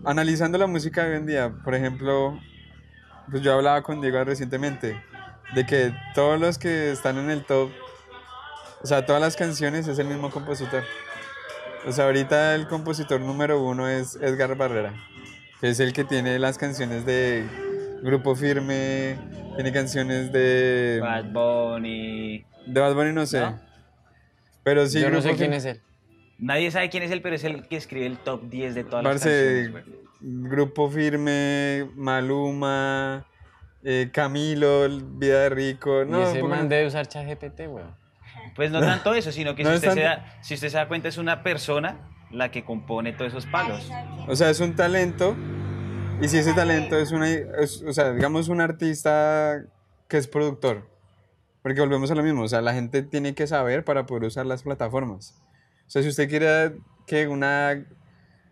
analizando 0.04 0.58
la 0.58 0.68
música 0.68 1.02
de 1.02 1.10
hoy 1.10 1.16
en 1.16 1.26
día, 1.26 1.52
por 1.64 1.74
ejemplo, 1.74 2.38
pues 3.28 3.42
yo 3.42 3.52
hablaba 3.52 3.82
con 3.82 4.00
Diego 4.00 4.22
recientemente 4.22 4.96
de 5.56 5.66
que 5.66 5.92
todos 6.14 6.38
los 6.38 6.56
que 6.56 6.92
están 6.92 7.18
en 7.18 7.30
el 7.30 7.44
top, 7.44 7.70
o 8.80 8.86
sea, 8.86 9.04
todas 9.04 9.20
las 9.20 9.34
canciones 9.34 9.88
es 9.88 9.98
el 9.98 10.06
mismo 10.06 10.30
compositor. 10.30 10.84
O 11.84 11.90
sea, 11.90 12.04
ahorita 12.04 12.54
el 12.54 12.68
compositor 12.68 13.20
número 13.20 13.60
uno 13.60 13.88
es 13.88 14.14
Edgar 14.22 14.56
Barrera, 14.56 14.94
que 15.60 15.70
es 15.70 15.80
el 15.80 15.92
que 15.92 16.04
tiene 16.04 16.38
las 16.38 16.58
canciones 16.58 17.04
de 17.04 17.44
Grupo 18.04 18.36
Firme, 18.36 19.18
tiene 19.56 19.72
canciones 19.72 20.30
de... 20.30 21.00
Bad 21.02 21.24
Bunny. 21.32 22.46
De 22.66 22.80
Bad 22.80 22.94
Bunny 22.94 23.12
no 23.12 23.26
sé. 23.26 23.40
¿No? 23.40 23.65
Pero 24.66 24.84
sí, 24.88 25.00
Yo 25.00 25.10
no 25.10 25.22
sé 25.22 25.36
quién 25.36 25.52
es 25.52 25.64
él. 25.64 25.80
Nadie 26.40 26.72
sabe 26.72 26.90
quién 26.90 27.04
es 27.04 27.12
él, 27.12 27.22
pero 27.22 27.36
es 27.36 27.44
el 27.44 27.68
que 27.68 27.76
escribe 27.76 28.04
el 28.04 28.18
top 28.18 28.50
10 28.50 28.74
de 28.74 28.82
todas 28.82 29.04
las 29.04 29.12
canciones. 29.22 29.70
güey. 29.70 29.84
Grupo 30.20 30.90
Firme, 30.90 31.88
Maluma, 31.94 33.28
eh, 33.84 34.10
Camilo, 34.12 34.88
Vida 35.18 35.42
de 35.42 35.48
Rico. 35.50 36.04
No, 36.04 36.18
y 36.18 36.22
ese 36.24 36.42
man 36.42 36.68
debe 36.68 36.84
usar 36.88 37.06
ChatGPT, 37.06 37.60
weón. 37.68 37.94
Pues 38.56 38.72
no 38.72 38.80
tanto 38.80 39.14
eso, 39.14 39.30
sino 39.30 39.54
que 39.54 39.62
No 39.62 39.70
si, 39.70 39.76
usted 39.76 39.92
se 39.92 40.00
da, 40.00 40.36
si 40.42 40.54
usted 40.54 40.68
se 40.68 40.76
da 40.78 40.88
cuenta 40.88 41.06
es 41.06 41.16
una 41.16 41.44
persona 41.44 42.00
la 42.32 42.50
que 42.50 42.64
compone 42.64 43.12
todos 43.12 43.30
esos 43.30 43.46
palos. 43.46 43.88
O 44.26 44.34
sea, 44.34 44.50
es 44.50 44.58
un 44.58 44.74
talento. 44.74 45.36
Y 46.20 46.26
si 46.26 46.38
ese 46.38 46.54
talento 46.54 46.98
es 46.98 47.12
una. 47.12 47.30
es- 47.30 47.84
o 47.86 47.92
sea, 47.92 48.12
digamos 48.12 48.48
un 48.48 48.60
artista 48.60 49.62
que 50.08 50.16
es 50.16 50.26
productor. 50.26 50.88
Porque 51.66 51.80
volvemos 51.80 52.08
a 52.12 52.14
lo 52.14 52.22
mismo. 52.22 52.44
O 52.44 52.48
sea, 52.48 52.60
la 52.60 52.74
gente 52.74 53.02
tiene 53.02 53.34
que 53.34 53.48
saber 53.48 53.84
para 53.84 54.06
poder 54.06 54.22
usar 54.22 54.46
las 54.46 54.62
plataformas. 54.62 55.34
O 55.88 55.90
sea, 55.90 56.00
si 56.00 56.08
usted 56.08 56.28
quiere 56.28 56.76
que 57.08 57.26
una 57.26 57.84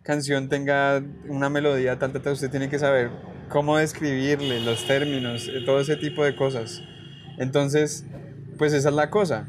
canción 0.02 0.48
tenga 0.48 1.00
una 1.28 1.48
melodía 1.48 1.96
tal, 1.96 2.10
tal, 2.10 2.22
tal, 2.22 2.32
usted 2.32 2.50
tiene 2.50 2.68
que 2.68 2.80
saber 2.80 3.12
cómo 3.50 3.76
describirle, 3.76 4.58
los 4.62 4.84
términos, 4.88 5.46
eh, 5.46 5.62
todo 5.64 5.78
ese 5.78 5.94
tipo 5.94 6.24
de 6.24 6.34
cosas. 6.34 6.82
Entonces, 7.38 8.04
pues 8.58 8.72
esa 8.72 8.88
es 8.88 8.94
la 8.96 9.10
cosa. 9.10 9.46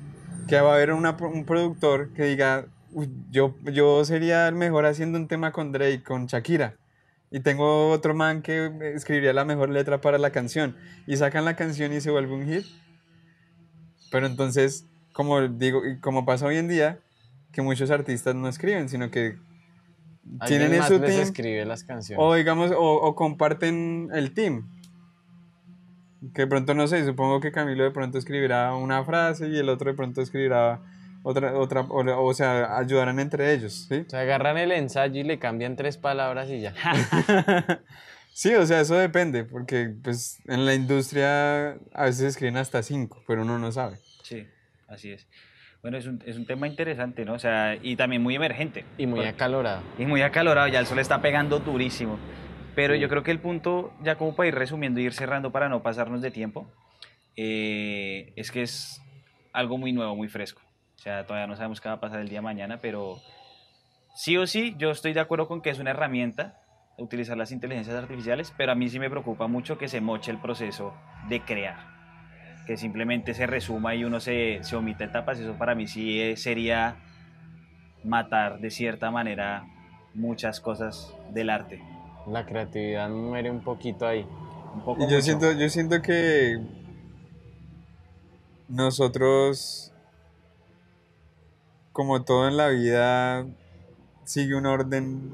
Que 0.47 0.61
va 0.61 0.73
a 0.73 0.75
haber 0.75 0.93
una 0.93 1.17
un 1.19 1.43
productor 1.45 2.13
que 2.13 2.25
diga, 2.25 2.67
"Uy, 2.91 3.09
yo, 3.31 3.55
yo 3.63 4.05
sería 4.05 4.47
el 4.47 4.53
mejor 4.53 4.85
haciendo 4.85 5.17
un 5.17 5.27
tema 5.27 5.51
con 5.51 5.71
Drake, 5.71 6.03
con 6.03 6.27
Shakira. 6.27 6.75
Y 7.31 7.39
tengo 7.39 7.89
otro 7.89 8.13
man 8.13 8.43
que 8.43 8.93
escribiría 8.93 9.33
la 9.33 9.43
mejor 9.43 9.69
letra 9.69 10.01
para 10.01 10.19
la 10.19 10.29
canción. 10.29 10.75
Y 11.07 11.17
sacan 11.17 11.45
la 11.45 11.55
canción 11.55 11.93
y 11.93 11.99
se 11.99 12.11
vuelve 12.11 12.35
un 12.35 12.45
hit. 12.45 12.84
Pero 14.11 14.27
entonces, 14.27 14.85
como 15.13 15.47
digo, 15.47 15.81
como 16.01 16.25
pasa 16.25 16.45
hoy 16.45 16.57
en 16.57 16.67
día, 16.67 16.99
que 17.51 17.61
muchos 17.61 17.89
artistas 17.91 18.35
no 18.35 18.47
escriben, 18.47 18.89
sino 18.89 19.09
que 19.09 19.37
tienen 20.45 20.73
en 20.73 20.83
su 20.83 20.99
team 20.99 21.21
escribe 21.21 21.65
las 21.65 21.83
canciones. 21.83 22.23
o 22.23 22.33
digamos, 22.33 22.71
o, 22.71 22.77
o 22.77 23.15
comparten 23.15 24.09
el 24.13 24.33
team. 24.33 24.69
Que 26.33 26.43
de 26.43 26.47
pronto, 26.47 26.73
no 26.73 26.87
sé, 26.87 27.05
supongo 27.05 27.39
que 27.39 27.51
Camilo 27.51 27.83
de 27.83 27.91
pronto 27.91 28.17
escribirá 28.17 28.75
una 28.75 29.03
frase 29.03 29.47
y 29.47 29.57
el 29.57 29.69
otro 29.69 29.91
de 29.91 29.95
pronto 29.95 30.21
escribirá 30.21 30.81
otra, 31.21 31.57
otra 31.57 31.81
o, 31.81 32.25
o 32.25 32.33
sea, 32.33 32.77
ayudarán 32.77 33.19
entre 33.19 33.53
ellos, 33.53 33.87
¿sí? 33.89 34.05
Se 34.07 34.17
agarran 34.17 34.57
el 34.57 34.71
ensayo 34.71 35.21
y 35.21 35.23
le 35.23 35.39
cambian 35.39 35.75
tres 35.75 35.97
palabras 35.97 36.49
y 36.49 36.61
ya. 36.61 36.73
Sí, 38.37 38.53
o 38.53 38.65
sea, 38.65 38.81
eso 38.81 38.95
depende, 38.95 39.45
porque 39.45 39.93
pues 40.03 40.41
en 40.45 40.65
la 40.65 40.73
industria 40.73 41.77
a 41.93 42.03
veces 42.03 42.21
escriben 42.23 42.57
hasta 42.57 42.83
cinco, 42.83 43.23
pero 43.25 43.43
uno 43.43 43.57
no 43.57 43.71
sabe. 43.71 43.95
Sí, 44.23 44.45
así 44.89 45.11
es. 45.13 45.25
Bueno, 45.81 45.97
es 45.97 46.05
un, 46.05 46.21
es 46.25 46.35
un 46.35 46.45
tema 46.45 46.67
interesante, 46.67 47.23
¿no? 47.23 47.35
O 47.35 47.39
sea, 47.39 47.77
y 47.81 47.95
también 47.95 48.21
muy 48.21 48.35
emergente. 48.35 48.83
Y 48.97 49.07
muy 49.07 49.19
Por- 49.21 49.29
acalorado. 49.29 49.83
Y 49.97 50.05
muy 50.05 50.21
acalorado, 50.21 50.67
ya 50.67 50.81
el 50.81 50.85
sol 50.85 50.99
está 50.99 51.21
pegando 51.21 51.59
durísimo. 51.59 52.19
Pero 52.75 52.93
yo 52.95 53.07
creo 53.07 53.23
que 53.23 53.31
el 53.31 53.39
punto, 53.39 53.93
ya 54.03 54.17
como 54.17 54.35
para 54.35 54.49
ir 54.49 54.55
resumiendo 54.55 54.99
y 54.99 55.05
ir 55.05 55.13
cerrando 55.13 55.53
para 55.53 55.69
no 55.69 55.81
pasarnos 55.81 56.21
de 56.21 56.29
tiempo, 56.29 56.69
eh, 57.37 58.33
es 58.35 58.51
que 58.51 58.63
es 58.63 59.01
algo 59.53 59.77
muy 59.77 59.93
nuevo, 59.93 60.13
muy 60.13 60.27
fresco. 60.27 60.61
O 60.97 60.99
sea, 60.99 61.25
todavía 61.25 61.47
no 61.47 61.55
sabemos 61.55 61.79
qué 61.79 61.87
va 61.87 61.95
a 61.95 61.99
pasar 62.01 62.19
el 62.19 62.27
día 62.27 62.39
de 62.39 62.43
mañana, 62.43 62.79
pero 62.81 63.21
sí 64.13 64.35
o 64.35 64.45
sí, 64.45 64.75
yo 64.77 64.91
estoy 64.91 65.13
de 65.13 65.21
acuerdo 65.21 65.47
con 65.47 65.61
que 65.61 65.69
es 65.69 65.79
una 65.79 65.91
herramienta 65.91 66.59
utilizar 66.97 67.37
las 67.37 67.51
inteligencias 67.51 67.95
artificiales, 67.95 68.53
pero 68.55 68.71
a 68.71 68.75
mí 68.75 68.89
sí 68.89 68.99
me 68.99 69.09
preocupa 69.09 69.47
mucho 69.47 69.77
que 69.77 69.87
se 69.87 70.01
moche 70.01 70.31
el 70.31 70.37
proceso 70.39 70.93
de 71.29 71.41
crear. 71.41 71.77
Que 72.65 72.77
simplemente 72.77 73.33
se 73.33 73.45
resuma 73.47 73.93
y 73.95 74.03
uno 74.03 74.19
se, 74.19 74.59
se 74.63 74.75
omite 74.75 75.03
etapas. 75.03 75.39
Eso 75.39 75.53
para 75.53 75.75
mí 75.75 75.87
sí 75.87 76.19
eh, 76.19 76.35
sería 76.37 76.95
matar 78.03 78.59
de 78.59 78.71
cierta 78.71 79.11
manera 79.11 79.65
muchas 80.13 80.59
cosas 80.61 81.13
del 81.31 81.49
arte. 81.49 81.81
La 82.27 82.45
creatividad 82.45 83.09
muere 83.09 83.51
un 83.51 83.61
poquito 83.63 84.07
ahí. 84.07 84.25
Un 84.73 84.81
poco 84.83 85.03
Y 85.03 85.07
yo 85.07 85.17
mucho. 85.17 85.21
siento, 85.21 85.51
yo 85.51 85.69
siento 85.69 86.01
que 86.01 86.59
nosotros, 88.67 89.91
como 91.91 92.23
todo 92.23 92.47
en 92.47 92.57
la 92.57 92.69
vida, 92.69 93.45
sigue 94.23 94.55
un 94.55 94.65
orden 94.65 95.33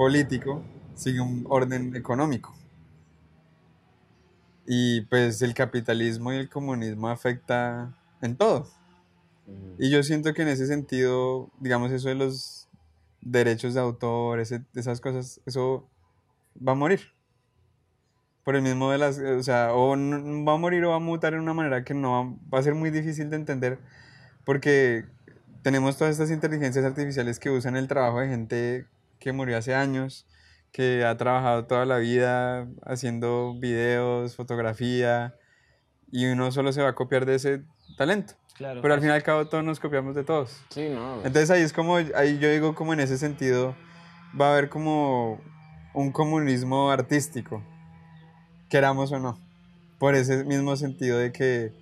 político, 0.00 0.62
sigue 0.94 1.20
un 1.20 1.44
orden 1.50 1.94
económico. 1.94 2.54
Y 4.66 5.02
pues 5.02 5.42
el 5.42 5.52
capitalismo 5.52 6.32
y 6.32 6.36
el 6.36 6.48
comunismo 6.48 7.10
afecta 7.10 7.94
en 8.22 8.34
todo. 8.34 8.66
Y 9.78 9.90
yo 9.90 10.02
siento 10.02 10.32
que 10.32 10.40
en 10.40 10.48
ese 10.48 10.66
sentido, 10.66 11.50
digamos, 11.60 11.92
eso 11.92 12.08
de 12.08 12.14
los 12.14 12.66
derechos 13.20 13.74
de 13.74 13.80
autor, 13.80 14.40
ese- 14.40 14.64
esas 14.74 15.02
cosas, 15.02 15.42
eso 15.44 15.86
va 16.56 16.72
a 16.72 16.76
morir. 16.76 17.00
Por 18.42 18.56
el 18.56 18.62
mismo 18.62 18.90
de 18.90 18.96
las, 18.96 19.18
o 19.18 19.42
sea, 19.42 19.74
o 19.74 19.90
va 19.90 20.54
a 20.54 20.56
morir 20.56 20.82
o 20.84 20.90
va 20.90 20.96
a 20.96 20.98
mutar 20.98 21.34
en 21.34 21.40
una 21.40 21.52
manera 21.52 21.84
que 21.84 21.92
no 21.92 22.12
va, 22.12 22.36
va 22.54 22.58
a 22.60 22.62
ser 22.62 22.74
muy 22.74 22.90
difícil 22.90 23.28
de 23.28 23.36
entender, 23.36 23.78
porque 24.46 25.04
tenemos 25.62 25.98
todas 25.98 26.12
estas 26.12 26.30
inteligencias 26.30 26.84
artificiales 26.86 27.38
que 27.38 27.50
usan 27.50 27.76
el 27.76 27.88
trabajo 27.88 28.20
de 28.20 28.28
gente 28.28 28.86
que 29.20 29.32
murió 29.32 29.56
hace 29.58 29.74
años, 29.74 30.26
que 30.72 31.04
ha 31.04 31.16
trabajado 31.16 31.66
toda 31.66 31.84
la 31.84 31.98
vida 31.98 32.66
haciendo 32.84 33.54
videos, 33.58 34.34
fotografía, 34.34 35.34
y 36.10 36.26
uno 36.26 36.50
solo 36.50 36.72
se 36.72 36.82
va 36.82 36.88
a 36.90 36.94
copiar 36.94 37.26
de 37.26 37.36
ese 37.36 37.62
talento. 37.96 38.34
Claro, 38.54 38.82
Pero 38.82 38.94
al 38.94 39.00
pues, 39.00 39.04
fin 39.06 39.12
y 39.12 39.16
al 39.16 39.22
cabo 39.22 39.46
todos 39.46 39.62
nos 39.64 39.78
copiamos 39.80 40.14
de 40.14 40.24
todos. 40.24 40.60
Sí, 40.70 40.88
no. 40.88 41.16
Entonces 41.18 41.50
ahí 41.50 41.62
es 41.62 41.72
como, 41.72 41.96
ahí 41.96 42.38
yo 42.38 42.50
digo 42.50 42.74
como 42.74 42.92
en 42.92 43.00
ese 43.00 43.16
sentido 43.18 43.76
va 44.38 44.48
a 44.48 44.52
haber 44.52 44.68
como 44.68 45.40
un 45.94 46.12
comunismo 46.12 46.90
artístico, 46.90 47.64
queramos 48.68 49.12
o 49.12 49.18
no, 49.18 49.38
por 49.98 50.14
ese 50.14 50.44
mismo 50.44 50.76
sentido 50.76 51.18
de 51.18 51.32
que 51.32 51.72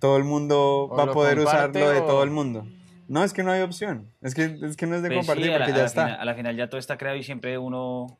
todo 0.00 0.16
el 0.16 0.24
mundo 0.24 0.88
O 0.90 0.96
va 0.96 1.04
a 1.04 1.06
lo 1.06 1.12
poder 1.12 1.36
comparte 1.38 1.78
usarlo 1.78 1.90
de 1.90 2.00
o- 2.00 2.06
todo 2.06 2.22
el 2.24 2.30
mundo. 2.30 2.66
No, 3.08 3.22
es 3.24 3.32
que 3.32 3.42
no 3.42 3.50
hay 3.52 3.62
opción, 3.62 4.10
es 4.22 4.34
que, 4.34 4.58
es 4.62 4.76
que 4.76 4.86
no 4.86 4.96
es 4.96 5.02
de 5.02 5.08
pues 5.08 5.18
compartir 5.20 5.44
sí, 5.46 5.50
la- 5.50 5.58
porque 5.58 5.72
a 5.72 5.74
ya 5.76 5.80
la 5.82 5.86
está. 5.86 6.04
Final, 6.06 6.20
a 6.20 6.24
la 6.24 6.34
final 6.34 6.56
ya 6.56 6.68
todo 6.68 6.78
está 6.78 6.96
creado 6.98 7.16
y 7.16 7.22
siempre 7.22 7.56
uno, 7.58 8.18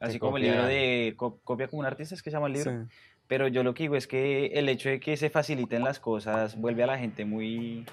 así 0.00 0.18
como 0.18 0.36
el 0.36 0.44
libro 0.44 0.64
de 0.66 1.14
co- 1.16 1.40
Copia 1.42 1.68
como 1.68 1.80
un 1.80 1.86
artista, 1.86 2.14
es 2.14 2.22
que 2.22 2.30
se 2.30 2.36
llama 2.36 2.46
el 2.48 2.52
libro. 2.54 2.70
Sí. 2.70 2.94
Pero 3.26 3.48
yo 3.48 3.62
lo 3.62 3.72
que 3.74 3.84
digo 3.84 3.96
es 3.96 4.06
que 4.06 4.46
el 4.54 4.68
hecho 4.68 4.88
de 4.90 5.00
que 5.00 5.16
se 5.16 5.30
faciliten 5.30 5.82
las 5.82 5.98
cosas 5.98 6.56
vuelve 6.56 6.82
a 6.84 6.86
la 6.86 6.98
gente 6.98 7.24
muy 7.24 7.84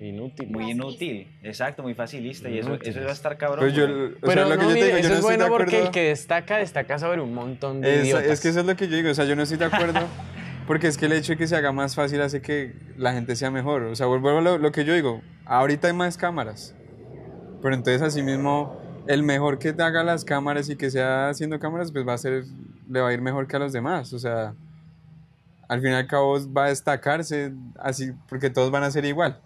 Inútil. 0.00 0.48
Muy 0.50 0.70
inútil, 0.70 1.26
exacto, 1.42 1.82
muy 1.82 1.92
facilista. 1.92 2.48
Y 2.48 2.58
eso, 2.60 2.68
Inútil. 2.68 2.90
eso 2.90 3.00
va 3.00 3.08
a 3.08 3.12
estar 3.12 3.36
cabrón. 3.36 3.58
Pues 3.64 3.74
yo, 3.74 3.84
güey. 3.88 4.04
o 4.06 4.08
sea, 4.10 4.18
Pero 4.22 4.44
lo 4.44 4.50
que 4.50 4.56
no, 4.58 4.62
yo 4.62 4.68
te 4.68 4.74
mire, 4.74 4.86
digo, 4.86 4.98
yo 4.98 5.00
eso 5.00 5.08
no 5.08 5.14
es 5.16 5.22
bueno 5.22 5.48
porque 5.48 5.80
el 5.82 5.90
que 5.90 6.02
destaca, 6.04 6.58
destaca 6.58 6.98
sobre 7.00 7.20
un 7.20 7.34
montón 7.34 7.80
de 7.80 7.96
Es, 7.96 8.04
idiotas. 8.06 8.26
es 8.26 8.40
que 8.40 8.48
eso 8.50 8.60
es 8.60 8.66
lo 8.66 8.76
que 8.76 8.86
yo 8.86 8.96
digo, 8.96 9.10
o 9.10 9.14
sea, 9.14 9.24
yo 9.24 9.34
no 9.34 9.42
estoy 9.42 9.58
de 9.58 9.64
acuerdo, 9.64 9.98
porque 10.68 10.86
es 10.86 10.96
que 10.96 11.06
el 11.06 11.12
hecho 11.12 11.32
de 11.32 11.38
que 11.38 11.48
se 11.48 11.56
haga 11.56 11.72
más 11.72 11.96
fácil 11.96 12.20
hace 12.20 12.40
que 12.40 12.76
la 12.96 13.12
gente 13.12 13.34
sea 13.34 13.50
mejor. 13.50 13.82
O 13.82 13.96
sea, 13.96 14.06
vuelvo 14.06 14.28
a 14.30 14.40
lo, 14.40 14.58
lo 14.58 14.70
que 14.70 14.84
yo 14.84 14.94
digo, 14.94 15.22
ahorita 15.46 15.88
hay 15.88 15.94
más 15.94 16.16
cámaras, 16.16 16.74
pero 17.60 17.74
entonces 17.74 18.02
así 18.02 18.22
mismo 18.22 18.80
el 19.08 19.22
mejor 19.22 19.58
que 19.58 19.72
te 19.72 19.82
haga 19.82 20.04
las 20.04 20.24
cámaras 20.24 20.68
y 20.68 20.76
que 20.76 20.90
sea 20.90 21.30
haciendo 21.30 21.58
cámaras, 21.58 21.90
pues 21.90 22.06
va 22.06 22.12
a 22.12 22.18
ser, 22.18 22.44
le 22.88 23.00
va 23.00 23.08
a 23.08 23.12
ir 23.12 23.22
mejor 23.22 23.46
que 23.48 23.56
a 23.56 23.58
los 23.58 23.72
demás. 23.72 24.12
O 24.12 24.18
sea, 24.18 24.54
al 25.68 25.80
fin 25.80 25.90
y 25.90 25.94
al 25.94 26.06
cabo 26.06 26.36
va 26.52 26.66
a 26.66 26.68
destacarse 26.68 27.52
así, 27.78 28.12
porque 28.28 28.50
todos 28.50 28.70
van 28.70 28.84
a 28.84 28.90
ser 28.90 29.04
igual. 29.06 29.40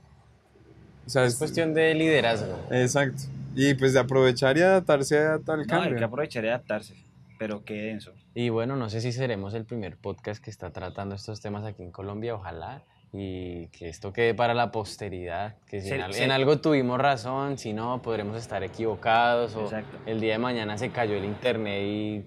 O 1.07 1.11
sea, 1.11 1.25
Es 1.25 1.37
cuestión 1.37 1.75
de 1.75 1.95
liderazgo. 1.95 2.59
Exacto. 2.71 3.23
Y 3.55 3.75
pues 3.75 3.93
de 3.93 4.01
aprovechar 4.01 4.57
y 4.57 4.63
adaptarse 4.63 5.19
a 5.19 5.39
tal 5.39 5.59
No, 5.59 5.63
hay 5.63 5.67
cambio. 5.69 5.99
que 5.99 6.05
aprovechar 6.05 6.45
y 6.45 6.49
adaptarse. 6.49 6.97
Pero 7.43 7.65
qué 7.65 7.75
denso. 7.75 8.13
Y 8.35 8.51
bueno, 8.51 8.77
no 8.77 8.89
sé 8.89 9.01
si 9.01 9.11
seremos 9.11 9.53
el 9.55 9.65
primer 9.65 9.97
podcast 9.97 10.43
que 10.43 10.51
está 10.51 10.71
tratando 10.71 11.17
estos 11.17 11.41
temas 11.41 11.65
aquí 11.65 11.83
en 11.83 11.91
Colombia, 11.91 12.35
ojalá. 12.37 12.85
Y 13.13 13.67
que 13.69 13.89
esto 13.89 14.13
quede 14.13 14.33
para 14.33 14.55
la 14.55 14.71
posteridad, 14.71 15.57
que 15.67 15.81
si 15.81 15.89
Se- 15.89 15.97
en, 15.97 16.01
al- 16.03 16.15
se- 16.15 16.25
en 16.25 16.31
algo 16.31 16.61
tuvimos 16.61 16.99
razón, 17.01 17.59
si 17.59 17.73
no, 17.73 18.01
podremos 18.01 18.37
estar 18.39 18.63
equivocados 18.63 19.55
o 19.57 19.63
Exacto. 19.65 19.99
el 20.07 20.21
día 20.21 20.35
de 20.35 20.39
mañana 20.39 20.79
se 20.79 20.91
cayó 20.91 21.15
el 21.17 21.25
internet 21.25 21.83
y... 21.85 22.25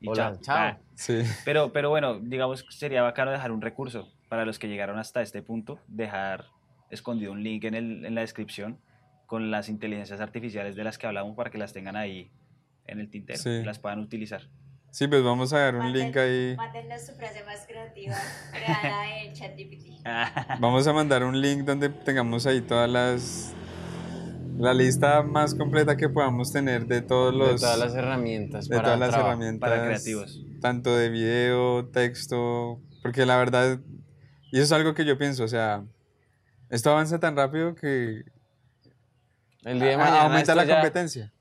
Y 0.00 0.08
Hola, 0.08 0.32
chao. 0.34 0.40
chao. 0.42 0.56
Ah. 0.56 0.78
Sí. 0.94 1.22
Pero, 1.44 1.72
pero 1.72 1.88
bueno, 1.90 2.20
digamos 2.20 2.62
que 2.62 2.72
sería 2.72 3.02
bacano 3.02 3.30
dejar 3.32 3.50
un 3.52 3.60
recurso 3.60 4.08
para 4.28 4.44
los 4.44 4.58
que 4.58 4.68
llegaron 4.68 4.98
hasta 4.98 5.20
este 5.22 5.42
punto, 5.42 5.78
dejar 5.88 6.44
escondido 6.90 7.32
un 7.32 7.42
link 7.42 7.64
en, 7.64 7.74
el, 7.74 8.04
en 8.06 8.14
la 8.14 8.20
descripción 8.20 8.78
con 9.26 9.50
las 9.50 9.68
inteligencias 9.68 10.20
artificiales 10.20 10.76
de 10.76 10.84
las 10.84 10.96
que 10.98 11.06
hablamos 11.06 11.34
para 11.36 11.50
que 11.50 11.58
las 11.58 11.72
tengan 11.72 11.96
ahí 11.96 12.30
en 12.86 13.00
el 13.00 13.08
tintero 13.10 13.38
Sí. 13.38 13.48
y 13.50 13.64
las 13.64 13.78
puedan 13.78 14.00
utilizar. 14.00 14.42
Sí, 14.90 15.08
pues 15.08 15.24
vamos 15.24 15.52
a 15.52 15.58
dar 15.58 15.74
un 15.74 15.92
link 15.92 16.16
ahí. 16.16 16.54
Mándennos 16.56 17.04
su 17.04 17.12
frase 17.14 17.42
más 17.44 17.66
creativa 17.66 18.14
creada 18.52 19.18
en 19.22 19.32
ChatGPT. 19.32 20.06
Vamos 20.60 20.86
a 20.86 20.92
mandar 20.92 21.24
un 21.24 21.40
link 21.40 21.62
donde 21.64 21.88
tengamos 21.88 22.46
ahí 22.46 22.60
todas 22.60 22.88
las 22.88 23.52
la 24.56 24.72
lista 24.72 25.22
más 25.24 25.52
completa 25.56 25.96
que 25.96 26.08
podamos 26.08 26.52
tener 26.52 26.86
de 26.86 27.02
todos 27.02 27.34
los 27.34 27.60
de 27.60 27.66
todas 27.66 27.76
las 27.78 27.94
herramientas 27.96 28.68
de 28.68 28.76
para 28.76 28.84
todas 28.90 29.00
las 29.00 29.08
trabajo. 29.10 29.30
herramientas 29.32 29.68
para 29.68 29.84
creativos. 29.86 30.40
tanto 30.60 30.96
de 30.96 31.08
video, 31.08 31.86
texto, 31.86 32.80
porque 33.02 33.26
la 33.26 33.36
verdad 33.36 33.80
y 34.52 34.58
eso 34.58 34.62
es 34.66 34.70
algo 34.72 34.94
que 34.94 35.04
yo 35.04 35.18
pienso, 35.18 35.42
o 35.42 35.48
sea, 35.48 35.82
esto 36.70 36.92
avanza 36.92 37.18
tan 37.18 37.34
rápido 37.36 37.74
que 37.74 38.22
El 39.64 39.80
día 39.80 39.88
de 39.88 39.96
mañana 39.96 40.22
aumenta 40.22 40.54
la 40.54 40.68
competencia. 40.68 41.32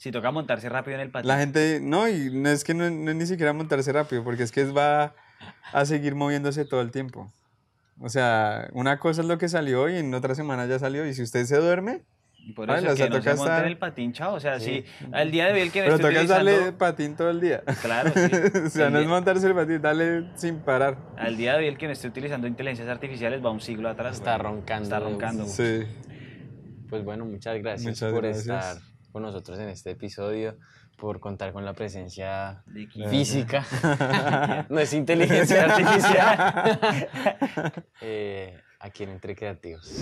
Si 0.00 0.10
toca 0.10 0.30
montarse 0.30 0.66
rápido 0.70 0.94
en 0.94 1.02
el 1.02 1.10
patio. 1.10 1.28
La 1.28 1.38
gente, 1.38 1.78
no, 1.82 2.08
y 2.08 2.30
no 2.32 2.48
es 2.48 2.64
que 2.64 2.72
no, 2.72 2.88
no 2.88 3.10
es 3.10 3.16
ni 3.18 3.26
siquiera 3.26 3.52
montarse 3.52 3.92
rápido, 3.92 4.24
porque 4.24 4.42
es 4.44 4.50
que 4.50 4.64
va 4.64 5.14
a 5.74 5.84
seguir 5.84 6.14
moviéndose 6.14 6.64
todo 6.64 6.80
el 6.80 6.90
tiempo. 6.90 7.30
O 8.00 8.08
sea, 8.08 8.70
una 8.72 8.98
cosa 8.98 9.20
es 9.20 9.26
lo 9.28 9.36
que 9.36 9.50
salió 9.50 9.90
y 9.90 9.96
en 9.98 10.14
otra 10.14 10.34
semana 10.34 10.64
ya 10.64 10.78
salió, 10.78 11.06
y 11.06 11.12
si 11.12 11.20
usted 11.22 11.44
se 11.44 11.58
duerme, 11.58 12.00
Y 12.42 12.54
por 12.54 12.66
Vale, 12.68 12.80
eso 12.86 12.94
o 12.94 12.96
sea, 12.96 13.04
que 13.06 13.10
no 13.10 13.18
toca 13.18 13.32
se 13.32 13.36
monte 13.36 13.52
estar- 13.52 13.62
en 13.64 13.68
el 13.68 13.76
patín, 13.76 14.12
chao. 14.14 14.32
O 14.32 14.40
sea, 14.40 14.58
Sí. 14.58 14.82
si 14.98 15.06
al 15.12 15.30
día 15.30 15.48
de 15.48 15.52
hoy 15.52 15.60
el 15.60 15.70
que 15.70 15.80
me 15.80 15.88
pero 15.88 15.96
esté 15.96 16.08
toca 16.08 16.24
darle 16.34 16.52
utilizando... 16.52 16.78
patín 16.78 17.14
todo 17.14 17.28
el 17.30 17.38
día. 17.38 17.62
Claro, 17.82 18.10
sí. 18.14 18.20
o 18.66 18.70
sea, 18.70 18.86
El 18.86 18.92
no 18.94 18.98
es 19.00 19.04
día- 19.04 19.14
montarse 19.14 19.46
el 19.46 19.54
patín, 19.54 19.82
dale 19.82 20.24
sin 20.36 20.60
parar. 20.60 20.96
Al 21.18 21.36
día 21.36 21.52
de 21.52 21.58
hoy 21.58 21.66
el 21.66 21.76
que 21.76 21.86
me 21.88 21.92
esté 21.92 22.08
utilizando 22.08 22.46
inteligencias 22.46 22.88
artificiales 22.88 23.44
va 23.44 23.50
un 23.50 23.60
siglo 23.60 23.90
atrás. 23.90 24.16
Está 24.16 24.38
güey. 24.38 24.44
roncando. 24.54 24.84
Está 24.84 25.00
roncando. 25.00 25.44
Sí. 25.44 25.82
Pues 26.88 27.04
bueno, 27.04 27.26
muchas 27.26 27.58
gracias 27.58 27.86
Muchas 27.86 28.10
por 28.12 28.22
gracias. 28.22 28.46
estar 28.46 28.89
con 29.10 29.22
nosotros 29.22 29.58
en 29.58 29.68
este 29.68 29.90
episodio, 29.90 30.56
por 30.96 31.20
contar 31.20 31.52
con 31.52 31.64
la 31.64 31.72
presencia 31.72 32.62
física. 33.10 33.64
no 34.68 34.78
es 34.78 34.92
inteligencia 34.92 35.64
artificial. 35.74 36.78
Eh, 38.02 38.58
aquí 38.78 39.02
en 39.02 39.10
Entre 39.10 39.36
Creativos. 39.36 39.92